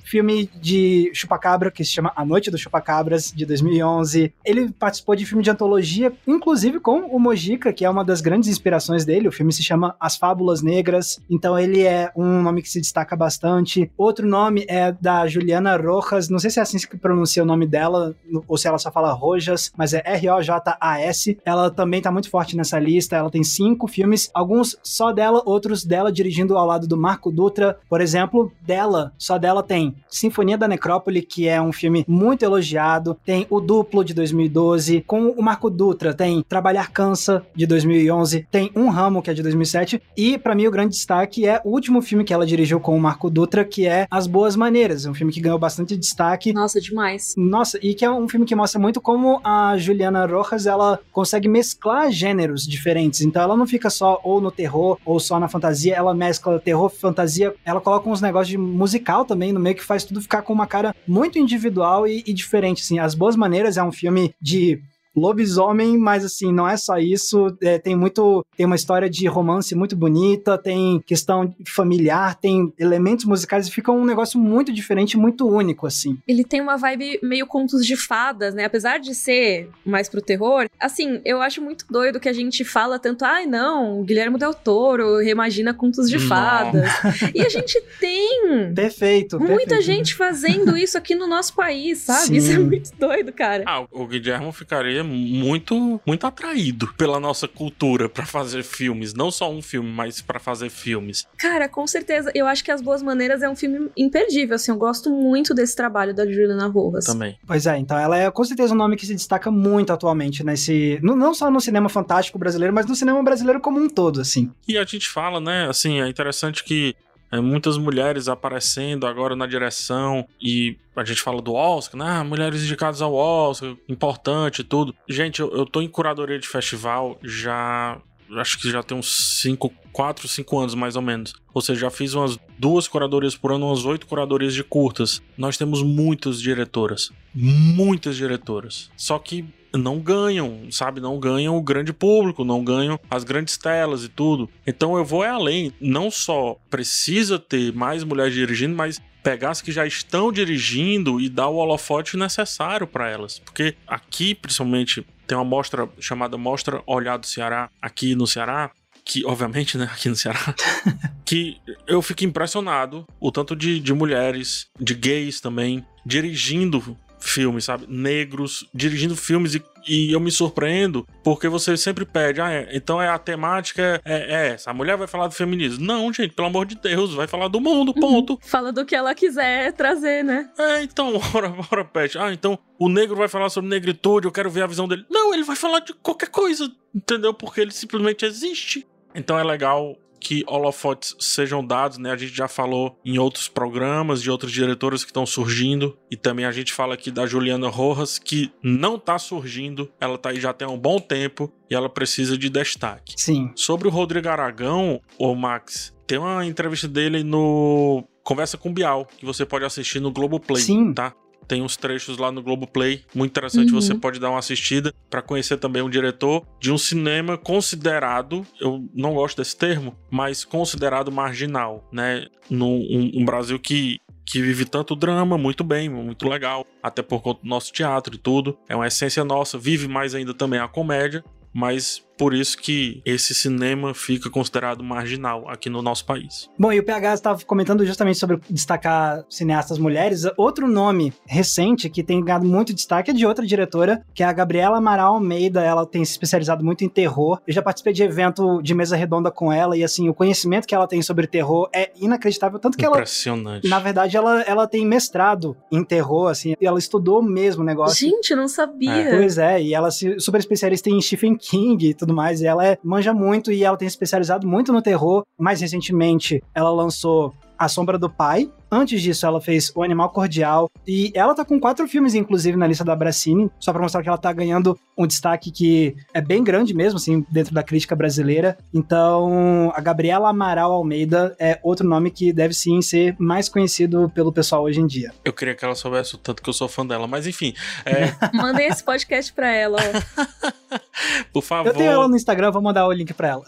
filme 0.03 0.49
de 0.61 1.11
chupacabra 1.13 1.71
que 1.71 1.83
se 1.83 1.91
chama 1.91 2.11
A 2.15 2.25
Noite 2.25 2.51
dos 2.51 2.61
Chupacabras 2.61 3.31
de 3.31 3.45
2011. 3.45 4.33
Ele 4.45 4.71
participou 4.71 5.15
de 5.15 5.25
filme 5.25 5.43
de 5.43 5.49
antologia, 5.49 6.13
inclusive 6.27 6.79
com 6.79 7.01
o 7.01 7.19
Mojica, 7.19 7.73
que 7.73 7.85
é 7.85 7.89
uma 7.89 8.03
das 8.03 8.21
grandes 8.21 8.49
inspirações 8.49 9.05
dele. 9.05 9.27
O 9.27 9.31
filme 9.31 9.51
se 9.51 9.63
chama 9.63 9.95
As 9.99 10.17
Fábulas 10.17 10.61
Negras. 10.61 11.19
Então 11.29 11.57
ele 11.57 11.81
é 11.81 12.11
um 12.15 12.41
nome 12.41 12.61
que 12.61 12.69
se 12.69 12.79
destaca 12.79 13.15
bastante. 13.15 13.91
Outro 13.97 14.27
nome 14.27 14.65
é 14.67 14.91
da 14.91 15.27
Juliana 15.27 15.75
Rojas. 15.77 16.29
Não 16.29 16.39
sei 16.39 16.49
se 16.49 16.59
é 16.59 16.61
assim 16.61 16.77
que 16.77 16.97
pronuncia 16.97 17.43
o 17.43 17.45
nome 17.45 17.67
dela 17.67 18.15
ou 18.47 18.57
se 18.57 18.67
ela 18.67 18.77
só 18.77 18.91
fala 18.91 19.13
Rojas, 19.13 19.71
mas 19.77 19.93
é 19.93 20.01
R-O-J-A-S. 20.05 21.37
Ela 21.45 21.69
também 21.69 22.01
tá 22.01 22.11
muito 22.11 22.29
forte 22.29 22.55
nessa 22.55 22.79
lista. 22.79 23.15
Ela 23.15 23.29
tem 23.29 23.43
cinco 23.43 23.87
filmes, 23.87 24.29
alguns 24.33 24.77
só 24.83 25.11
dela, 25.11 25.41
outros 25.45 25.83
dela 25.83 26.11
dirigindo 26.11 26.57
ao 26.57 26.65
lado 26.65 26.87
do 26.87 26.97
Marco 26.97 27.31
Dutra. 27.31 27.77
Por 27.89 28.01
exemplo, 28.01 28.51
dela, 28.61 29.13
só 29.17 29.37
dela 29.43 29.61
tem 29.61 29.93
Sinfonia 30.09 30.57
da 30.57 30.69
Necrópole, 30.69 31.21
que 31.21 31.49
é 31.49 31.61
um 31.61 31.73
filme 31.73 32.05
muito 32.07 32.43
elogiado, 32.43 33.17
tem 33.25 33.45
O 33.49 33.59
Duplo 33.59 34.01
de 34.01 34.13
2012, 34.13 35.01
com 35.01 35.27
o 35.27 35.43
Marco 35.43 35.69
Dutra 35.69 36.13
tem 36.13 36.41
Trabalhar 36.47 36.91
Cansa 36.91 37.45
de 37.53 37.65
2011, 37.65 38.47
tem 38.49 38.71
Um 38.73 38.87
Ramo 38.87 39.21
que 39.21 39.29
é 39.29 39.33
de 39.33 39.43
2007 39.43 40.01
e 40.15 40.37
para 40.37 40.55
mim 40.55 40.65
o 40.65 40.71
grande 40.71 40.95
destaque 40.95 41.45
é 41.45 41.61
o 41.65 41.71
último 41.71 42.01
filme 42.01 42.23
que 42.23 42.33
ela 42.33 42.45
dirigiu 42.45 42.79
com 42.79 42.95
o 42.95 43.01
Marco 43.01 43.29
Dutra, 43.29 43.65
que 43.65 43.85
é 43.85 44.07
As 44.09 44.27
Boas 44.27 44.55
Maneiras, 44.55 45.05
um 45.05 45.13
filme 45.13 45.33
que 45.33 45.41
ganhou 45.41 45.59
bastante 45.59 45.97
destaque. 45.97 46.53
Nossa, 46.53 46.79
demais. 46.79 47.33
Nossa, 47.35 47.77
e 47.83 47.93
que 47.93 48.05
é 48.05 48.09
um 48.09 48.29
filme 48.29 48.45
que 48.45 48.55
mostra 48.55 48.79
muito 48.79 49.01
como 49.01 49.41
a 49.43 49.77
Juliana 49.77 50.25
Rojas, 50.25 50.65
ela 50.65 51.01
consegue 51.11 51.49
mesclar 51.49 52.09
gêneros 52.11 52.65
diferentes. 52.65 53.19
Então 53.21 53.41
ela 53.41 53.57
não 53.57 53.67
fica 53.67 53.89
só 53.89 54.21
ou 54.23 54.39
no 54.39 54.51
terror 54.51 54.97
ou 55.05 55.19
só 55.19 55.37
na 55.37 55.49
fantasia, 55.49 55.95
ela 55.95 56.13
mescla 56.13 56.61
terror, 56.61 56.89
fantasia, 56.89 57.53
ela 57.65 57.81
coloca 57.81 58.09
uns 58.09 58.21
negócios 58.21 58.47
de 58.47 58.57
musical 58.57 59.25
também 59.33 59.51
no 59.51 59.59
meio 59.59 59.75
que 59.75 59.83
faz 59.83 60.03
tudo 60.03 60.21
ficar 60.21 60.43
com 60.43 60.53
uma 60.53 60.67
cara 60.67 60.95
muito 61.07 61.39
individual 61.39 62.07
e, 62.07 62.23
e 62.25 62.33
diferente, 62.33 62.83
assim. 62.83 62.99
As 62.99 63.15
Boas 63.15 63.35
Maneiras 63.35 63.77
é 63.77 63.83
um 63.83 63.91
filme 63.91 64.33
de 64.39 64.79
lobisomem, 65.15 65.97
mas 65.97 66.25
assim, 66.25 66.51
não 66.51 66.67
é 66.67 66.75
só 66.77 66.97
isso. 66.97 67.55
É, 67.61 67.77
tem 67.77 67.95
muito. 67.95 68.45
Tem 68.55 68.65
uma 68.65 68.75
história 68.75 69.09
de 69.09 69.27
romance 69.27 69.75
muito 69.75 69.95
bonita, 69.95 70.57
tem 70.57 70.99
questão 71.05 71.53
familiar, 71.67 72.35
tem 72.35 72.73
elementos 72.77 73.25
musicais 73.25 73.67
e 73.67 73.71
fica 73.71 73.91
um 73.91 74.05
negócio 74.05 74.39
muito 74.39 74.71
diferente, 74.71 75.17
muito 75.17 75.47
único, 75.47 75.87
assim. 75.87 76.17
Ele 76.27 76.43
tem 76.43 76.61
uma 76.61 76.77
vibe 76.77 77.19
meio 77.21 77.45
contos 77.45 77.85
de 77.85 77.95
fadas, 77.95 78.53
né? 78.53 78.65
Apesar 78.65 78.99
de 78.99 79.13
ser 79.13 79.69
mais 79.85 80.09
pro 80.09 80.21
terror, 80.21 80.67
assim, 80.79 81.21
eu 81.25 81.41
acho 81.41 81.61
muito 81.61 81.85
doido 81.89 82.19
que 82.19 82.29
a 82.29 82.33
gente 82.33 82.63
fala 82.63 82.99
tanto, 82.99 83.23
ai, 83.25 83.43
ah, 83.43 83.47
não, 83.47 84.03
Guilherme 84.03 84.37
Del 84.37 84.53
Toro 84.53 85.17
reimagina 85.17 85.73
contos 85.73 86.09
de 86.09 86.19
fadas. 86.19 86.89
e 87.33 87.41
a 87.41 87.49
gente 87.49 87.81
tem. 87.99 88.73
Perfeito. 88.73 89.39
Muita 89.39 89.55
perfeito. 89.57 89.81
gente 89.81 90.15
fazendo 90.15 90.77
isso 90.77 90.97
aqui 90.97 91.15
no 91.15 91.27
nosso 91.27 91.53
país, 91.53 91.99
sabe? 91.99 92.27
Sim. 92.27 92.35
Isso 92.35 92.51
é 92.51 92.59
muito 92.59 92.91
doido, 92.97 93.31
cara. 93.31 93.63
Ah, 93.67 93.85
o 93.91 94.07
Guilherme 94.07 94.51
ficaria 94.51 95.02
muito 95.03 96.01
muito 96.05 96.25
atraído 96.25 96.93
pela 96.95 97.19
nossa 97.19 97.47
cultura 97.47 98.09
para 98.09 98.25
fazer 98.25 98.63
filmes, 98.63 99.13
não 99.13 99.31
só 99.31 99.51
um 99.51 99.61
filme, 99.61 99.89
mas 99.89 100.21
para 100.21 100.39
fazer 100.39 100.69
filmes. 100.69 101.27
Cara, 101.37 101.67
com 101.67 101.85
certeza. 101.87 102.31
Eu 102.33 102.47
acho 102.47 102.63
que 102.63 102.71
As 102.71 102.81
Boas 102.81 103.01
Maneiras 103.01 103.41
é 103.41 103.49
um 103.49 103.55
filme 103.55 103.89
imperdível, 103.97 104.55
assim, 104.55 104.71
eu 104.71 104.77
gosto 104.77 105.09
muito 105.09 105.53
desse 105.53 105.75
trabalho 105.75 106.13
da 106.13 106.25
Juliana 106.25 106.67
Rojas. 106.67 107.05
Também. 107.05 107.37
Pois 107.45 107.65
é, 107.65 107.77
então 107.77 107.97
ela 107.97 108.17
é 108.17 108.29
com 108.31 108.43
certeza 108.43 108.73
um 108.73 108.77
nome 108.77 108.95
que 108.95 109.05
se 109.05 109.13
destaca 109.13 109.51
muito 109.51 109.91
atualmente 109.93 110.43
nesse, 110.43 110.99
não 111.01 111.33
só 111.33 111.49
no 111.49 111.59
cinema 111.59 111.89
fantástico 111.89 112.37
brasileiro, 112.37 112.73
mas 112.73 112.85
no 112.85 112.95
cinema 112.95 113.21
brasileiro 113.23 113.59
como 113.59 113.79
um 113.79 113.89
todo, 113.89 114.21
assim. 114.21 114.51
E 114.67 114.77
a 114.77 114.83
gente 114.83 115.09
fala, 115.09 115.39
né, 115.39 115.67
assim, 115.69 116.01
é 116.01 116.07
interessante 116.07 116.63
que 116.63 116.95
é, 117.33 117.41
muitas 117.41 117.79
mulheres 117.79 118.27
aparecendo 118.27 119.07
agora 119.07 119.35
na 119.35 119.47
direção 119.47 120.27
e 120.39 120.77
a 120.95 121.03
gente 121.03 121.19
fala 121.19 121.41
do 121.41 121.55
Oscar, 121.55 121.99
né? 121.99 122.05
Ah, 122.07 122.23
mulheres 122.23 122.63
indicadas 122.63 123.01
ao 123.01 123.15
Oscar, 123.15 123.75
importante 123.89 124.63
tudo. 124.63 124.93
Gente, 125.09 125.39
eu, 125.39 125.51
eu 125.51 125.65
tô 125.65 125.81
em 125.81 125.87
curadoria 125.87 126.37
de 126.37 126.47
festival 126.47 127.17
já. 127.23 127.99
Acho 128.37 128.59
que 128.59 128.69
já 128.69 128.83
tem 128.83 128.95
uns 128.95 129.41
5, 129.41 129.71
4, 129.91 130.27
5 130.27 130.59
anos 130.59 130.75
mais 130.75 130.95
ou 130.95 131.01
menos. 131.01 131.33
Ou 131.51 131.61
seja, 131.61 131.81
já 131.81 131.89
fiz 131.89 132.13
umas 132.13 132.37
duas 132.57 132.87
curadorias 132.87 133.35
por 133.35 133.51
ano, 133.51 133.65
umas 133.67 133.83
oito 133.83 134.05
curadorias 134.05 134.53
de 134.53 134.63
curtas. 134.63 135.19
Nós 135.35 135.57
temos 135.57 135.81
muitas 135.81 136.39
diretoras. 136.39 137.11
Muitas 137.33 138.15
diretoras. 138.15 138.91
Só 138.95 139.17
que 139.17 139.43
não 139.73 139.99
ganham, 139.99 140.67
sabe? 140.71 141.01
Não 141.01 141.19
ganham 141.19 141.57
o 141.57 141.61
grande 141.61 141.91
público, 141.91 142.43
não 142.43 142.63
ganham 142.63 142.99
as 143.09 143.23
grandes 143.23 143.57
telas 143.57 144.03
e 144.03 144.09
tudo. 144.09 144.49
Então 144.65 144.97
eu 144.97 145.05
vou 145.05 145.23
é 145.23 145.29
além. 145.29 145.73
Não 145.81 146.11
só 146.11 146.57
precisa 146.69 147.39
ter 147.39 147.73
mais 147.73 148.03
mulheres 148.03 148.33
dirigindo, 148.33 148.75
mas 148.75 149.01
pegar 149.23 149.51
as 149.51 149.61
que 149.61 149.71
já 149.71 149.85
estão 149.87 150.31
dirigindo 150.31 151.19
e 151.19 151.29
dar 151.29 151.47
o 151.47 151.55
holofote 151.55 152.17
necessário 152.17 152.85
para 152.85 153.09
elas. 153.09 153.39
Porque 153.39 153.75
aqui, 153.87 154.35
principalmente, 154.35 155.05
tem 155.25 155.37
uma 155.37 155.45
mostra 155.45 155.89
chamada 155.99 156.37
Mostra 156.37 156.83
Olhar 156.85 157.17
do 157.17 157.25
Ceará, 157.25 157.69
aqui 157.81 158.15
no 158.15 158.27
Ceará, 158.27 158.69
que, 159.05 159.25
obviamente, 159.25 159.77
né, 159.77 159.89
aqui 159.91 160.09
no 160.09 160.15
Ceará, 160.15 160.53
que 161.25 161.57
eu 161.87 162.01
fico 162.01 162.23
impressionado 162.23 163.07
o 163.19 163.31
tanto 163.31 163.55
de, 163.55 163.79
de 163.79 163.93
mulheres, 163.93 164.67
de 164.79 164.93
gays 164.93 165.39
também, 165.41 165.85
dirigindo 166.05 166.97
filmes, 167.23 167.65
sabe? 167.65 167.85
Negros, 167.87 168.67
dirigindo 168.73 169.15
filmes 169.15 169.55
e, 169.55 169.63
e 169.87 170.11
eu 170.11 170.19
me 170.19 170.31
surpreendo 170.31 171.07
porque 171.23 171.47
você 171.47 171.77
sempre 171.77 172.05
pede, 172.05 172.41
ah, 172.41 172.51
é, 172.51 172.69
então 172.73 173.01
é 173.01 173.07
a 173.07 173.17
temática 173.17 174.01
é, 174.03 174.13
é, 174.13 174.47
essa, 174.49 174.71
a 174.71 174.73
mulher 174.73 174.97
vai 174.97 175.07
falar 175.07 175.27
do 175.27 175.33
feminismo. 175.33 175.83
Não, 175.83 176.11
gente, 176.11 176.33
pelo 176.33 176.47
amor 176.47 176.65
de 176.65 176.75
Deus, 176.75 177.13
vai 177.13 177.27
falar 177.27 177.47
do 177.47 177.61
mundo, 177.61 177.93
uhum. 177.95 178.01
ponto. 178.01 178.33
Uhum. 178.33 178.39
Fala 178.41 178.71
do 178.71 178.85
que 178.85 178.95
ela 178.95 179.15
quiser 179.15 179.71
trazer, 179.73 180.23
né? 180.23 180.49
É, 180.57 180.83
então, 180.83 181.19
ora, 181.33 181.53
ora, 181.71 181.85
pede. 181.85 182.17
Ah, 182.17 182.33
então 182.33 182.59
o 182.77 182.89
negro 182.89 183.15
vai 183.15 183.27
falar 183.27 183.49
sobre 183.49 183.69
negritude, 183.69 184.27
eu 184.27 184.31
quero 184.31 184.49
ver 184.49 184.63
a 184.63 184.67
visão 184.67 184.87
dele. 184.87 185.05
Não, 185.09 185.33
ele 185.33 185.43
vai 185.43 185.55
falar 185.55 185.79
de 185.79 185.93
qualquer 185.93 186.29
coisa, 186.29 186.69
entendeu? 186.93 187.33
Porque 187.33 187.61
ele 187.61 187.71
simplesmente 187.71 188.25
existe. 188.25 188.85
Então 189.15 189.37
é 189.37 189.43
legal 189.43 189.95
que 190.23 190.43
holofotes 190.47 191.15
sejam 191.19 191.63
dados, 191.63 191.97
né? 191.97 192.11
A 192.11 192.17
gente 192.17 192.33
já 192.35 192.47
falou 192.47 192.97
em 193.03 193.19
outros 193.19 193.47
programas 193.47 194.21
de 194.21 194.31
outros 194.31 194.51
diretores 194.51 195.03
que 195.03 195.09
estão 195.09 195.25
surgindo 195.25 195.97
e 196.09 196.15
também 196.15 196.45
a 196.45 196.51
gente 196.51 196.73
fala 196.73 196.93
aqui 196.93 197.11
da 197.11 197.27
Juliana 197.27 197.67
Rojas 197.67 198.17
que 198.17 198.51
não 198.63 198.97
tá 198.97 199.19
surgindo, 199.19 199.91
ela 199.99 200.17
tá 200.17 200.29
aí 200.29 200.39
já 200.39 200.53
tem 200.53 200.67
um 200.67 200.79
bom 200.79 200.99
tempo 200.99 201.51
e 201.69 201.75
ela 201.75 201.89
precisa 201.89 202.37
de 202.37 202.49
destaque. 202.49 203.13
Sim. 203.17 203.51
Sobre 203.55 203.87
o 203.87 203.91
Rodrigo 203.91 204.29
Aragão, 204.29 205.01
o 205.19 205.35
Max, 205.35 205.93
tem 206.07 206.17
uma 206.17 206.45
entrevista 206.45 206.87
dele 206.87 207.23
no 207.23 208.03
Conversa 208.23 208.57
com 208.57 208.73
Bial, 208.73 209.05
que 209.17 209.25
você 209.25 209.45
pode 209.45 209.65
assistir 209.65 209.99
no 209.99 210.11
Globoplay, 210.11 210.61
Sim. 210.61 210.93
tá? 210.93 211.13
Tem 211.53 211.61
uns 211.61 211.77
trechos 211.77 212.17
lá 212.17 212.31
no 212.31 212.41
Globoplay, 212.41 213.03
muito 213.13 213.29
interessante, 213.29 213.71
uhum. 213.71 213.79
você 213.79 213.93
pode 213.93 214.19
dar 214.19 214.31
uma 214.31 214.39
assistida 214.39 214.91
para 215.07 215.21
conhecer 215.21 215.55
também 215.57 215.83
um 215.83 215.89
diretor 215.89 216.43
de 216.59 216.71
um 216.71 216.79
cinema 216.79 217.37
considerado, 217.37 218.43
eu 218.59 218.89
não 218.91 219.13
gosto 219.13 219.37
desse 219.37 219.55
termo, 219.55 219.95
mas 220.09 220.43
considerado 220.43 221.11
marginal, 221.11 221.87
né? 221.93 222.25
No 222.49 222.65
um, 222.65 223.11
um 223.13 223.23
Brasil 223.23 223.59
que 223.59 223.99
que 224.25 224.41
vive 224.41 224.65
tanto 224.65 224.95
drama, 224.95 225.37
muito 225.37 225.63
bem, 225.63 225.89
muito 225.89 226.27
legal, 226.27 226.65
até 226.81 227.03
por 227.03 227.21
conta 227.21 227.43
do 227.43 227.47
nosso 227.47 227.71
teatro 227.71 228.15
e 228.15 228.17
tudo. 228.17 228.57
É 228.67 228.75
uma 228.75 228.87
essência 228.87 229.23
nossa, 229.23 229.55
vive 229.55 229.87
mais 229.87 230.15
ainda 230.15 230.33
também 230.33 230.59
a 230.59 230.67
comédia, 230.67 231.23
mas 231.53 232.03
por 232.23 232.33
isso 232.33 232.57
que 232.57 233.01
esse 233.03 233.35
cinema 233.35 233.93
fica 233.93 234.29
considerado 234.29 234.81
marginal 234.81 235.43
aqui 235.49 235.69
no 235.69 235.81
nosso 235.81 236.05
país. 236.05 236.49
Bom, 236.57 236.71
e 236.71 236.79
o 236.79 236.83
PH 236.85 237.15
estava 237.15 237.43
comentando 237.43 237.85
justamente 237.85 238.17
sobre 238.17 238.39
destacar 238.49 239.25
cineastas 239.29 239.77
mulheres. 239.77 240.23
Outro 240.37 240.65
nome 240.65 241.11
recente 241.25 241.89
que 241.89 242.01
tem 242.01 242.23
ganhado 242.23 242.45
muito 242.45 242.73
destaque 242.73 243.11
é 243.11 243.13
de 243.13 243.25
outra 243.25 243.45
diretora, 243.45 244.05
que 244.13 244.23
é 244.23 244.25
a 244.25 244.31
Gabriela 244.31 244.77
Amaral 244.77 245.15
Almeida. 245.15 245.61
Ela 245.61 245.85
tem 245.85 246.05
se 246.05 246.11
especializado 246.11 246.63
muito 246.63 246.85
em 246.85 246.87
terror. 246.87 247.41
Eu 247.45 247.53
já 247.53 247.61
participei 247.61 247.91
de 247.91 248.03
evento 248.03 248.61
de 248.61 248.73
mesa 248.73 248.95
redonda 248.95 249.29
com 249.29 249.51
ela 249.51 249.75
e 249.75 249.83
assim, 249.83 250.07
o 250.07 250.13
conhecimento 250.13 250.65
que 250.65 250.73
ela 250.73 250.87
tem 250.87 251.01
sobre 251.01 251.27
terror 251.27 251.67
é 251.75 251.91
inacreditável, 251.99 252.57
tanto 252.57 252.77
que 252.77 252.85
Impressionante. 252.85 253.67
ela 253.67 253.75
na 253.75 253.83
verdade 253.83 254.15
ela, 254.15 254.43
ela 254.43 254.65
tem 254.65 254.85
mestrado 254.85 255.57
em 255.69 255.83
terror, 255.83 256.29
assim, 256.29 256.53
e 256.61 256.65
ela 256.65 256.79
estudou 256.79 257.21
mesmo 257.21 257.63
o 257.63 257.65
negócio. 257.65 257.97
Gente, 257.97 258.31
eu 258.31 258.37
não 258.37 258.47
sabia. 258.47 258.93
É. 258.93 259.17
Pois 259.17 259.37
é, 259.37 259.61
e 259.61 259.73
ela 259.73 259.91
se 259.91 260.17
super 260.21 260.39
especialista 260.39 260.89
em 260.89 261.01
Stephen 261.01 261.35
King 261.35 261.89
e 261.89 261.93
tudo 261.93 262.12
mais. 262.13 262.41
E 262.41 262.45
ela 262.45 262.65
é, 262.65 262.77
manja 262.83 263.13
muito 263.13 263.51
e 263.51 263.63
ela 263.63 263.77
tem 263.77 263.87
especializado 263.87 264.47
muito 264.47 264.71
no 264.71 264.81
terror. 264.81 265.23
Mais 265.39 265.61
recentemente, 265.61 266.41
ela 266.53 266.71
lançou 266.71 267.33
A 267.57 267.67
Sombra 267.67 267.97
do 267.97 268.09
Pai. 268.09 268.49
Antes 268.73 269.03
disso, 269.03 269.23
ela 269.23 269.39
fez 269.39 269.71
O 269.75 269.83
Animal 269.83 270.09
Cordial. 270.09 270.67
E 270.87 271.11
ela 271.13 271.35
tá 271.35 271.45
com 271.45 271.59
quatro 271.59 271.87
filmes, 271.87 272.15
inclusive, 272.15 272.57
na 272.57 272.65
lista 272.65 272.83
da 272.83 272.95
Bracini. 272.95 273.51
Só 273.59 273.71
pra 273.71 273.83
mostrar 273.83 274.01
que 274.01 274.09
ela 274.09 274.17
tá 274.17 274.33
ganhando 274.33 274.75
um 274.97 275.05
destaque 275.05 275.51
que 275.51 275.95
é 276.11 276.19
bem 276.19 276.43
grande 276.43 276.73
mesmo, 276.73 276.97
assim, 276.97 277.23
dentro 277.29 277.53
da 277.53 277.61
crítica 277.61 277.95
brasileira. 277.95 278.57
Então, 278.73 279.71
a 279.75 279.79
Gabriela 279.79 280.29
Amaral 280.29 280.71
Almeida 280.71 281.35
é 281.39 281.59
outro 281.61 281.87
nome 281.87 282.09
que 282.09 282.33
deve 282.33 282.55
sim 282.55 282.81
ser 282.81 283.15
mais 283.19 283.47
conhecido 283.47 284.11
pelo 284.15 284.33
pessoal 284.33 284.63
hoje 284.63 284.81
em 284.81 284.87
dia. 284.87 285.13
Eu 285.23 285.33
queria 285.33 285.53
que 285.53 285.63
ela 285.63 285.75
soubesse 285.75 286.15
o 286.15 286.17
tanto 286.17 286.41
que 286.41 286.49
eu 286.49 286.53
sou 286.53 286.67
fã 286.67 286.83
dela, 286.83 287.05
mas 287.05 287.27
enfim. 287.27 287.53
É, 287.85 288.11
Mandei 288.33 288.65
esse 288.65 288.83
podcast 288.83 289.31
pra 289.33 289.53
ela, 289.53 289.77
ó. 289.77 290.79
por 291.31 291.43
favor. 291.43 291.69
Eu 291.69 291.73
tenho 291.75 291.91
ela 291.91 292.07
no 292.07 292.15
Instagram, 292.15 292.49
vou 292.49 292.61
mandar 292.61 292.87
o 292.87 292.91
link 292.91 293.13
pra 293.13 293.27
ela. 293.27 293.45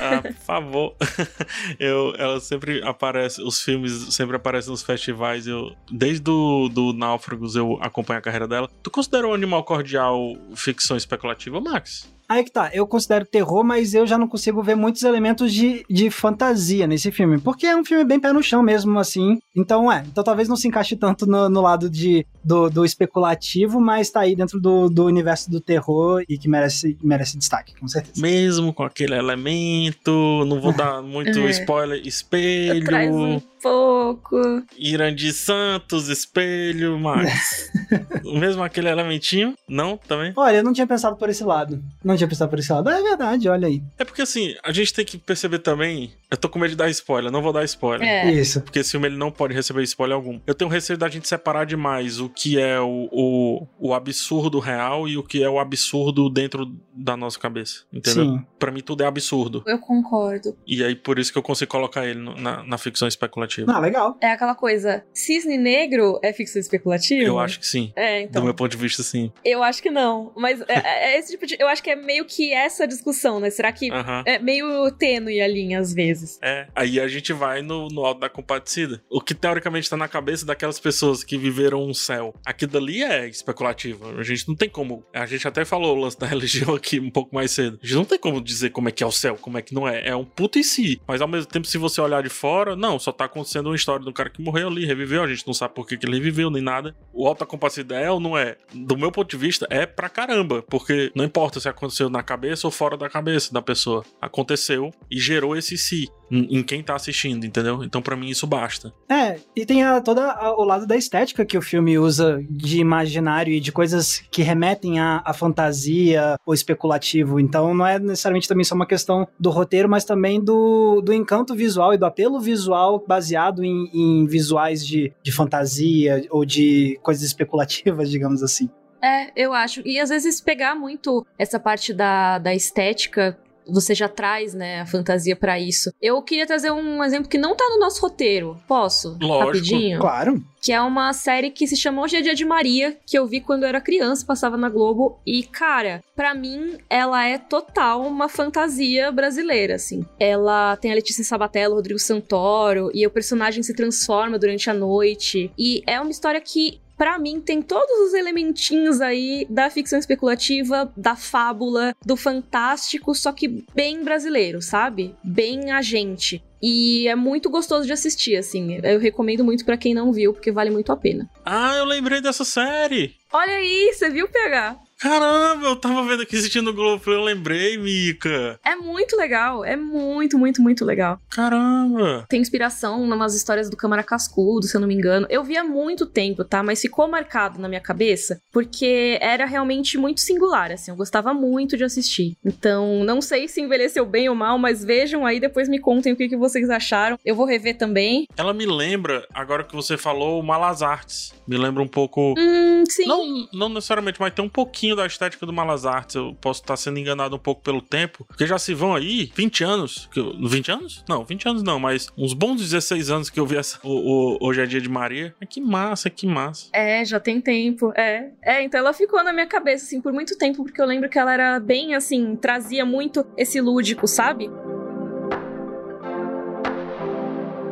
Ah, 0.00 0.22
por 0.22 0.34
favor. 0.34 0.96
Eu, 1.78 2.14
ela 2.16 2.40
sempre 2.40 2.82
aparece, 2.82 3.42
os 3.42 3.60
filmes 3.60 3.92
sempre 4.22 4.36
aparecem 4.36 4.70
nos 4.70 4.82
festivais. 4.82 5.46
Eu, 5.46 5.74
desde 5.90 6.20
do, 6.20 6.68
do 6.68 6.92
Náufragos 6.92 7.56
eu 7.56 7.78
acompanho 7.80 8.18
a 8.18 8.22
carreira 8.22 8.46
dela. 8.46 8.68
Tu 8.82 8.90
considera 8.90 9.26
o 9.26 9.34
Animal 9.34 9.64
Cordial 9.64 10.36
ficção 10.54 10.96
especulativa, 10.96 11.60
Max? 11.60 12.08
Aí 12.32 12.42
que 12.44 12.50
tá, 12.50 12.70
eu 12.72 12.86
considero 12.86 13.26
terror, 13.26 13.62
mas 13.62 13.92
eu 13.92 14.06
já 14.06 14.16
não 14.16 14.26
consigo 14.26 14.62
ver 14.62 14.74
muitos 14.74 15.02
elementos 15.02 15.52
de, 15.52 15.84
de 15.90 16.08
fantasia 16.10 16.86
nesse 16.86 17.12
filme, 17.12 17.38
porque 17.38 17.66
é 17.66 17.76
um 17.76 17.84
filme 17.84 18.04
bem 18.04 18.18
pé 18.18 18.32
no 18.32 18.42
chão 18.42 18.62
mesmo, 18.62 18.98
assim. 18.98 19.38
Então, 19.54 19.92
é, 19.92 20.02
então 20.10 20.24
talvez 20.24 20.48
não 20.48 20.56
se 20.56 20.66
encaixe 20.66 20.96
tanto 20.96 21.26
no, 21.26 21.50
no 21.50 21.60
lado 21.60 21.90
de, 21.90 22.26
do, 22.42 22.70
do 22.70 22.86
especulativo, 22.86 23.78
mas 23.78 24.08
tá 24.08 24.20
aí 24.20 24.34
dentro 24.34 24.58
do, 24.58 24.88
do 24.88 25.04
universo 25.04 25.50
do 25.50 25.60
terror 25.60 26.22
e 26.26 26.38
que 26.38 26.48
merece, 26.48 26.96
merece 27.02 27.36
destaque, 27.36 27.74
com 27.78 27.86
certeza. 27.86 28.20
Mesmo 28.22 28.72
com 28.72 28.82
aquele 28.82 29.14
elemento, 29.14 30.44
não 30.46 30.58
vou 30.58 30.72
dar 30.72 31.02
muito 31.04 31.38
É. 31.38 31.50
spoiler, 31.50 32.00
espelho, 32.06 32.84
Traz 32.84 33.14
um 33.14 33.40
pouco. 33.62 34.36
Irandi 34.78 35.32
Santos, 35.32 36.08
espelho, 36.08 36.98
mas 36.98 37.70
mesmo 38.24 38.62
aquele 38.62 38.88
elementinho, 38.88 39.54
não 39.68 39.96
também? 39.96 40.32
Olha, 40.34 40.56
eu 40.56 40.64
não 40.64 40.72
tinha 40.72 40.86
pensado 40.86 41.16
por 41.16 41.28
esse 41.28 41.44
lado. 41.44 41.82
Não 42.02 42.16
tinha 42.16 42.21
pensado 42.28 42.50
por 42.50 42.58
esse 42.58 42.72
lado. 42.72 42.88
É 42.90 43.02
verdade, 43.02 43.48
olha 43.48 43.68
aí. 43.68 43.82
É 43.98 44.04
porque 44.04 44.22
assim, 44.22 44.54
a 44.62 44.72
gente 44.72 44.92
tem 44.92 45.04
que 45.04 45.18
perceber 45.18 45.58
também, 45.60 46.12
eu 46.30 46.36
tô 46.36 46.48
com 46.48 46.58
medo 46.58 46.70
de 46.70 46.76
dar 46.76 46.88
spoiler, 46.90 47.30
não 47.30 47.42
vou 47.42 47.52
dar 47.52 47.64
spoiler. 47.64 48.06
É. 48.06 48.30
Isso. 48.32 48.60
Porque 48.60 48.78
esse 48.78 48.90
filme 48.92 49.06
ele 49.08 49.16
não 49.16 49.30
pode 49.30 49.54
receber 49.54 49.82
spoiler 49.82 50.16
algum. 50.16 50.40
Eu 50.46 50.54
tenho 50.54 50.70
receio 50.70 50.98
da 50.98 51.08
gente 51.08 51.28
separar 51.28 51.64
demais 51.64 52.20
o 52.20 52.28
que 52.28 52.58
é 52.58 52.80
o, 52.80 53.08
o, 53.12 53.66
o 53.78 53.94
absurdo 53.94 54.58
real 54.58 55.08
e 55.08 55.16
o 55.16 55.22
que 55.22 55.42
é 55.42 55.48
o 55.48 55.58
absurdo 55.58 56.28
dentro 56.30 56.66
da 56.94 57.16
nossa 57.16 57.38
cabeça. 57.38 57.84
Entendeu? 57.92 58.24
Sim. 58.24 58.46
Pra 58.58 58.70
mim 58.70 58.80
tudo 58.80 59.02
é 59.02 59.06
absurdo. 59.06 59.62
Eu 59.66 59.78
concordo. 59.78 60.56
E 60.66 60.82
aí 60.84 60.94
por 60.94 61.18
isso 61.18 61.32
que 61.32 61.38
eu 61.38 61.42
consigo 61.42 61.70
colocar 61.70 62.06
ele 62.06 62.18
no- 62.20 62.36
na, 62.36 62.62
na 62.64 62.78
ficção 62.78 63.08
especulativa. 63.08 63.72
Ah, 63.72 63.78
legal. 63.78 64.16
É 64.20 64.30
aquela 64.32 64.54
coisa, 64.54 65.04
cisne 65.12 65.56
negro 65.58 66.18
é 66.22 66.32
ficção 66.32 66.60
especulativa? 66.60 67.22
Eu 67.24 67.38
acho 67.38 67.58
que 67.60 67.66
sim. 67.66 67.92
É, 67.96 68.20
Do 68.22 68.24
então. 68.28 68.44
meu 68.44 68.54
ponto 68.54 68.70
de 68.70 68.76
vista, 68.76 69.02
sim. 69.02 69.32
Eu 69.44 69.62
acho 69.62 69.82
que 69.82 69.90
não. 69.90 70.32
Mas 70.36 70.60
é, 70.62 70.64
é- 70.74 71.14
é 71.14 71.18
esse 71.18 71.32
tipo 71.32 71.46
de. 71.46 71.56
Eu 71.58 71.68
acho 71.68 71.82
que 71.82 71.90
é 71.90 71.96
meio 72.02 72.24
que 72.24 72.52
essa 72.52 72.86
discussão, 72.86 73.40
né? 73.40 73.50
Será 73.50 73.72
que. 73.72 73.88
É 74.26 74.38
meio 74.38 74.90
tênue 74.92 75.40
a 75.40 75.48
linha 75.48 75.78
às 75.78 75.92
vezes. 75.92 76.38
É, 76.42 76.66
aí 76.74 77.00
a 77.00 77.08
gente 77.08 77.32
vai 77.32 77.62
no, 77.62 77.88
no 77.88 78.04
alto 78.04 78.20
da 78.20 78.28
compadecida. 78.28 79.02
O 79.10 79.20
que 79.20 79.34
teoricamente 79.34 79.88
tá 79.88 79.96
na 79.96 80.08
cabeça 80.08 80.44
daquelas 80.44 80.78
pessoas 80.78 81.24
que 81.24 81.38
viveram 81.38 81.82
um 81.82 81.94
céu. 81.94 82.34
Aquilo 82.44 82.72
dali 82.72 83.02
é 83.02 83.28
especulativo. 83.28 84.18
A 84.18 84.22
gente 84.22 84.48
não 84.48 84.54
tem 84.54 84.68
como. 84.68 85.04
A 85.12 85.26
gente 85.26 85.46
até 85.46 85.64
falou 85.64 85.96
o 85.96 86.00
lance 86.00 86.18
da 86.18 86.26
religião 86.28 86.74
aqui 86.74 86.98
um 87.00 87.10
pouco 87.10 87.34
mais 87.34 87.50
cedo. 87.50 87.78
A 87.82 87.86
gente 87.86 87.96
não 87.96 88.04
tem 88.04 88.18
como 88.18 88.40
dizer 88.40 88.70
como 88.70 88.88
é 88.88 88.92
que 88.92 89.02
é 89.02 89.06
o 89.06 89.12
céu, 89.12 89.36
como 89.40 89.58
é 89.58 89.62
que 89.62 89.74
não 89.74 89.86
é. 89.88 90.08
É 90.08 90.16
um 90.16 90.24
puto 90.24 90.58
em 90.58 90.62
si. 90.62 91.00
Mas 91.06 91.20
ao 91.20 91.28
mesmo 91.28 91.50
tempo, 91.50 91.66
se 91.66 91.78
você 91.78 92.00
olhar 92.00 92.22
de 92.22 92.28
fora, 92.28 92.76
não, 92.76 92.98
só 92.98 93.12
tá 93.12 93.24
acontecendo 93.24 93.66
uma 93.66 93.76
história 93.76 94.04
do 94.04 94.12
cara 94.12 94.30
que 94.30 94.42
morreu 94.42 94.68
ali, 94.68 94.84
reviveu. 94.84 95.22
A 95.22 95.28
gente 95.28 95.46
não 95.46 95.54
sabe 95.54 95.74
por 95.74 95.86
que, 95.86 95.96
que 95.96 96.06
ele 96.06 96.16
reviveu, 96.16 96.50
nem 96.50 96.62
nada. 96.62 96.94
O 97.12 97.26
alto 97.26 97.40
da 97.40 97.46
compadecida 97.46 97.98
é 97.98 98.10
ou 98.10 98.20
não 98.20 98.36
é? 98.36 98.56
Do 98.72 98.96
meu 98.96 99.10
ponto 99.12 99.30
de 99.30 99.36
vista, 99.36 99.66
é 99.70 99.86
pra 99.86 100.08
caramba. 100.08 100.62
Porque 100.62 101.12
não 101.14 101.24
importa 101.24 101.60
se 101.60 101.68
aconteceu 101.68 101.91
na 102.10 102.22
cabeça 102.22 102.66
ou 102.66 102.70
fora 102.70 102.96
da 102.96 103.08
cabeça 103.08 103.52
da 103.52 103.62
pessoa. 103.62 104.04
Aconteceu 104.20 104.90
e 105.10 105.18
gerou 105.18 105.56
esse 105.56 105.76
si 105.76 106.08
em 106.30 106.62
em 106.62 106.62
quem 106.62 106.82
tá 106.82 106.94
assistindo, 106.94 107.44
entendeu? 107.44 107.82
Então 107.82 108.00
pra 108.00 108.16
mim 108.16 108.28
isso 108.28 108.46
basta. 108.46 108.92
É, 109.08 109.38
e 109.56 109.66
tem 109.66 109.82
a, 109.82 110.00
todo 110.00 110.20
o 110.20 110.64
lado 110.64 110.86
da 110.86 110.96
estética 110.96 111.44
que 111.44 111.58
o 111.58 111.62
filme 111.62 111.98
usa 111.98 112.42
de 112.48 112.78
imaginário 112.78 113.52
e 113.52 113.60
de 113.60 113.72
coisas 113.72 114.22
que 114.30 114.42
remetem 114.42 115.00
à, 115.00 115.22
à 115.24 115.32
fantasia 115.32 116.36
ou 116.46 116.54
especulativo. 116.54 117.40
Então 117.40 117.74
não 117.74 117.86
é 117.86 117.98
necessariamente 117.98 118.48
também 118.48 118.64
só 118.64 118.74
uma 118.74 118.86
questão 118.86 119.26
do 119.38 119.50
roteiro, 119.50 119.88
mas 119.88 120.04
também 120.04 120.42
do, 120.42 121.00
do 121.00 121.12
encanto 121.12 121.54
visual 121.54 121.94
e 121.94 121.98
do 121.98 122.06
apelo 122.06 122.40
visual 122.40 123.04
baseado 123.06 123.64
em, 123.64 123.90
em 123.92 124.26
visuais 124.26 124.86
de, 124.86 125.12
de 125.22 125.32
fantasia 125.32 126.24
ou 126.30 126.44
de 126.44 126.98
coisas 127.02 127.24
especulativas, 127.24 128.08
digamos 128.10 128.42
assim. 128.42 128.70
É, 129.02 129.32
eu 129.34 129.52
acho. 129.52 129.82
E 129.84 129.98
às 129.98 130.10
vezes 130.10 130.40
pegar 130.40 130.74
muito 130.74 131.26
essa 131.38 131.58
parte 131.58 131.92
da, 131.92 132.38
da 132.38 132.54
estética. 132.54 133.36
Você 133.64 133.94
já 133.94 134.08
traz, 134.08 134.54
né, 134.54 134.80
a 134.80 134.86
fantasia 134.86 135.36
pra 135.36 135.58
isso. 135.58 135.92
Eu 136.02 136.20
queria 136.20 136.44
trazer 136.44 136.72
um 136.72 137.02
exemplo 137.04 137.28
que 137.28 137.38
não 137.38 137.54
tá 137.54 137.64
no 137.70 137.78
nosso 137.78 138.02
roteiro. 138.02 138.56
Posso? 138.66 139.16
Lógico. 139.20 139.46
Rapidinho? 139.46 140.00
Claro. 140.00 140.42
Que 140.60 140.72
é 140.72 140.80
uma 140.80 141.12
série 141.12 141.48
que 141.48 141.68
se 141.68 141.76
chamou 141.76 142.02
Hoje 142.02 142.16
é 142.16 142.20
Dia 142.20 142.34
de 142.34 142.44
Maria, 142.44 142.96
que 143.06 143.16
eu 143.16 143.24
vi 143.24 143.40
quando 143.40 143.62
eu 143.62 143.68
era 143.68 143.80
criança, 143.80 144.26
passava 144.26 144.56
na 144.56 144.68
Globo. 144.68 145.20
E, 145.24 145.44
cara, 145.44 146.02
pra 146.16 146.34
mim, 146.34 146.76
ela 146.90 147.24
é 147.24 147.38
total 147.38 148.02
uma 148.02 148.28
fantasia 148.28 149.12
brasileira, 149.12 149.76
assim. 149.76 150.04
Ela 150.18 150.76
tem 150.76 150.90
a 150.90 150.96
Letícia 150.96 151.22
Sabatella, 151.22 151.74
o 151.74 151.76
Rodrigo 151.76 152.00
Santoro, 152.00 152.90
e 152.92 153.06
o 153.06 153.10
personagem 153.10 153.62
se 153.62 153.74
transforma 153.74 154.40
durante 154.40 154.68
a 154.68 154.74
noite. 154.74 155.52
E 155.56 155.84
é 155.86 156.00
uma 156.00 156.10
história 156.10 156.40
que. 156.40 156.80
Pra 157.02 157.18
mim, 157.18 157.40
tem 157.40 157.60
todos 157.60 157.98
os 158.06 158.14
elementinhos 158.14 159.00
aí 159.00 159.44
da 159.50 159.68
ficção 159.68 159.98
especulativa, 159.98 160.88
da 160.96 161.16
fábula, 161.16 161.96
do 162.06 162.16
fantástico, 162.16 163.12
só 163.12 163.32
que 163.32 163.64
bem 163.74 164.04
brasileiro, 164.04 164.62
sabe? 164.62 165.12
Bem 165.20 165.72
a 165.72 165.82
gente. 165.82 166.44
E 166.62 167.08
é 167.08 167.16
muito 167.16 167.50
gostoso 167.50 167.84
de 167.88 167.92
assistir, 167.92 168.36
assim. 168.36 168.78
Eu 168.84 169.00
recomendo 169.00 169.42
muito 169.42 169.64
pra 169.64 169.76
quem 169.76 169.92
não 169.92 170.12
viu, 170.12 170.32
porque 170.32 170.52
vale 170.52 170.70
muito 170.70 170.92
a 170.92 170.96
pena. 170.96 171.28
Ah, 171.44 171.74
eu 171.74 171.84
lembrei 171.84 172.20
dessa 172.20 172.44
série! 172.44 173.16
Olha 173.32 173.54
aí, 173.54 173.92
você 173.92 174.08
viu 174.08 174.28
PH? 174.28 174.78
Caramba, 175.02 175.66
eu 175.66 175.74
tava 175.74 176.04
vendo 176.04 176.22
aqui 176.22 176.36
assistindo 176.36 176.66
no 176.66 176.72
Globo, 176.72 177.02
eu 177.10 177.24
lembrei, 177.24 177.76
Mika. 177.76 178.60
É 178.64 178.76
muito 178.76 179.16
legal, 179.16 179.64
é 179.64 179.74
muito, 179.74 180.38
muito, 180.38 180.62
muito 180.62 180.84
legal. 180.84 181.18
Caramba. 181.28 182.24
Tem 182.28 182.40
inspiração 182.40 183.02
umas 183.02 183.34
histórias 183.34 183.68
do 183.68 183.76
Câmara 183.76 184.04
Cascudo, 184.04 184.64
se 184.64 184.76
eu 184.76 184.80
não 184.80 184.86
me 184.86 184.94
engano. 184.94 185.26
Eu 185.28 185.42
vi 185.42 185.56
há 185.56 185.64
muito 185.64 186.06
tempo, 186.06 186.44
tá? 186.44 186.62
Mas 186.62 186.80
ficou 186.80 187.08
marcado 187.08 187.60
na 187.60 187.68
minha 187.68 187.80
cabeça 187.80 188.40
porque 188.52 189.18
era 189.20 189.44
realmente 189.44 189.98
muito 189.98 190.20
singular, 190.20 190.70
assim. 190.70 190.92
Eu 190.92 190.96
gostava 190.96 191.34
muito 191.34 191.76
de 191.76 191.82
assistir. 191.82 192.36
Então, 192.44 193.02
não 193.02 193.20
sei 193.20 193.48
se 193.48 193.60
envelheceu 193.60 194.06
bem 194.06 194.28
ou 194.28 194.36
mal, 194.36 194.56
mas 194.56 194.84
vejam 194.84 195.26
aí, 195.26 195.40
depois 195.40 195.68
me 195.68 195.80
contem 195.80 196.12
o 196.12 196.16
que, 196.16 196.28
que 196.28 196.36
vocês 196.36 196.70
acharam. 196.70 197.18
Eu 197.24 197.34
vou 197.34 197.44
rever 197.44 197.76
também. 197.76 198.28
Ela 198.36 198.54
me 198.54 198.66
lembra, 198.66 199.26
agora 199.34 199.64
que 199.64 199.74
você 199.74 199.96
falou, 199.96 200.38
o 200.38 200.44
Malas 200.44 200.80
Artes. 200.80 201.34
Me 201.44 201.58
lembra 201.58 201.82
um 201.82 201.88
pouco. 201.88 202.34
Hum, 202.38 202.84
sim. 202.88 203.04
Não, 203.04 203.48
não 203.52 203.68
necessariamente, 203.68 204.20
mas 204.20 204.32
tem 204.32 204.44
um 204.44 204.48
pouquinho 204.48 204.91
da 204.96 205.06
estética 205.06 205.46
do 205.46 205.52
Malas 205.52 205.86
Artes. 205.86 206.16
Eu 206.16 206.36
posso 206.40 206.60
estar 206.60 206.76
sendo 206.76 206.98
enganado 206.98 207.36
um 207.36 207.38
pouco 207.38 207.62
pelo 207.62 207.80
tempo. 207.80 208.24
Porque 208.24 208.46
já 208.46 208.58
se 208.58 208.74
vão 208.74 208.94
aí 208.94 209.30
20 209.34 209.64
anos. 209.64 210.08
Que 210.12 210.20
eu, 210.20 210.32
20 210.48 210.70
anos? 210.70 211.04
Não, 211.08 211.24
20 211.24 211.48
anos 211.48 211.62
não, 211.62 211.78
mas 211.78 212.08
uns 212.16 212.32
bons 212.32 212.60
16 212.60 213.10
anos 213.10 213.30
que 213.30 213.38
eu 213.38 213.46
vi 213.46 213.56
essa, 213.56 213.78
o, 213.82 214.36
o 214.36 214.38
Hoje 214.40 214.60
é 214.60 214.66
Dia 214.66 214.80
de 214.80 214.88
Maria. 214.88 215.34
Mas 215.40 215.48
que 215.48 215.60
massa, 215.60 216.10
que 216.10 216.26
massa. 216.26 216.68
É, 216.72 217.04
já 217.04 217.20
tem 217.20 217.40
tempo. 217.40 217.92
É. 217.96 218.30
É, 218.42 218.62
então 218.62 218.78
ela 218.78 218.92
ficou 218.92 219.22
na 219.22 219.32
minha 219.32 219.46
cabeça, 219.46 219.84
assim, 219.84 220.00
por 220.00 220.12
muito 220.12 220.36
tempo, 220.36 220.64
porque 220.64 220.80
eu 220.80 220.86
lembro 220.86 221.08
que 221.08 221.18
ela 221.18 221.32
era 221.32 221.60
bem, 221.60 221.94
assim, 221.94 222.36
trazia 222.36 222.84
muito 222.84 223.24
esse 223.36 223.60
lúdico, 223.60 224.06
sabe? 224.06 224.50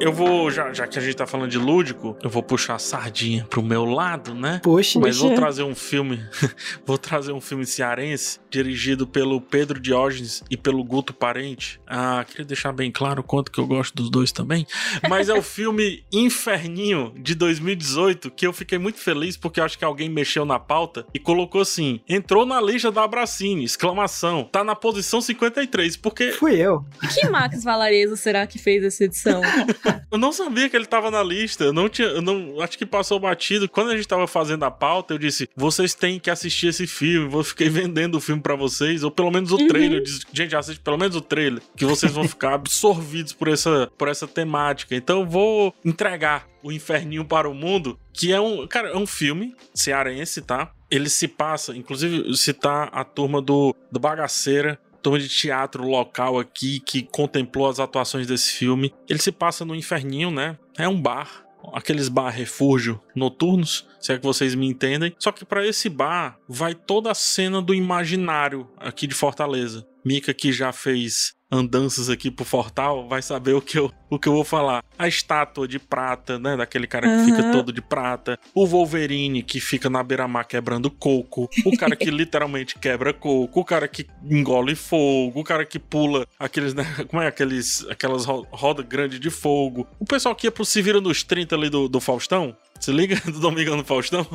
Eu 0.00 0.12
vou, 0.14 0.50
já, 0.50 0.72
já 0.72 0.86
que 0.86 0.98
a 0.98 1.02
gente 1.02 1.14
tá 1.14 1.26
falando 1.26 1.50
de 1.50 1.58
lúdico, 1.58 2.16
eu 2.22 2.30
vou 2.30 2.42
puxar 2.42 2.76
a 2.76 2.78
sardinha 2.78 3.46
pro 3.50 3.62
meu 3.62 3.84
lado, 3.84 4.34
né? 4.34 4.58
Poxa. 4.62 4.98
Mas 4.98 5.18
vou 5.18 5.34
trazer 5.34 5.62
um 5.62 5.74
filme, 5.74 6.24
vou 6.86 6.96
trazer 6.96 7.32
um 7.32 7.40
filme 7.40 7.66
cearense, 7.66 8.40
dirigido 8.50 9.06
pelo 9.06 9.40
Pedro 9.40 9.80
Diógenes 9.80 10.42
e 10.50 10.56
pelo 10.56 10.82
Guto 10.84 11.12
Parente. 11.12 11.80
Ah, 11.86 12.24
queria 12.28 12.44
deixar 12.44 12.72
bem 12.72 12.90
claro 12.90 13.20
o 13.20 13.24
quanto 13.24 13.50
que 13.50 13.58
eu 13.58 13.66
gosto 13.66 13.94
dos 13.94 14.10
dois 14.10 14.32
também. 14.32 14.66
Mas 15.08 15.28
é 15.28 15.34
o 15.34 15.42
filme 15.42 16.04
Inferninho, 16.12 17.12
de 17.16 17.34
2018, 17.34 18.30
que 18.30 18.46
eu 18.46 18.52
fiquei 18.52 18.78
muito 18.78 18.98
feliz 18.98 19.36
porque 19.36 19.60
eu 19.60 19.64
acho 19.64 19.78
que 19.78 19.84
alguém 19.84 20.08
mexeu 20.08 20.44
na 20.44 20.58
pauta 20.58 21.06
e 21.14 21.18
colocou 21.18 21.60
assim, 21.60 22.00
entrou 22.08 22.44
na 22.44 22.60
lista 22.60 22.90
da 22.90 23.04
Abracine, 23.04 23.64
exclamação, 23.64 24.48
tá 24.50 24.64
na 24.64 24.74
posição 24.74 25.20
53, 25.20 25.96
porque... 25.96 26.32
Fui 26.32 26.56
eu. 26.56 26.84
Que 27.14 27.28
Max 27.28 27.62
Valarezo 27.64 28.16
será 28.16 28.46
que 28.46 28.58
fez 28.58 28.82
essa 28.84 29.04
edição? 29.04 29.40
eu 30.10 30.18
não 30.18 30.32
sabia 30.32 30.68
que 30.68 30.76
ele 30.76 30.86
tava 30.86 31.10
na 31.10 31.22
lista. 31.22 31.64
Eu 31.64 31.72
não 31.72 31.88
tinha. 31.88 32.08
Eu 32.08 32.22
não, 32.22 32.60
acho 32.60 32.76
que 32.76 32.86
passou 32.86 33.18
batido. 33.18 33.68
Quando 33.68 33.90
a 33.90 33.96
gente 33.96 34.08
tava 34.08 34.26
fazendo 34.26 34.64
a 34.64 34.70
pauta, 34.70 35.14
eu 35.14 35.18
disse: 35.18 35.48
vocês 35.56 35.94
têm 35.94 36.18
que 36.18 36.30
assistir 36.30 36.68
esse 36.68 36.86
filme. 36.86 37.32
Eu 37.32 37.44
fiquei 37.44 37.68
vendendo 37.70 38.16
o 38.16 38.20
filme 38.20 38.39
para 38.40 38.54
vocês, 38.54 39.02
ou 39.02 39.10
pelo 39.10 39.30
menos 39.30 39.52
o 39.52 39.56
uhum. 39.56 39.68
trailer. 39.68 39.98
Eu 39.98 40.04
disse, 40.04 40.26
gente, 40.32 40.56
assiste 40.56 40.80
pelo 40.80 40.98
menos 40.98 41.16
o 41.16 41.20
trailer. 41.20 41.62
Que 41.76 41.84
vocês 41.84 42.12
vão 42.12 42.26
ficar 42.26 42.54
absorvidos 42.54 43.32
por 43.32 43.48
essa, 43.48 43.90
por 43.96 44.08
essa 44.08 44.26
temática. 44.26 44.94
Então 44.94 45.20
eu 45.20 45.26
vou 45.26 45.74
entregar 45.84 46.48
o 46.62 46.70
Inferninho 46.72 47.24
para 47.24 47.48
o 47.48 47.54
Mundo, 47.54 47.98
que 48.12 48.32
é 48.32 48.40
um. 48.40 48.66
Cara, 48.66 48.90
é 48.90 48.96
um 48.96 49.06
filme 49.06 49.54
cearense, 49.74 50.42
tá? 50.42 50.72
Ele 50.90 51.08
se 51.08 51.28
passa, 51.28 51.76
inclusive 51.76 52.36
citar 52.36 52.90
a 52.92 53.04
turma 53.04 53.40
do, 53.40 53.74
do 53.90 54.00
Bagaceira, 54.00 54.78
turma 55.00 55.18
de 55.18 55.28
teatro 55.28 55.86
local 55.86 56.38
aqui 56.38 56.80
que 56.80 57.02
contemplou 57.02 57.68
as 57.68 57.80
atuações 57.80 58.26
desse 58.26 58.52
filme. 58.52 58.92
Ele 59.08 59.18
se 59.18 59.32
passa 59.32 59.64
no 59.64 59.74
Inferninho, 59.74 60.30
né? 60.30 60.58
É 60.76 60.88
um 60.88 61.00
bar 61.00 61.44
aqueles 61.72 62.08
bar 62.08 62.30
refúgio 62.30 63.00
noturnos, 63.14 63.86
se 64.00 64.12
é 64.12 64.18
que 64.18 64.24
vocês 64.24 64.54
me 64.54 64.66
entendem. 64.66 65.14
Só 65.18 65.32
que 65.32 65.44
para 65.44 65.66
esse 65.66 65.88
bar 65.88 66.38
vai 66.48 66.74
toda 66.74 67.10
a 67.10 67.14
cena 67.14 67.60
do 67.60 67.74
imaginário 67.74 68.68
aqui 68.76 69.06
de 69.06 69.14
Fortaleza. 69.14 69.86
Mika 70.04 70.32
que 70.32 70.52
já 70.52 70.72
fez 70.72 71.34
andanças 71.50 72.08
aqui 72.08 72.30
pro 72.30 72.44
Fortal 72.44 73.08
vai 73.08 73.20
saber 73.20 73.54
o 73.54 73.60
que 73.60 73.78
eu, 73.78 73.90
o 74.08 74.18
que 74.18 74.28
eu 74.28 74.32
vou 74.32 74.44
falar. 74.44 74.84
A 75.00 75.08
estátua 75.08 75.66
de 75.66 75.78
prata, 75.78 76.38
né? 76.38 76.58
Daquele 76.58 76.86
cara 76.86 77.08
que 77.08 77.14
uhum. 77.14 77.24
fica 77.24 77.52
todo 77.52 77.72
de 77.72 77.80
prata. 77.80 78.38
O 78.54 78.66
Wolverine 78.66 79.42
que 79.42 79.58
fica 79.58 79.88
na 79.88 80.02
beira-mar 80.02 80.44
quebrando 80.44 80.90
coco. 80.90 81.48
O 81.64 81.74
cara 81.74 81.96
que 81.96 82.10
literalmente 82.12 82.78
quebra 82.78 83.14
coco. 83.14 83.60
O 83.60 83.64
cara 83.64 83.88
que 83.88 84.06
engole 84.28 84.74
fogo. 84.74 85.40
O 85.40 85.44
cara 85.44 85.64
que 85.64 85.78
pula 85.78 86.26
aqueles, 86.38 86.74
né? 86.74 86.84
Como 87.08 87.22
é? 87.22 87.28
Aqueles, 87.28 87.86
aquelas 87.88 88.26
rodas 88.26 88.84
grandes 88.84 89.18
de 89.18 89.30
fogo. 89.30 89.86
O 89.98 90.04
pessoal 90.04 90.34
que 90.34 90.46
ia 90.46 90.50
pro 90.50 90.66
Se 90.66 90.82
Vira 90.82 91.00
nos 91.00 91.22
30 91.22 91.56
ali 91.56 91.70
do, 91.70 91.88
do 91.88 91.98
Faustão. 91.98 92.54
Se 92.78 92.90
liga 92.92 93.16
do 93.24 93.38
Domingão 93.40 93.76
no 93.76 93.84
Faustão? 93.84 94.26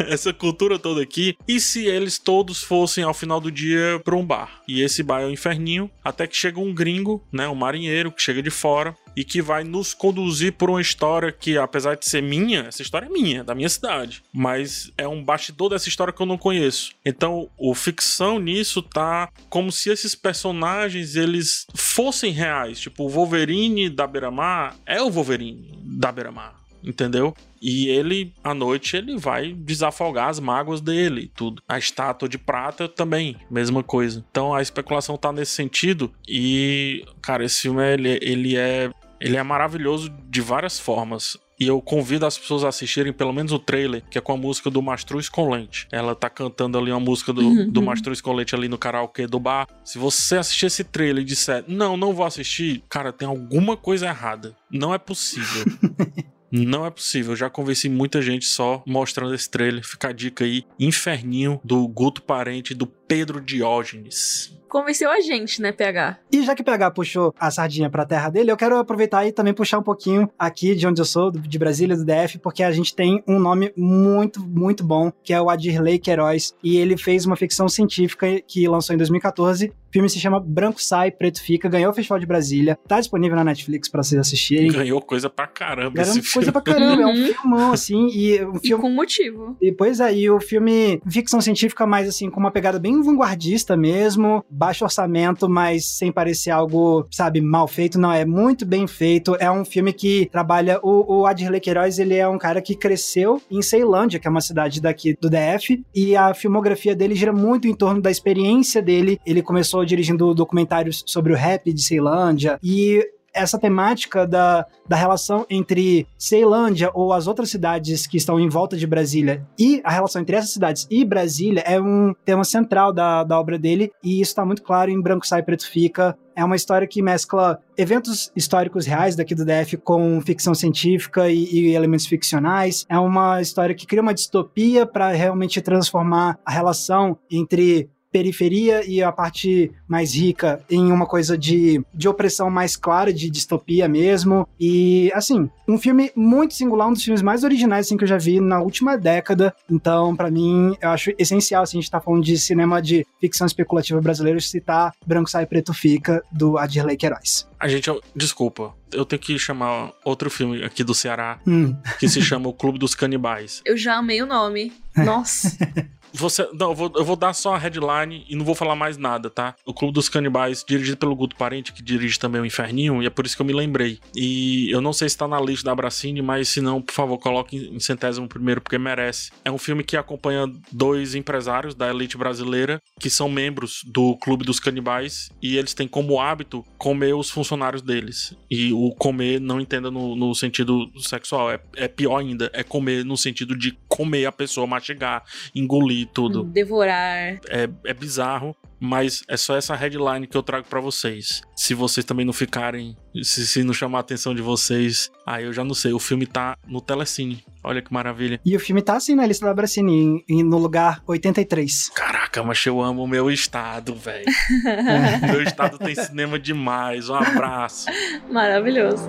Essa 0.00 0.32
cultura 0.32 0.78
toda 0.78 1.02
aqui. 1.02 1.36
E 1.46 1.58
se 1.58 1.86
eles 1.86 2.18
todos 2.18 2.62
fossem 2.62 3.02
ao 3.04 3.14
final 3.14 3.40
do 3.40 3.50
dia 3.50 4.00
pra 4.04 4.16
um 4.16 4.24
bar? 4.24 4.62
E 4.68 4.82
esse 4.82 5.02
bar 5.02 5.22
é 5.22 5.26
o 5.26 5.30
inferninho. 5.30 5.90
Até 6.04 6.26
que 6.26 6.36
chega 6.36 6.60
um 6.60 6.74
gringo, 6.74 7.24
né? 7.32 7.48
Um 7.48 7.54
marinheiro 7.54 8.10
que 8.12 8.22
chega 8.22 8.42
de 8.42 8.50
fora 8.50 8.96
e 9.18 9.24
que 9.24 9.42
vai 9.42 9.64
nos 9.64 9.92
conduzir 9.92 10.52
por 10.52 10.70
uma 10.70 10.80
história 10.80 11.32
que, 11.32 11.58
apesar 11.58 11.96
de 11.96 12.08
ser 12.08 12.22
minha, 12.22 12.60
essa 12.60 12.82
história 12.82 13.06
é 13.06 13.08
minha, 13.08 13.42
da 13.42 13.52
minha 13.52 13.68
cidade, 13.68 14.22
mas 14.32 14.92
é 14.96 15.08
um 15.08 15.24
bastidor 15.24 15.70
dessa 15.70 15.88
história 15.88 16.12
que 16.12 16.22
eu 16.22 16.26
não 16.26 16.38
conheço. 16.38 16.92
Então, 17.04 17.50
o 17.58 17.74
ficção 17.74 18.38
nisso 18.38 18.80
tá 18.80 19.28
como 19.50 19.72
se 19.72 19.90
esses 19.90 20.14
personagens 20.14 21.16
eles 21.16 21.66
fossem 21.74 22.30
reais, 22.30 22.78
tipo 22.78 23.06
o 23.06 23.08
Wolverine 23.08 23.90
da 23.90 24.06
Beira-Mar 24.06 24.76
é 24.86 25.02
o 25.02 25.10
Wolverine 25.10 25.68
da 25.82 26.12
Beira-Mar 26.12 26.58
entendeu? 26.82 27.34
E 27.60 27.88
ele, 27.88 28.32
à 28.42 28.54
noite, 28.54 28.96
ele 28.96 29.16
vai 29.16 29.52
desafogar 29.52 30.28
as 30.28 30.38
mágoas 30.38 30.80
dele 30.80 31.22
e 31.22 31.28
tudo. 31.28 31.62
A 31.68 31.78
estátua 31.78 32.28
de 32.28 32.38
prata 32.38 32.88
também, 32.88 33.36
mesma 33.50 33.82
coisa. 33.82 34.24
Então 34.30 34.54
a 34.54 34.62
especulação 34.62 35.16
tá 35.16 35.32
nesse 35.32 35.52
sentido. 35.52 36.12
E, 36.26 37.04
cara, 37.20 37.44
esse 37.44 37.62
filme, 37.62 37.82
ele, 37.82 38.18
ele 38.22 38.56
é. 38.56 38.90
Ele 39.20 39.36
é 39.36 39.42
maravilhoso 39.42 40.12
de 40.28 40.40
várias 40.40 40.78
formas. 40.78 41.36
E 41.60 41.66
eu 41.66 41.82
convido 41.82 42.24
as 42.24 42.38
pessoas 42.38 42.62
a 42.62 42.68
assistirem 42.68 43.12
pelo 43.12 43.32
menos 43.32 43.50
o 43.50 43.58
trailer, 43.58 44.04
que 44.08 44.16
é 44.16 44.20
com 44.20 44.32
a 44.32 44.36
música 44.36 44.70
do 44.70 44.80
Mastruz 44.80 45.28
com 45.28 45.50
Lente. 45.50 45.88
Ela 45.90 46.14
tá 46.14 46.30
cantando 46.30 46.78
ali 46.78 46.92
uma 46.92 47.00
música 47.00 47.32
do, 47.32 47.40
uhum. 47.40 47.68
do 47.68 47.82
Mastruz 47.82 48.20
com 48.20 48.32
Lente 48.32 48.54
ali 48.54 48.68
no 48.68 48.78
karaokê 48.78 49.26
do 49.26 49.40
bar. 49.40 49.66
Se 49.84 49.98
você 49.98 50.36
assistir 50.36 50.66
esse 50.66 50.84
trailer 50.84 51.22
e 51.22 51.26
disser, 51.26 51.64
não, 51.66 51.96
não 51.96 52.12
vou 52.12 52.24
assistir, 52.24 52.84
cara, 52.88 53.12
tem 53.12 53.26
alguma 53.26 53.76
coisa 53.76 54.06
errada. 54.06 54.56
Não 54.70 54.94
é 54.94 54.98
possível. 54.98 55.64
Não 56.50 56.86
é 56.86 56.90
possível. 56.90 57.32
Eu 57.32 57.36
já 57.36 57.50
convenci 57.50 57.88
muita 57.88 58.22
gente 58.22 58.46
só 58.46 58.82
mostrando 58.86 59.34
esse 59.34 59.48
trailer. 59.48 59.84
Fica 59.86 60.08
a 60.08 60.12
dica 60.12 60.44
aí: 60.44 60.64
Inferninho 60.78 61.60
do 61.62 61.86
Guto 61.86 62.22
Parente 62.22 62.74
do 62.74 62.86
Pedro 62.86 63.40
Diógenes 63.40 64.58
convenceu 64.68 65.10
a 65.10 65.20
gente, 65.20 65.60
né, 65.60 65.72
PH? 65.72 66.18
E 66.30 66.42
já 66.42 66.54
que 66.54 66.62
PH 66.62 66.90
puxou 66.90 67.34
a 67.38 67.50
sardinha 67.50 67.90
pra 67.90 68.04
terra 68.04 68.28
dele, 68.28 68.52
eu 68.52 68.56
quero 68.56 68.76
aproveitar 68.76 69.26
e 69.26 69.32
também 69.32 69.54
puxar 69.54 69.78
um 69.78 69.82
pouquinho 69.82 70.30
aqui 70.38 70.74
de 70.74 70.86
onde 70.86 71.00
eu 71.00 71.04
sou, 71.04 71.30
de 71.30 71.58
Brasília, 71.58 71.96
do 71.96 72.04
DF, 72.04 72.38
porque 72.38 72.62
a 72.62 72.70
gente 72.70 72.94
tem 72.94 73.22
um 73.26 73.38
nome 73.40 73.72
muito, 73.76 74.40
muito 74.46 74.84
bom, 74.84 75.10
que 75.24 75.32
é 75.32 75.40
o 75.40 75.50
Adirley 75.50 75.98
Queiroz, 75.98 76.54
e 76.62 76.76
ele 76.76 76.96
fez 76.96 77.24
uma 77.24 77.36
ficção 77.36 77.68
científica 77.68 78.40
que 78.46 78.68
lançou 78.68 78.94
em 78.94 78.98
2014. 78.98 79.72
O 79.98 80.00
filme 80.00 80.10
se 80.10 80.20
chama 80.20 80.38
Branco 80.38 80.80
Sai, 80.80 81.10
Preto 81.10 81.42
Fica, 81.42 81.68
ganhou 81.68 81.90
o 81.90 81.92
Festival 81.92 82.20
de 82.20 82.26
Brasília, 82.26 82.78
tá 82.86 83.00
disponível 83.00 83.34
na 83.34 83.42
Netflix 83.42 83.88
para 83.88 84.00
vocês 84.00 84.20
assistirem. 84.20 84.70
Ganhou 84.70 85.02
coisa 85.02 85.28
pra 85.28 85.48
caramba 85.48 85.90
Ganhou 85.90 86.16
esse 86.16 86.32
coisa 86.32 86.52
filme. 86.52 86.52
pra 86.52 86.60
caramba, 86.60 87.02
é 87.02 87.06
um 87.06 87.08
uhum. 87.08 87.34
filmão, 87.34 87.72
assim, 87.72 88.06
e 88.06 88.44
um 88.44 88.54
filme... 88.60 88.68
E 88.68 88.76
com 88.76 88.90
motivo. 88.90 89.56
E, 89.60 89.72
pois 89.72 89.98
é, 89.98 90.14
e 90.14 90.30
o 90.30 90.38
filme 90.38 91.02
ficção 91.10 91.40
científica 91.40 91.84
mais, 91.84 92.08
assim, 92.08 92.30
com 92.30 92.38
uma 92.38 92.52
pegada 92.52 92.78
bem 92.78 93.02
vanguardista 93.02 93.76
mesmo, 93.76 94.44
baixo 94.48 94.84
orçamento, 94.84 95.48
mas 95.48 95.84
sem 95.86 96.12
parecer 96.12 96.52
algo, 96.52 97.04
sabe, 97.10 97.40
mal 97.40 97.66
feito. 97.66 97.98
Não, 97.98 98.12
é 98.12 98.24
muito 98.24 98.64
bem 98.64 98.86
feito. 98.86 99.36
É 99.40 99.50
um 99.50 99.64
filme 99.64 99.92
que 99.92 100.28
trabalha. 100.30 100.78
O, 100.80 101.22
o 101.22 101.26
Adirley 101.26 101.60
Queiroz, 101.60 101.98
ele 101.98 102.14
é 102.14 102.28
um 102.28 102.38
cara 102.38 102.62
que 102.62 102.76
cresceu 102.76 103.42
em 103.50 103.60
Ceilândia, 103.62 104.20
que 104.20 104.28
é 104.28 104.30
uma 104.30 104.40
cidade 104.40 104.80
daqui 104.80 105.16
do 105.20 105.28
DF, 105.28 105.82
e 105.92 106.14
a 106.14 106.32
filmografia 106.34 106.94
dele 106.94 107.16
gira 107.16 107.32
muito 107.32 107.66
em 107.66 107.74
torno 107.74 108.00
da 108.00 108.12
experiência 108.12 108.80
dele. 108.80 109.18
Ele 109.26 109.42
começou 109.42 109.87
dirigindo 109.88 110.34
documentários 110.34 111.02
sobre 111.06 111.32
o 111.32 111.36
rap 111.36 111.72
de 111.72 111.82
Ceilândia 111.82 112.58
e 112.62 113.02
essa 113.38 113.58
temática 113.58 114.26
da, 114.26 114.66
da 114.86 114.96
relação 114.96 115.46
entre 115.48 116.06
Ceilândia 116.18 116.90
ou 116.94 117.12
as 117.12 117.26
outras 117.26 117.50
cidades 117.50 118.06
que 118.06 118.16
estão 118.16 118.40
em 118.40 118.48
volta 118.48 118.76
de 118.76 118.86
Brasília 118.86 119.46
e 119.58 119.80
a 119.84 119.90
relação 119.90 120.22
entre 120.22 120.36
essas 120.36 120.50
cidades 120.50 120.86
e 120.90 121.04
Brasília 121.04 121.62
é 121.66 121.80
um 121.80 122.14
tema 122.24 122.44
central 122.44 122.92
da, 122.92 123.22
da 123.24 123.38
obra 123.38 123.58
dele 123.58 123.92
e 124.02 124.20
isso 124.20 124.30
está 124.30 124.44
muito 124.44 124.62
claro 124.62 124.90
em 124.90 125.00
Branco 125.00 125.26
Sai 125.26 125.42
Preto 125.42 125.68
Fica. 125.68 126.16
É 126.34 126.44
uma 126.44 126.56
história 126.56 126.86
que 126.86 127.02
mescla 127.02 127.58
eventos 127.76 128.30
históricos 128.34 128.86
reais 128.86 129.16
daqui 129.16 129.34
do 129.34 129.44
DF 129.44 129.76
com 129.78 130.20
ficção 130.20 130.54
científica 130.54 131.28
e, 131.28 131.44
e 131.44 131.74
elementos 131.74 132.06
ficcionais. 132.06 132.86
É 132.88 132.98
uma 132.98 133.40
história 133.40 133.74
que 133.74 133.86
cria 133.86 134.02
uma 134.02 134.14
distopia 134.14 134.86
para 134.86 135.10
realmente 135.10 135.60
transformar 135.60 136.38
a 136.46 136.52
relação 136.52 137.18
entre 137.28 137.90
periferia 138.10 138.84
e 138.88 139.02
a 139.02 139.12
parte 139.12 139.70
mais 139.86 140.14
rica 140.14 140.60
em 140.70 140.90
uma 140.90 141.06
coisa 141.06 141.36
de, 141.36 141.82
de 141.94 142.08
opressão 142.08 142.50
mais 142.50 142.76
clara, 142.76 143.12
de 143.12 143.30
distopia 143.30 143.88
mesmo. 143.88 144.48
E, 144.58 145.10
assim, 145.14 145.48
um 145.66 145.78
filme 145.78 146.10
muito 146.14 146.54
singular, 146.54 146.88
um 146.88 146.92
dos 146.92 147.02
filmes 147.02 147.22
mais 147.22 147.44
originais 147.44 147.86
assim, 147.86 147.96
que 147.96 148.04
eu 148.04 148.08
já 148.08 148.18
vi 148.18 148.40
na 148.40 148.60
última 148.60 148.96
década. 148.96 149.54
Então, 149.70 150.14
para 150.16 150.30
mim, 150.30 150.76
eu 150.80 150.90
acho 150.90 151.12
essencial, 151.18 151.62
assim, 151.62 151.78
a 151.78 151.80
gente 151.80 151.90
tá 151.90 152.00
falando 152.00 152.24
de 152.24 152.38
cinema 152.38 152.80
de 152.80 153.06
ficção 153.20 153.46
especulativa 153.46 154.00
brasileiro, 154.00 154.40
citar 154.40 154.92
Branco 155.06 155.30
Sai 155.30 155.46
Preto 155.46 155.74
Fica, 155.74 156.22
do 156.32 156.58
Adirley 156.58 156.96
Queiroz. 156.96 157.48
A 157.58 157.66
gente, 157.66 157.90
desculpa, 158.14 158.74
eu 158.92 159.04
tenho 159.04 159.20
que 159.20 159.38
chamar 159.38 159.92
outro 160.04 160.30
filme 160.30 160.64
aqui 160.64 160.84
do 160.84 160.94
Ceará, 160.94 161.40
hum. 161.46 161.76
que 161.98 162.08
se 162.08 162.22
chama 162.22 162.48
O 162.48 162.52
Clube 162.52 162.78
dos 162.78 162.94
Canibais. 162.94 163.62
Eu 163.64 163.76
já 163.76 163.96
amei 163.96 164.22
o 164.22 164.26
nome. 164.26 164.72
Nossa. 164.96 165.56
Você, 166.12 166.48
não, 166.52 166.70
eu 166.70 166.74
vou, 166.74 166.92
eu 166.96 167.04
vou 167.04 167.16
dar 167.16 167.32
só 167.32 167.54
a 167.54 167.58
headline 167.58 168.24
e 168.28 168.36
não 168.36 168.44
vou 168.44 168.54
falar 168.54 168.74
mais 168.74 168.96
nada, 168.96 169.28
tá? 169.30 169.54
O 169.64 169.74
Clube 169.74 169.94
dos 169.94 170.08
Canibais, 170.08 170.64
dirigido 170.66 170.96
pelo 170.96 171.14
Guto 171.14 171.36
Parente, 171.36 171.72
que 171.72 171.82
dirige 171.82 172.18
também 172.18 172.40
o 172.40 172.46
Inferninho, 172.46 173.02
e 173.02 173.06
é 173.06 173.10
por 173.10 173.26
isso 173.26 173.36
que 173.36 173.42
eu 173.42 173.46
me 173.46 173.52
lembrei. 173.52 173.98
E 174.14 174.70
eu 174.70 174.80
não 174.80 174.92
sei 174.92 175.08
se 175.08 175.16
tá 175.16 175.28
na 175.28 175.40
lista 175.40 175.66
da 175.66 175.72
Abracine, 175.72 176.22
mas 176.22 176.48
se 176.48 176.60
não, 176.60 176.80
por 176.80 176.92
favor, 176.92 177.18
coloque 177.18 177.56
em 177.56 177.80
centésimo 177.80 178.28
primeiro, 178.28 178.60
porque 178.60 178.78
merece. 178.78 179.30
É 179.44 179.50
um 179.50 179.58
filme 179.58 179.84
que 179.84 179.96
acompanha 179.96 180.50
dois 180.72 181.14
empresários 181.14 181.74
da 181.74 181.90
elite 181.90 182.16
brasileira, 182.16 182.80
que 182.98 183.10
são 183.10 183.28
membros 183.28 183.82
do 183.84 184.16
Clube 184.16 184.44
dos 184.44 184.58
Canibais, 184.58 185.30
e 185.42 185.56
eles 185.56 185.74
têm 185.74 185.86
como 185.86 186.20
hábito 186.20 186.64
comer 186.76 187.14
os 187.14 187.30
funcionários 187.30 187.82
deles. 187.82 188.34
E 188.50 188.72
o 188.72 188.90
comer 188.92 189.40
não 189.40 189.60
entenda 189.60 189.90
no, 189.90 190.16
no 190.16 190.34
sentido 190.34 190.90
sexual, 191.00 191.50
é, 191.50 191.60
é 191.76 191.88
pior 191.88 192.18
ainda, 192.18 192.50
é 192.52 192.62
comer 192.62 193.04
no 193.04 193.16
sentido 193.16 193.56
de 193.56 193.78
comer 193.88 194.26
a 194.26 194.32
pessoa, 194.32 194.66
mastigar, 194.66 195.24
engolir 195.54 195.97
tudo. 196.06 196.44
Devorar. 196.44 197.38
É, 197.48 197.68
é 197.84 197.94
bizarro, 197.94 198.54
mas 198.80 199.22
é 199.28 199.36
só 199.36 199.56
essa 199.56 199.74
headline 199.74 200.26
que 200.26 200.36
eu 200.36 200.42
trago 200.42 200.66
para 200.68 200.80
vocês. 200.80 201.42
Se 201.56 201.74
vocês 201.74 202.04
também 202.04 202.24
não 202.24 202.32
ficarem, 202.32 202.96
se, 203.22 203.46
se 203.46 203.62
não 203.62 203.72
chamar 203.72 203.98
a 203.98 204.00
atenção 204.00 204.34
de 204.34 204.42
vocês, 204.42 205.10
aí 205.26 205.44
eu 205.44 205.52
já 205.52 205.64
não 205.64 205.74
sei. 205.74 205.92
O 205.92 205.98
filme 205.98 206.26
tá 206.26 206.56
no 206.66 206.80
Telecine. 206.80 207.44
Olha 207.62 207.82
que 207.82 207.92
maravilha. 207.92 208.40
E 208.44 208.56
o 208.56 208.60
filme 208.60 208.80
tá 208.80 208.96
assim 208.96 209.14
na 209.14 209.26
lista 209.26 209.44
da 209.44 209.52
Bracini, 209.52 210.24
no 210.28 210.58
lugar 210.58 211.02
83. 211.06 211.90
Caraca, 211.90 212.42
mas 212.42 212.64
eu 212.64 212.80
amo 212.80 213.02
o 213.02 213.08
meu 213.08 213.30
estado, 213.30 213.94
velho. 213.94 214.26
meu 215.30 215.42
estado 215.42 215.78
tem 215.78 215.94
cinema 215.94 216.38
demais. 216.38 217.08
Um 217.08 217.14
abraço. 217.14 217.86
Maravilhoso. 218.30 219.08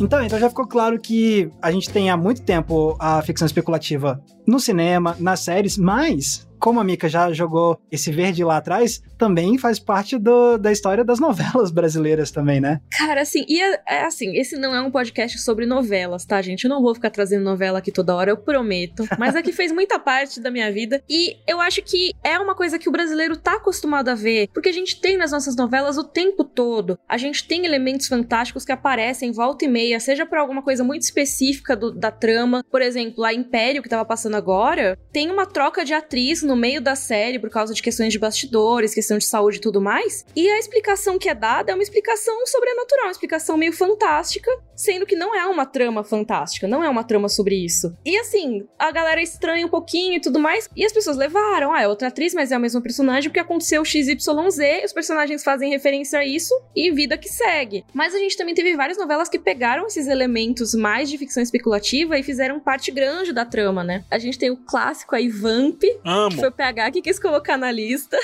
Então, 0.00 0.24
então 0.24 0.38
já 0.38 0.48
ficou 0.48 0.66
claro 0.66 0.98
que 0.98 1.50
a 1.60 1.70
gente 1.70 1.90
tem 1.90 2.08
há 2.08 2.16
muito 2.16 2.42
tempo 2.42 2.96
a 2.98 3.20
ficção 3.20 3.44
especulativa 3.44 4.20
no 4.46 4.58
cinema, 4.58 5.14
nas 5.20 5.40
séries, 5.40 5.76
mas 5.76 6.48
como 6.60 6.78
a 6.78 6.84
Mika 6.84 7.08
já 7.08 7.32
jogou 7.32 7.80
esse 7.90 8.12
verde 8.12 8.44
lá 8.44 8.58
atrás, 8.58 9.02
também 9.18 9.58
faz 9.58 9.78
parte 9.78 10.18
do, 10.18 10.58
da 10.58 10.70
história 10.70 11.04
das 11.04 11.18
novelas 11.18 11.70
brasileiras 11.72 12.30
também, 12.30 12.60
né? 12.60 12.80
Cara, 12.96 13.22
assim, 13.22 13.44
e 13.48 13.60
é, 13.60 13.80
é, 13.88 14.04
assim, 14.04 14.36
esse 14.36 14.56
não 14.56 14.74
é 14.74 14.80
um 14.80 14.90
podcast 14.90 15.38
sobre 15.38 15.66
novelas, 15.66 16.24
tá, 16.24 16.40
gente? 16.42 16.64
Eu 16.64 16.70
não 16.70 16.82
vou 16.82 16.94
ficar 16.94 17.10
trazendo 17.10 17.42
novela 17.42 17.78
aqui 17.78 17.90
toda 17.90 18.14
hora, 18.14 18.30
eu 18.30 18.36
prometo. 18.36 19.04
Mas 19.18 19.34
aqui 19.34 19.52
fez 19.52 19.72
muita 19.72 19.98
parte 19.98 20.40
da 20.40 20.50
minha 20.50 20.70
vida 20.70 21.02
e 21.08 21.36
eu 21.46 21.60
acho 21.60 21.82
que 21.82 22.12
é 22.22 22.38
uma 22.38 22.54
coisa 22.54 22.78
que 22.78 22.88
o 22.88 22.92
brasileiro 22.92 23.36
tá 23.36 23.54
acostumado 23.54 24.08
a 24.08 24.14
ver, 24.14 24.48
porque 24.52 24.68
a 24.68 24.72
gente 24.72 25.00
tem 25.00 25.16
nas 25.16 25.32
nossas 25.32 25.56
novelas 25.56 25.96
o 25.96 26.04
tempo 26.04 26.44
todo. 26.44 26.98
A 27.08 27.16
gente 27.16 27.46
tem 27.46 27.64
elementos 27.64 28.06
fantásticos 28.06 28.64
que 28.64 28.72
aparecem 28.72 29.32
volta 29.32 29.64
e 29.64 29.68
meia, 29.68 29.98
seja 29.98 30.26
por 30.26 30.38
alguma 30.38 30.62
coisa 30.62 30.84
muito 30.84 31.02
específica 31.02 31.74
do, 31.74 31.90
da 31.90 32.10
trama. 32.10 32.62
Por 32.70 32.82
exemplo, 32.82 33.24
a 33.24 33.32
Império, 33.32 33.82
que 33.82 33.88
tava 33.88 34.04
passando 34.04 34.36
agora, 34.36 34.98
tem 35.12 35.30
uma 35.30 35.46
troca 35.46 35.84
de 35.84 35.94
atriz 35.94 36.42
no 36.50 36.56
meio 36.56 36.80
da 36.80 36.96
série 36.96 37.38
por 37.38 37.48
causa 37.48 37.72
de 37.72 37.80
questões 37.80 38.12
de 38.12 38.18
bastidores, 38.18 38.92
questão 38.92 39.16
de 39.16 39.24
saúde 39.24 39.58
e 39.58 39.60
tudo 39.60 39.80
mais. 39.80 40.26
E 40.34 40.48
a 40.50 40.58
explicação 40.58 41.16
que 41.16 41.28
é 41.28 41.34
dada 41.34 41.70
é 41.70 41.74
uma 41.74 41.82
explicação 41.82 42.44
sobrenatural, 42.44 43.06
uma 43.06 43.12
explicação 43.12 43.56
meio 43.56 43.72
fantástica, 43.72 44.50
sendo 44.74 45.06
que 45.06 45.14
não 45.14 45.34
é 45.34 45.46
uma 45.46 45.64
trama 45.64 46.02
fantástica, 46.02 46.66
não 46.66 46.82
é 46.82 46.88
uma 46.88 47.04
trama 47.04 47.28
sobre 47.28 47.54
isso. 47.54 47.96
E 48.04 48.18
assim, 48.18 48.66
a 48.76 48.90
galera 48.90 49.22
estranha 49.22 49.64
um 49.64 49.68
pouquinho 49.68 50.14
e 50.14 50.20
tudo 50.20 50.40
mais, 50.40 50.68
e 50.74 50.84
as 50.84 50.92
pessoas 50.92 51.16
levaram, 51.16 51.72
ah, 51.72 51.82
é 51.82 51.86
outra 51.86 52.08
atriz, 52.08 52.34
mas 52.34 52.50
é 52.50 52.56
o 52.56 52.60
mesmo 52.60 52.82
personagem 52.82 53.30
porque 53.30 53.38
aconteceu 53.38 53.84
XYZ, 53.84 54.18
os 54.84 54.92
personagens 54.92 55.44
fazem 55.44 55.70
referência 55.70 56.18
a 56.18 56.26
isso 56.26 56.52
e 56.74 56.90
vida 56.90 57.16
que 57.16 57.28
segue. 57.28 57.84
Mas 57.94 58.12
a 58.12 58.18
gente 58.18 58.36
também 58.36 58.54
teve 58.54 58.74
várias 58.74 58.98
novelas 58.98 59.28
que 59.28 59.38
pegaram 59.38 59.86
esses 59.86 60.08
elementos 60.08 60.74
mais 60.74 61.08
de 61.08 61.16
ficção 61.16 61.42
especulativa 61.42 62.18
e 62.18 62.24
fizeram 62.24 62.58
parte 62.58 62.90
grande 62.90 63.32
da 63.32 63.44
trama, 63.44 63.84
né? 63.84 64.04
A 64.10 64.18
gente 64.18 64.38
tem 64.38 64.50
o 64.50 64.56
clássico 64.56 65.14
aí 65.14 65.28
Vamp, 65.28 65.82
Amo. 66.04 66.39
Foi 66.40 66.48
o 66.48 66.52
PH 66.52 66.90
que 66.92 67.02
quis 67.02 67.18
colocar 67.18 67.56
na 67.56 67.70
lista. 67.70 68.18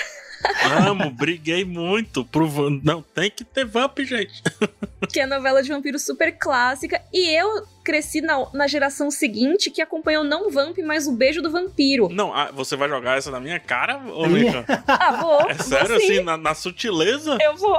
Amo, 0.89 1.11
briguei 1.11 1.65
muito 1.65 2.25
pro 2.25 2.49
Não, 2.83 3.03
tem 3.03 3.31
que 3.31 3.45
ter 3.45 3.65
Vamp, 3.65 3.99
gente. 4.01 4.43
que 5.13 5.21
é 5.21 5.25
a 5.25 5.27
novela 5.27 5.63
de 5.63 5.69
vampiro 5.69 5.99
super 5.99 6.33
clássica. 6.33 7.01
E 7.13 7.29
eu 7.31 7.67
cresci 7.85 8.21
na, 8.21 8.47
na 8.53 8.67
geração 8.67 9.11
seguinte 9.11 9.71
que 9.71 9.81
acompanhou 9.81 10.25
não 10.25 10.51
Vamp, 10.51 10.77
mas 10.79 11.07
o 11.07 11.13
Beijo 11.13 11.41
do 11.41 11.51
Vampiro. 11.51 12.09
Não, 12.09 12.35
ah, 12.35 12.51
você 12.53 12.75
vai 12.75 12.89
jogar 12.89 13.17
essa 13.17 13.31
na 13.31 13.39
minha 13.39 13.61
cara, 13.61 13.99
ô 13.99 14.27
Mika? 14.27 14.65
ah, 14.89 15.13
vou. 15.23 15.49
É 15.49 15.55
sério, 15.55 15.89
vou 15.89 15.97
assim, 15.97 16.21
na, 16.21 16.37
na, 16.37 16.55
sutileza? 16.55 17.39
Eu 17.41 17.57
vou. 17.57 17.79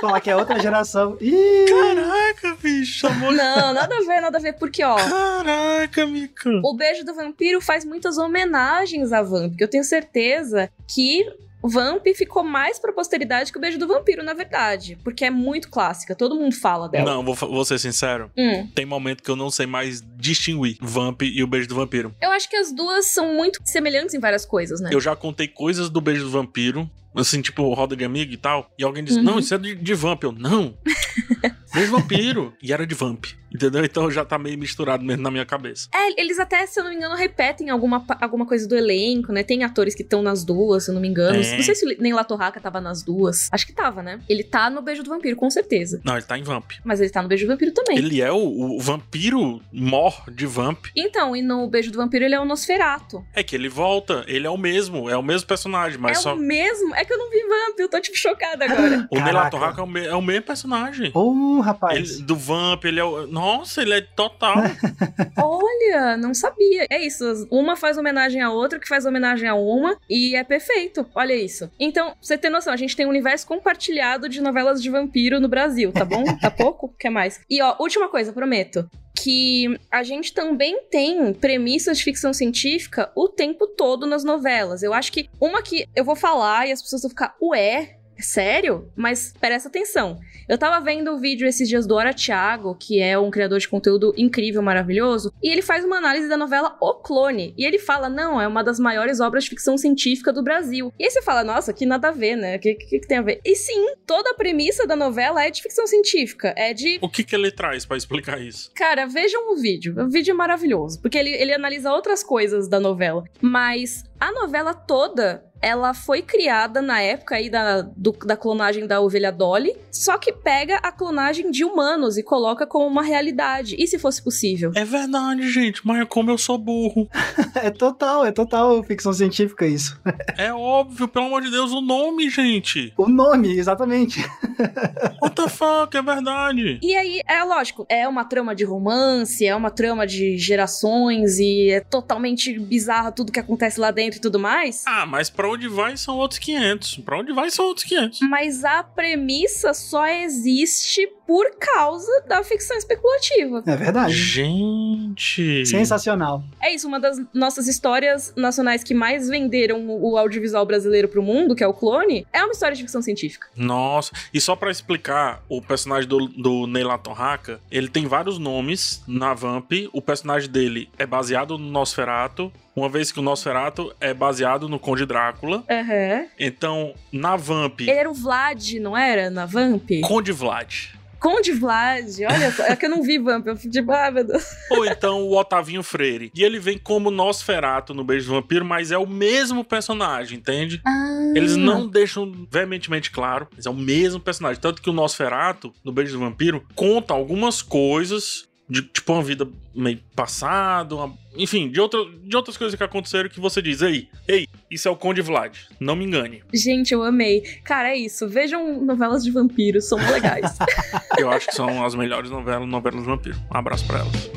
Falar 0.00 0.20
que 0.20 0.30
é 0.30 0.36
outra 0.36 0.58
geração. 0.58 1.16
Ih! 1.20 1.66
Caraca, 1.68 2.56
bicho, 2.60 3.06
amor. 3.06 3.32
Não, 3.32 3.72
nada 3.72 3.94
a 3.94 4.00
ver, 4.00 4.20
nada 4.20 4.38
a 4.38 4.40
ver, 4.40 4.54
porque, 4.54 4.82
ó. 4.82 4.96
Caraca, 4.96 6.04
Mika. 6.04 6.60
O 6.64 6.74
Beijo 6.74 7.04
do 7.04 7.14
Vampiro 7.14 7.60
faz 7.60 7.84
muitas 7.84 8.18
homenagens 8.18 9.12
a 9.12 9.22
Vamp, 9.22 9.56
que 9.56 9.62
eu 9.62 9.68
tenho 9.68 9.84
certeza 9.84 10.68
que 10.88 11.24
Vamp 11.62 12.06
ficou 12.14 12.42
mais 12.42 12.78
pra 12.78 12.92
posteridade 12.92 13.52
que 13.52 13.58
o 13.58 13.60
Beijo 13.60 13.78
do 13.78 13.86
Vampiro, 13.86 14.22
na 14.22 14.34
verdade. 14.34 14.98
Porque 15.02 15.24
é 15.24 15.30
muito 15.30 15.70
clássica, 15.70 16.14
todo 16.14 16.34
mundo 16.34 16.54
fala 16.54 16.88
dela. 16.88 17.10
Não, 17.10 17.24
vou, 17.24 17.34
vou 17.34 17.64
ser 17.64 17.78
sincero. 17.78 18.30
Hum. 18.36 18.66
Tem 18.74 18.84
momento 18.84 19.22
que 19.22 19.30
eu 19.30 19.36
não 19.36 19.50
sei 19.50 19.66
mais 19.66 20.02
distinguir 20.16 20.76
Vamp 20.80 21.22
e 21.22 21.42
o 21.42 21.46
Beijo 21.46 21.68
do 21.68 21.74
Vampiro. 21.74 22.14
Eu 22.20 22.30
acho 22.30 22.48
que 22.48 22.56
as 22.56 22.72
duas 22.72 23.06
são 23.06 23.34
muito 23.34 23.60
semelhantes 23.64 24.14
em 24.14 24.20
várias 24.20 24.44
coisas, 24.44 24.80
né? 24.80 24.90
Eu 24.92 25.00
já 25.00 25.14
contei 25.14 25.48
coisas 25.48 25.88
do 25.88 26.00
Beijo 26.00 26.24
do 26.24 26.30
Vampiro, 26.30 26.90
assim, 27.14 27.40
tipo, 27.40 27.72
roda 27.74 27.96
de 27.96 28.04
amigo 28.04 28.32
e 28.32 28.36
tal, 28.36 28.70
e 28.78 28.84
alguém 28.84 29.04
diz, 29.04 29.16
uhum. 29.16 29.22
não, 29.22 29.38
isso 29.38 29.54
é 29.54 29.58
de, 29.58 29.74
de 29.74 29.94
Vamp. 29.94 30.22
Eu, 30.22 30.32
não. 30.32 30.76
Beijo 31.72 31.92
Vampiro. 31.92 32.54
E 32.62 32.72
era 32.72 32.86
de 32.86 32.94
Vamp. 32.94 33.24
Entendeu? 33.54 33.84
Então 33.84 34.10
já 34.10 34.24
tá 34.24 34.38
meio 34.38 34.58
misturado 34.58 35.04
mesmo 35.04 35.22
na 35.22 35.30
minha 35.30 35.44
cabeça. 35.44 35.88
É, 35.94 36.20
eles 36.20 36.38
até, 36.38 36.66
se 36.66 36.80
eu 36.80 36.84
não 36.84 36.90
me 36.90 36.96
engano, 36.96 37.14
repetem 37.14 37.68
alguma, 37.68 38.04
alguma 38.20 38.46
coisa 38.46 38.66
do 38.66 38.74
elenco, 38.74 39.30
né? 39.30 39.42
Tem 39.42 39.62
atores 39.62 39.94
que 39.94 40.02
estão 40.02 40.22
nas 40.22 40.42
duas, 40.42 40.84
se 40.84 40.90
eu 40.90 40.94
não 40.94 41.02
me 41.02 41.08
engano. 41.08 41.42
É. 41.42 41.56
Não 41.56 41.62
sei 41.62 41.74
se 41.74 41.96
nem 41.98 42.14
Latorraca 42.14 42.60
tava 42.60 42.80
nas 42.80 43.02
duas. 43.02 43.48
Acho 43.52 43.66
que 43.66 43.72
tava, 43.72 44.02
né? 44.02 44.20
Ele 44.28 44.42
tá 44.42 44.70
no 44.70 44.80
Beijo 44.80 45.02
do 45.02 45.10
Vampiro, 45.10 45.36
com 45.36 45.50
certeza. 45.50 46.00
Não, 46.02 46.14
ele 46.14 46.24
tá 46.24 46.38
em 46.38 46.42
Vamp. 46.42 46.72
Mas 46.82 47.00
ele 47.00 47.10
tá 47.10 47.20
no 47.20 47.28
Beijo 47.28 47.46
do 47.46 47.50
Vampiro 47.50 47.72
também. 47.72 47.98
Ele 47.98 48.22
é 48.22 48.32
o, 48.32 48.76
o 48.76 48.80
vampiro 48.80 49.60
mor 49.70 50.24
de 50.30 50.46
Vamp. 50.46 50.86
Então, 50.96 51.36
e 51.36 51.42
no 51.42 51.66
Beijo 51.68 51.90
do 51.90 51.98
Vampiro 51.98 52.24
ele 52.24 52.34
é 52.34 52.40
o 52.40 52.46
Nosferato. 52.46 53.22
É 53.34 53.42
que 53.42 53.54
ele 53.54 53.68
volta, 53.68 54.24
ele 54.26 54.46
é 54.46 54.50
o 54.50 54.56
mesmo, 54.56 55.10
é 55.10 55.16
o 55.16 55.22
mesmo 55.22 55.46
personagem, 55.46 55.98
mas 55.98 56.18
é 56.18 56.20
só... 56.22 56.30
É 56.30 56.34
o 56.34 56.38
mesmo? 56.38 56.94
É 56.94 57.01
que 57.04 57.12
eu 57.12 57.18
não 57.18 57.30
vi 57.30 57.42
Vamp, 57.42 57.78
eu 57.78 57.88
tô 57.88 58.00
tipo 58.00 58.16
chocada 58.16 58.64
agora. 58.64 59.06
o 59.10 59.20
Ney 59.20 59.32
Latorraca 59.32 59.80
é, 59.80 59.84
o 59.84 59.98
é 59.98 60.14
o 60.14 60.22
mesmo 60.22 60.42
personagem. 60.42 61.10
Ô, 61.14 61.58
oh, 61.58 61.60
rapaz. 61.60 62.16
Ele, 62.16 62.22
do 62.22 62.36
Vamp, 62.36 62.84
ele 62.84 63.00
é 63.00 63.04
o... 63.04 63.26
Nossa, 63.26 63.82
ele 63.82 63.94
é 63.94 64.00
Total. 64.00 64.56
Olha, 65.38 66.16
não 66.16 66.34
sabia. 66.34 66.86
É 66.90 67.04
isso. 67.04 67.46
Uma 67.50 67.76
faz 67.76 67.96
homenagem 67.96 68.40
à 68.40 68.50
outra, 68.50 68.78
que 68.78 68.88
faz 68.88 69.06
homenagem 69.06 69.48
a 69.48 69.54
uma, 69.54 69.96
e 70.08 70.36
é 70.36 70.44
perfeito. 70.44 71.06
Olha 71.14 71.34
isso. 71.34 71.70
Então, 71.78 72.08
pra 72.08 72.16
você 72.20 72.38
ter 72.38 72.50
noção, 72.50 72.72
a 72.72 72.76
gente 72.76 72.96
tem 72.96 73.06
um 73.06 73.10
universo 73.10 73.46
compartilhado 73.46 74.28
de 74.28 74.40
novelas 74.40 74.82
de 74.82 74.90
vampiro 74.90 75.40
no 75.40 75.48
Brasil, 75.48 75.92
tá 75.92 76.04
bom? 76.04 76.24
Tá 76.38 76.50
pouco? 76.52 76.94
Quer 76.98 77.10
mais? 77.10 77.40
E 77.48 77.62
ó, 77.62 77.76
última 77.78 78.08
coisa, 78.08 78.32
prometo 78.32 78.88
que 79.22 79.78
a 79.88 80.02
gente 80.02 80.32
também 80.32 80.82
tem 80.90 81.32
premissas 81.32 81.98
de 81.98 82.04
ficção 82.04 82.32
científica 82.32 83.12
o 83.14 83.28
tempo 83.28 83.68
todo 83.68 84.04
nas 84.04 84.24
novelas. 84.24 84.82
Eu 84.82 84.92
acho 84.92 85.12
que 85.12 85.30
uma 85.40 85.62
que 85.62 85.86
eu 85.94 86.04
vou 86.04 86.16
falar 86.16 86.66
e 86.66 86.72
as 86.72 86.82
pessoas 86.82 86.91
vão 87.00 87.08
ficar, 87.08 87.34
ué, 87.40 87.96
sério? 88.22 88.90
Mas 88.96 89.34
presta 89.38 89.68
atenção. 89.68 90.18
Eu 90.48 90.58
tava 90.58 90.84
vendo 90.84 91.10
o 91.10 91.16
um 91.16 91.20
vídeo 91.20 91.46
esses 91.46 91.68
dias 91.68 91.86
do 91.86 91.94
Ora 91.94 92.12
Thiago, 92.14 92.74
que 92.74 93.00
é 93.00 93.18
um 93.18 93.30
criador 93.30 93.58
de 93.58 93.68
conteúdo 93.68 94.12
incrível, 94.16 94.62
maravilhoso, 94.62 95.32
e 95.42 95.50
ele 95.50 95.62
faz 95.62 95.84
uma 95.84 95.96
análise 95.96 96.28
da 96.28 96.36
novela 96.36 96.76
O 96.80 96.94
Clone. 96.94 97.54
E 97.56 97.64
ele 97.64 97.78
fala: 97.78 98.08
não, 98.08 98.40
é 98.40 98.46
uma 98.46 98.62
das 98.62 98.78
maiores 98.78 99.20
obras 99.20 99.44
de 99.44 99.50
ficção 99.50 99.76
científica 99.76 100.32
do 100.32 100.42
Brasil. 100.42 100.92
E 100.98 101.04
aí 101.04 101.10
você 101.10 101.22
fala: 101.22 101.44
nossa, 101.44 101.72
que 101.72 101.86
nada 101.86 102.08
a 102.08 102.12
ver, 102.12 102.36
né? 102.36 102.56
O 102.56 102.60
que, 102.60 102.74
que, 102.74 103.00
que, 103.00 103.06
tem 103.06 103.18
a 103.18 103.22
ver? 103.22 103.40
E 103.44 103.54
sim, 103.56 103.94
toda 104.06 104.30
a 104.30 104.34
premissa 104.34 104.86
da 104.86 104.96
novela 104.96 105.44
é 105.44 105.50
de 105.50 105.62
ficção 105.62 105.86
científica. 105.86 106.54
É 106.56 106.72
de. 106.72 106.98
O 107.00 107.08
que, 107.08 107.24
que 107.24 107.34
ele 107.34 107.50
traz 107.50 107.84
para 107.84 107.96
explicar 107.96 108.40
isso? 108.40 108.70
Cara, 108.74 109.06
vejam 109.06 109.52
o 109.52 109.56
vídeo. 109.56 109.94
O 109.98 110.08
vídeo 110.08 110.32
é 110.32 110.34
maravilhoso, 110.34 111.00
porque 111.00 111.18
ele, 111.18 111.30
ele 111.30 111.52
analisa 111.52 111.92
outras 111.92 112.22
coisas 112.22 112.68
da 112.68 112.78
novela. 112.78 113.24
Mas 113.40 114.04
a 114.18 114.32
novela 114.32 114.74
toda 114.74 115.51
ela 115.62 115.94
foi 115.94 116.20
criada 116.20 116.82
na 116.82 117.00
época 117.00 117.36
aí 117.36 117.48
da, 117.48 117.82
do, 117.82 118.10
da 118.26 118.36
clonagem 118.36 118.86
da 118.86 119.00
ovelha 119.00 119.30
Dolly, 119.30 119.76
só 119.90 120.18
que 120.18 120.32
pega 120.32 120.76
a 120.82 120.90
clonagem 120.90 121.50
de 121.50 121.64
humanos 121.64 122.18
e 122.18 122.22
coloca 122.22 122.66
como 122.66 122.86
uma 122.86 123.02
realidade. 123.02 123.76
E 123.78 123.86
se 123.86 123.98
fosse 123.98 124.22
possível? 124.22 124.72
É 124.74 124.84
verdade, 124.84 125.48
gente, 125.48 125.86
mas 125.86 126.06
como 126.08 126.30
eu 126.30 126.36
sou 126.36 126.58
burro. 126.58 127.08
é 127.54 127.70
total, 127.70 128.26
é 128.26 128.32
total 128.32 128.82
ficção 128.82 129.12
científica 129.12 129.64
isso. 129.64 130.00
é 130.36 130.52
óbvio, 130.52 131.06
pelo 131.06 131.26
amor 131.26 131.42
de 131.42 131.50
Deus, 131.50 131.70
o 131.70 131.80
nome, 131.80 132.28
gente. 132.28 132.92
O 132.98 133.08
nome, 133.08 133.56
exatamente. 133.56 134.20
What 135.22 135.36
the 135.36 135.48
fuck, 135.48 135.96
é 135.96 136.02
verdade. 136.02 136.80
E 136.82 136.96
aí, 136.96 137.20
é 137.28 137.44
lógico, 137.44 137.86
é 137.88 138.08
uma 138.08 138.24
trama 138.24 138.54
de 138.54 138.64
romance, 138.64 139.46
é 139.46 139.54
uma 139.54 139.70
trama 139.70 140.06
de 140.06 140.36
gerações 140.36 141.38
e 141.38 141.70
é 141.70 141.80
totalmente 141.80 142.58
bizarra 142.58 143.12
tudo 143.12 143.30
que 143.30 143.38
acontece 143.38 143.78
lá 143.78 143.90
dentro 143.92 144.18
e 144.18 144.20
tudo 144.20 144.40
mais. 144.40 144.82
Ah, 144.86 145.06
mas 145.06 145.30
pra 145.30 145.51
onde 145.52 145.68
vai 145.68 145.96
são 145.96 146.16
outros 146.16 146.38
500. 146.38 146.98
Pra 146.98 147.18
onde 147.18 147.32
vai 147.32 147.50
são 147.50 147.66
outros 147.66 147.86
500. 147.86 148.20
Mas 148.22 148.64
a 148.64 148.82
premissa 148.82 149.74
só 149.74 150.06
existe 150.06 151.06
por 151.26 151.50
causa 151.58 152.10
da 152.28 152.42
ficção 152.42 152.76
especulativa. 152.76 153.62
É 153.66 153.76
verdade. 153.76 154.12
Gente. 154.12 155.64
Sensacional. 155.64 156.42
É 156.60 156.74
isso, 156.74 156.86
uma 156.86 157.00
das 157.00 157.16
nossas 157.32 157.68
histórias 157.68 158.34
nacionais 158.36 158.84
que 158.84 158.92
mais 158.92 159.28
venderam 159.28 159.88
o 159.88 160.18
audiovisual 160.18 160.66
brasileiro 160.66 161.08
pro 161.08 161.22
mundo, 161.22 161.54
que 161.54 161.64
é 161.64 161.66
o 161.66 161.72
Clone, 161.72 162.26
é 162.32 162.42
uma 162.42 162.52
história 162.52 162.76
de 162.76 162.82
ficção 162.82 163.00
científica. 163.00 163.48
Nossa, 163.56 164.12
e 164.34 164.40
só 164.40 164.54
pra 164.54 164.70
explicar, 164.70 165.42
o 165.48 165.62
personagem 165.62 166.08
do, 166.08 166.26
do 166.26 166.66
Neilaton 166.66 167.12
Haka, 167.12 167.60
ele 167.70 167.88
tem 167.88 168.06
vários 168.06 168.38
nomes 168.38 169.02
na 169.06 169.32
Vamp. 169.32 169.72
O 169.92 170.02
personagem 170.02 170.50
dele 170.50 170.90
é 170.98 171.06
baseado 171.06 171.56
no 171.56 171.70
Nosferato, 171.70 172.52
uma 172.74 172.88
vez 172.88 173.12
que 173.12 173.20
o 173.20 173.22
Nosferato 173.22 173.94
é 174.00 174.14
baseado 174.14 174.68
no 174.68 174.78
Conde 174.78 175.04
Drácula. 175.04 175.41
Aham. 175.70 176.26
Então, 176.38 176.94
na 177.10 177.36
Vamp, 177.36 177.80
Ele 177.80 177.90
era 177.90 178.10
o 178.10 178.14
Vlad, 178.14 178.74
não 178.74 178.96
era? 178.96 179.30
Na 179.30 179.46
Vamp? 179.46 179.88
Conde 180.02 180.32
Vlad. 180.32 180.92
Conde 181.22 181.52
Vlad, 181.52 182.18
olha 182.28 182.50
só. 182.50 182.64
É 182.64 182.74
que 182.74 182.84
eu 182.84 182.90
não 182.90 183.00
vi 183.00 183.16
Vamp, 183.16 183.46
eu 183.46 183.56
fico 183.56 183.92
ah, 183.92 184.10
meu 184.10 184.26
Deus. 184.26 184.44
Ou 184.72 184.84
então 184.84 185.22
o 185.22 185.38
Otavinho 185.38 185.82
Freire. 185.82 186.32
E 186.34 186.42
ele 186.42 186.58
vem 186.58 186.76
como 186.76 187.12
Nosferato 187.12 187.94
no 187.94 188.02
Beijo 188.02 188.26
do 188.26 188.34
Vampiro, 188.34 188.64
mas 188.64 188.90
é 188.90 188.98
o 188.98 189.06
mesmo 189.06 189.62
personagem, 189.62 190.38
entende? 190.38 190.80
Ah. 190.84 191.32
Eles 191.36 191.56
não 191.56 191.86
deixam 191.86 192.46
veementemente 192.50 193.12
claro, 193.12 193.46
mas 193.54 193.66
é 193.66 193.70
o 193.70 193.74
mesmo 193.74 194.18
personagem. 194.18 194.60
Tanto 194.60 194.82
que 194.82 194.90
o 194.90 194.92
Nosferato, 194.92 195.72
no 195.84 195.92
Beijo 195.92 196.14
do 196.14 196.18
Vampiro, 196.18 196.66
conta 196.74 197.14
algumas 197.14 197.62
coisas 197.62 198.48
de 198.72 198.80
tipo 198.82 199.12
uma 199.12 199.22
vida 199.22 199.46
meio 199.74 199.98
passada, 200.16 200.94
uma- 200.94 201.14
enfim, 201.36 201.70
de, 201.70 201.78
outra, 201.78 202.00
de 202.24 202.34
outras 202.34 202.56
coisas 202.56 202.74
que 202.74 202.82
aconteceram 202.82 203.28
que 203.28 203.38
você 203.38 203.60
diz, 203.60 203.82
ei, 203.82 204.08
ei, 204.26 204.48
isso 204.70 204.88
é 204.88 204.90
o 204.90 204.96
Conde 204.96 205.20
Vlad, 205.20 205.54
não 205.78 205.94
me 205.94 206.06
engane. 206.06 206.42
Gente, 206.54 206.92
eu 206.94 207.02
amei. 207.02 207.42
Cara, 207.64 207.90
é 207.90 207.96
isso. 207.98 208.26
Vejam 208.28 208.82
novelas 208.82 209.22
de 209.22 209.30
vampiros, 209.30 209.86
são 209.88 209.98
legais. 209.98 210.56
Eu 211.18 211.30
acho 211.30 211.48
que 211.48 211.54
são 211.54 211.84
as 211.84 211.94
melhores 211.94 212.30
novelas, 212.30 212.66
novelas 212.66 213.00
do 213.00 213.06
vampiro. 213.06 213.36
Um 213.54 213.56
abraço 213.58 213.86
pra 213.86 213.98
elas. 213.98 214.30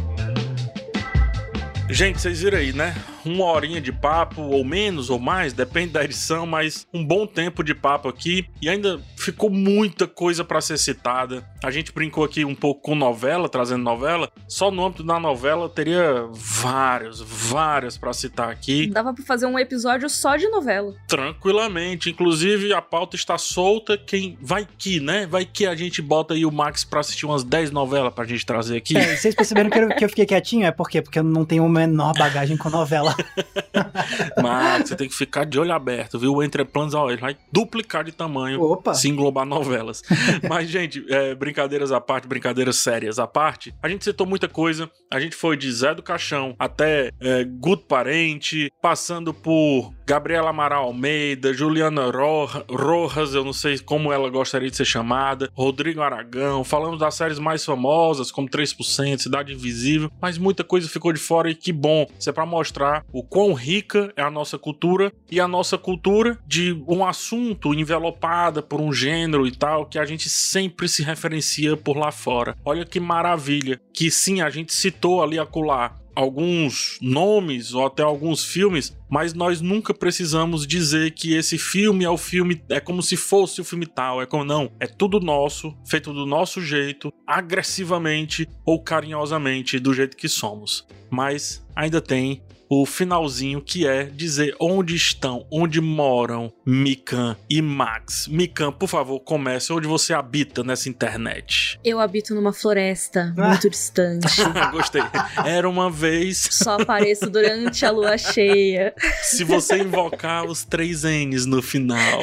Gente, 1.89 2.19
vocês 2.19 2.41
viram 2.41 2.57
aí, 2.57 2.73
né? 2.73 2.93
Uma 3.25 3.45
horinha 3.45 3.81
de 3.81 3.91
papo, 3.91 4.41
ou 4.41 4.63
menos, 4.63 5.09
ou 5.09 5.19
mais, 5.19 5.53
depende 5.53 5.93
da 5.93 6.03
edição, 6.03 6.45
mas 6.45 6.87
um 6.93 7.03
bom 7.03 7.25
tempo 7.25 7.63
de 7.63 7.73
papo 7.73 8.07
aqui. 8.07 8.47
E 8.61 8.69
ainda 8.69 8.99
ficou 9.17 9.49
muita 9.49 10.07
coisa 10.07 10.43
pra 10.43 10.61
ser 10.61 10.77
citada. 10.77 11.43
A 11.63 11.71
gente 11.71 11.91
brincou 11.91 12.23
aqui 12.23 12.45
um 12.45 12.55
pouco 12.55 12.81
com 12.81 12.95
novela, 12.95 13.49
trazendo 13.49 13.83
novela. 13.83 14.29
Só 14.47 14.69
no 14.69 14.85
âmbito 14.85 15.03
da 15.03 15.19
novela 15.19 15.67
teria 15.67 16.27
vários, 16.31 17.19
várias 17.19 17.97
pra 17.97 18.13
citar 18.13 18.49
aqui. 18.49 18.87
Dava 18.87 19.13
pra 19.13 19.23
fazer 19.23 19.47
um 19.47 19.57
episódio 19.57 20.09
só 20.09 20.35
de 20.35 20.47
novela. 20.49 20.93
Tranquilamente. 21.07 22.09
Inclusive, 22.09 22.73
a 22.73 22.81
pauta 22.81 23.15
está 23.15 23.37
solta. 23.37 23.97
Quem 23.97 24.37
vai 24.41 24.67
que, 24.77 24.99
né? 24.99 25.25
Vai 25.25 25.45
que 25.45 25.65
a 25.65 25.75
gente 25.75 26.01
bota 26.01 26.33
aí 26.33 26.45
o 26.45 26.51
Max 26.51 26.83
pra 26.83 26.99
assistir 26.99 27.25
umas 27.25 27.43
10 27.43 27.71
novelas 27.71 28.13
pra 28.13 28.25
gente 28.25 28.45
trazer 28.45 28.77
aqui. 28.77 28.95
É, 28.95 29.15
vocês 29.15 29.33
perceberam 29.33 29.69
que 29.69 29.79
eu, 29.79 29.87
que 29.89 30.05
eu 30.05 30.09
fiquei 30.09 30.25
quietinho? 30.25 30.65
É 30.65 30.71
por 30.71 30.89
quê? 30.89 31.01
Porque 31.01 31.17
eu 31.17 31.23
não 31.23 31.45
tenho 31.45 31.65
a 31.65 31.69
menor 31.69 32.13
bagagem 32.17 32.57
com 32.57 32.69
novela. 32.69 33.14
Mas 34.41 34.89
você 34.89 34.95
tem 34.95 35.07
que 35.07 35.15
ficar 35.15 35.45
de 35.45 35.59
olho 35.59 35.73
aberto, 35.73 36.19
viu? 36.19 36.33
O 36.33 36.43
Entreplanos, 36.43 36.93
ó, 36.93 37.09
ele 37.09 37.21
vai 37.21 37.37
duplicar 37.51 38.03
de 38.03 38.11
tamanho 38.11 38.61
Opa! 38.61 38.93
se 38.93 39.09
englobar 39.09 39.45
novelas. 39.45 40.01
Mas, 40.47 40.69
gente, 40.69 41.05
é, 41.09 41.35
brincadeiras 41.35 41.91
à 41.91 41.99
parte, 41.99 42.27
brincadeiras 42.27 42.77
sérias 42.77 43.19
à 43.19 43.27
parte, 43.27 43.73
a 43.81 43.89
gente 43.89 44.03
citou 44.03 44.27
muita 44.27 44.47
coisa. 44.47 44.89
A 45.11 45.19
gente 45.19 45.35
foi 45.35 45.57
de 45.57 45.71
Zé 45.71 45.93
do 45.93 46.03
Caixão 46.03 46.55
até 46.59 47.11
é, 47.19 47.43
Guto 47.43 47.85
Parente, 47.85 48.71
passando 48.81 49.33
por 49.33 49.93
Gabriela 50.05 50.51
Amaral 50.51 50.83
Almeida, 50.85 51.51
Juliana 51.51 52.11
Ro- 52.11 52.47
Rojas, 52.69 53.33
eu 53.33 53.43
não 53.43 53.51
sei 53.53 53.79
como 53.79 54.13
ela 54.13 54.29
gostaria 54.29 54.69
de 54.69 54.77
ser 54.77 54.85
chamada, 54.85 55.49
Rodrigo 55.55 55.99
Aragão, 56.01 56.63
falamos 56.63 56.99
das 56.99 57.15
séries 57.15 57.39
mais 57.39 57.65
famosas, 57.65 58.29
como 58.31 58.47
3%, 58.47 59.17
Cidade 59.19 59.53
Invisível, 59.53 60.11
mas 60.21 60.37
muita 60.37 60.63
coisa 60.63 60.87
ficou 60.87 61.11
de 61.11 61.19
fora 61.19 61.49
e 61.49 61.55
que 61.55 61.73
bom. 61.73 62.05
Isso 62.19 62.29
é 62.29 62.33
pra 62.33 62.45
mostrar 62.45 63.03
o 63.11 63.23
quão 63.23 63.53
rica 63.53 64.13
é 64.15 64.21
a 64.21 64.29
nossa 64.29 64.59
cultura 64.59 65.11
e 65.31 65.39
a 65.39 65.47
nossa 65.47 65.75
cultura 65.75 66.37
de 66.45 66.79
um 66.87 67.03
assunto 67.03 67.73
envelopada 67.73 68.61
por 68.61 68.79
um 68.79 68.93
gênero 68.93 69.47
e 69.47 69.51
tal 69.51 69.87
que 69.87 69.97
a 69.97 70.05
gente 70.05 70.29
sempre 70.29 70.87
se 70.87 71.01
referencia 71.01 71.75
por 71.75 71.97
lá 71.97 72.11
fora. 72.11 72.55
Olha 72.63 72.85
que 72.85 72.99
maravilha 72.99 73.81
que 73.91 74.11
sim, 74.11 74.41
a 74.41 74.51
gente 74.51 74.71
citou 74.71 75.23
ali 75.23 75.39
acolá 75.39 75.95
alguns 76.15 76.97
nomes 77.01 77.73
ou 77.73 77.85
até 77.85 78.01
alguns 78.01 78.45
filmes, 78.45 78.95
mas 79.09 79.33
nós 79.33 79.61
nunca 79.61 79.93
precisamos 79.93 80.65
dizer 80.65 81.11
que 81.11 81.33
esse 81.33 81.57
filme 81.57 82.05
é 82.05 82.09
o 82.09 82.17
filme, 82.17 82.61
é 82.69 82.79
como 82.79 83.01
se 83.01 83.17
fosse 83.17 83.61
o 83.61 83.65
filme 83.65 83.85
tal, 83.85 84.21
é 84.21 84.25
como 84.25 84.43
não, 84.43 84.71
é 84.79 84.87
tudo 84.87 85.19
nosso, 85.19 85.75
feito 85.85 86.13
do 86.13 86.25
nosso 86.25 86.61
jeito, 86.61 87.11
agressivamente 87.27 88.47
ou 88.65 88.81
carinhosamente 88.81 89.79
do 89.79 89.93
jeito 89.93 90.17
que 90.17 90.29
somos. 90.29 90.87
Mas 91.09 91.65
ainda 91.75 92.01
tem 92.01 92.41
o 92.69 92.85
finalzinho 92.85 93.61
que 93.61 93.87
é 93.87 94.03
dizer 94.03 94.55
onde 94.59 94.95
estão, 94.95 95.45
onde 95.51 95.79
moram 95.81 96.51
Mikan 96.65 97.35
e 97.49 97.61
Max. 97.61 98.27
Mikan, 98.27 98.71
por 98.71 98.87
favor, 98.87 99.19
comece 99.19 99.71
onde 99.71 99.87
você 99.87 100.13
habita 100.13 100.63
nessa 100.63 100.89
internet. 100.89 101.79
Eu 101.83 101.99
habito 101.99 102.33
numa 102.33 102.53
floresta 102.53 103.33
muito 103.37 103.69
distante. 103.69 104.41
Gostei. 104.71 105.01
Era 105.45 105.69
uma 105.69 105.89
vez 105.89 106.47
Só 106.51 106.79
apareço 106.79 107.29
durante 107.29 107.85
a 107.85 107.91
lua 107.91 108.17
cheia. 108.17 108.93
se 109.23 109.43
você 109.43 109.77
invocar 109.77 110.45
os 110.45 110.63
três 110.63 111.03
N's 111.03 111.45
no 111.45 111.61
final. 111.61 112.21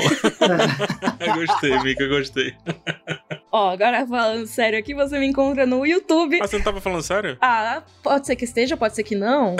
gostei, 1.34 1.78
Mika, 1.82 2.06
gostei. 2.08 2.54
Ó, 3.52 3.68
agora 3.68 4.06
falando 4.06 4.46
sério 4.46 4.78
aqui, 4.78 4.94
você 4.94 5.18
me 5.18 5.26
encontra 5.26 5.66
no 5.66 5.84
YouTube. 5.84 6.38
Mas 6.38 6.48
você 6.48 6.56
não 6.56 6.64
tava 6.64 6.80
falando 6.80 7.02
sério? 7.02 7.36
Ah, 7.38 7.82
pode 8.02 8.26
ser 8.26 8.34
que 8.34 8.46
esteja, 8.46 8.78
pode 8.78 8.94
ser 8.94 9.02
que 9.02 9.14
não. 9.14 9.56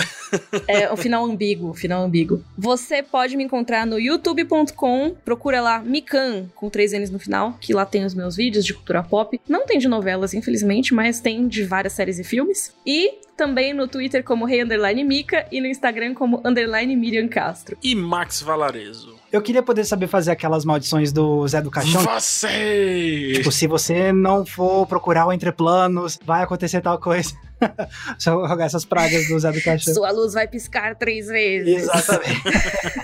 É 0.66 0.90
o 0.90 0.96
final 0.96 1.22
ambíguo, 1.26 1.70
o 1.70 1.74
final 1.74 2.02
ambíguo. 2.02 2.42
Você 2.56 3.02
pode 3.02 3.36
me 3.36 3.44
encontrar 3.44 3.86
no 3.86 4.00
youtube.com, 4.00 5.14
procura 5.22 5.60
lá 5.60 5.78
Mikan, 5.80 6.46
com 6.54 6.70
três 6.70 6.92
N's 6.92 7.10
no 7.10 7.18
final, 7.18 7.58
que 7.60 7.74
lá 7.74 7.84
tem 7.84 8.04
os 8.04 8.14
meus 8.14 8.34
vídeos 8.34 8.64
de 8.64 8.72
cultura 8.72 9.02
pop. 9.02 9.38
Não 9.46 9.66
tem 9.66 9.78
de 9.78 9.88
novelas, 9.88 10.32
infelizmente, 10.32 10.94
mas 10.94 11.20
tem 11.20 11.46
de 11.46 11.62
várias 11.62 11.92
séries 11.92 12.18
e 12.18 12.24
filmes. 12.24 12.74
E 12.86 13.20
também 13.36 13.72
no 13.72 13.88
Twitter 13.88 14.22
como 14.22 14.44
Rei 14.44 14.62
Underline 14.62 15.02
Mika 15.04 15.46
e 15.50 15.60
no 15.60 15.66
Instagram 15.66 16.14
como 16.14 16.40
Underline 16.44 16.94
Miriam 16.96 17.28
Castro. 17.28 17.76
E 17.82 17.94
Max 17.94 18.42
Valarezo? 18.42 19.16
Eu 19.32 19.40
queria 19.40 19.62
poder 19.62 19.84
saber 19.84 20.08
fazer 20.08 20.30
aquelas 20.30 20.64
maldições 20.64 21.10
do 21.10 21.46
Zé 21.48 21.62
do 21.62 21.70
Caixão. 21.70 22.02
Você! 22.02 23.32
Tipo, 23.36 23.50
se 23.50 23.66
você 23.66 24.12
não 24.12 24.44
for 24.44 24.86
procurar 24.86 25.26
o 25.26 25.32
Entreplanos, 25.32 26.18
vai 26.24 26.42
acontecer 26.42 26.82
tal 26.82 26.98
coisa. 26.98 27.34
Só 28.18 28.46
jogar 28.46 28.66
essas 28.66 28.84
pragas 28.84 29.28
do 29.28 29.38
Zé 29.38 29.52
do 29.52 29.62
Caixão. 29.62 29.94
Sua 29.94 30.10
luz 30.10 30.34
vai 30.34 30.46
piscar 30.46 30.96
três 30.96 31.26
vezes. 31.26 31.82
Exatamente. 31.82 32.42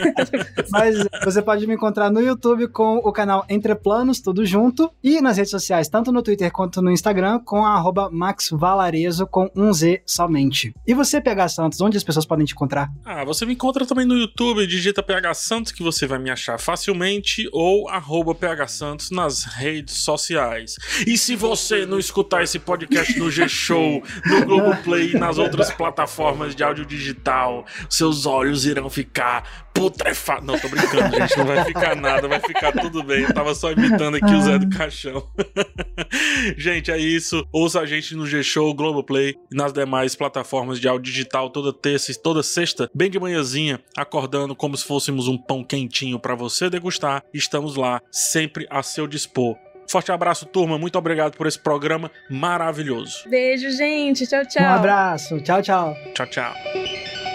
Mas 0.71 0.97
você 1.25 1.43
pode 1.43 1.67
me 1.67 1.75
encontrar 1.75 2.11
no 2.11 2.21
YouTube 2.21 2.69
com 2.69 2.97
o 2.97 3.13
canal 3.13 3.45
Entreplanos, 3.49 4.21
tudo 4.21 4.45
junto, 4.45 4.91
e 5.03 5.21
nas 5.21 5.37
redes 5.37 5.51
sociais, 5.51 5.89
tanto 5.89 6.13
no 6.13 6.23
Twitter 6.23 6.51
quanto 6.53 6.83
no 6.83 6.91
Instagram, 6.91 7.41
com 7.41 7.65
a 7.65 7.75
arroba 7.75 8.11
Max 8.11 8.51
Valarezo 8.53 9.27
com 9.27 9.51
um 9.55 9.73
Z 9.73 10.03
somente. 10.07 10.75
E 10.87 10.95
você, 10.95 11.21
PH 11.21 11.49
Santos, 11.49 11.81
onde 11.81 11.97
as 11.97 12.05
pessoas 12.05 12.27
podem 12.27 12.45
te 12.45 12.53
encontrar? 12.53 12.91
Ah, 13.05 13.25
você 13.25 13.47
me 13.47 13.55
encontra 13.55 13.87
também 13.87 14.07
no 14.07 14.17
YouTube, 14.17 14.67
digita 14.67 15.03
PH 15.03 15.35
Santos 15.35 15.73
que 15.73 15.83
você 15.83 16.07
vai 16.07 16.19
me 16.19 16.31
achar 16.31 16.59
facilmente 16.59 17.49
ou 17.53 17.89
arroba 17.89 18.35
PH 18.35 18.69
Santos 18.69 19.11
nas 19.11 19.45
redes 19.45 19.97
sociais. 19.99 20.77
E 21.07 21.17
se 21.17 21.37
você 21.37 21.87
não 21.87 21.99
escutar 21.99 22.43
esse 22.43 22.59
podcast 22.59 23.19
no 23.19 23.31
G-Show, 23.31 24.03
no 24.47 24.47
Globoplay 24.49 25.11
e 25.12 25.18
nas 25.18 25.38
outras 25.38 25.70
plataformas 25.70 26.55
de 26.55 26.64
áudio 26.64 26.86
digital, 26.86 27.66
seus 27.88 28.24
olhos 28.26 28.64
irão 28.64 28.88
ficar 28.88 29.68
putrefados. 29.74 30.44
Não, 30.44 30.59
tô 30.59 30.68
brincando, 30.68 31.16
gente, 31.16 31.38
não 31.38 31.46
vai 31.46 31.64
ficar 31.64 31.94
nada, 31.94 32.26
vai 32.26 32.40
ficar 32.40 32.72
tudo 32.72 33.03
bem. 33.03 33.22
Eu 33.22 33.32
tava 33.32 33.55
só 33.55 33.70
imitando 33.70 34.16
aqui 34.16 34.32
o 34.32 34.40
Zé 34.40 34.59
do 34.59 34.68
Caixão. 34.70 35.28
gente, 36.57 36.90
é 36.90 36.99
isso. 36.99 37.46
Ouça 37.53 37.80
a 37.80 37.86
gente 37.86 38.16
no 38.16 38.26
G-Show, 38.26 38.74
Globoplay 38.74 39.34
e 39.53 39.57
nas 39.57 39.72
demais 39.72 40.16
plataformas 40.16 40.80
de 40.80 40.88
áudio 40.88 41.12
digital 41.12 41.51
toda 41.51 41.72
terça 41.72 42.11
e 42.11 42.14
toda 42.14 42.42
sexta, 42.42 42.90
bem 42.94 43.11
de 43.11 43.20
manhãzinha, 43.20 43.80
acordando 43.96 44.57
como 44.57 44.76
se 44.76 44.84
fôssemos 44.84 45.28
um 45.28 45.38
pão 45.38 45.62
quentinho 45.62 46.18
para 46.18 46.34
você 46.34 46.68
degustar. 46.68 47.22
Estamos 47.32 47.76
lá, 47.76 48.01
sempre 48.11 48.66
a 48.70 48.82
seu 48.82 49.07
dispor. 49.07 49.57
Forte 49.89 50.12
abraço, 50.12 50.45
turma. 50.47 50.78
Muito 50.78 50.99
obrigado 50.99 51.36
por 51.36 51.47
esse 51.47 51.59
programa 51.59 52.11
maravilhoso. 52.28 53.28
Beijo, 53.28 53.70
gente. 53.70 54.26
Tchau, 54.26 54.45
tchau. 54.47 54.62
Um 54.62 54.74
abraço. 54.74 55.41
Tchau, 55.41 55.62
tchau. 55.62 55.97
Tchau, 56.14 56.26
tchau. 56.26 57.28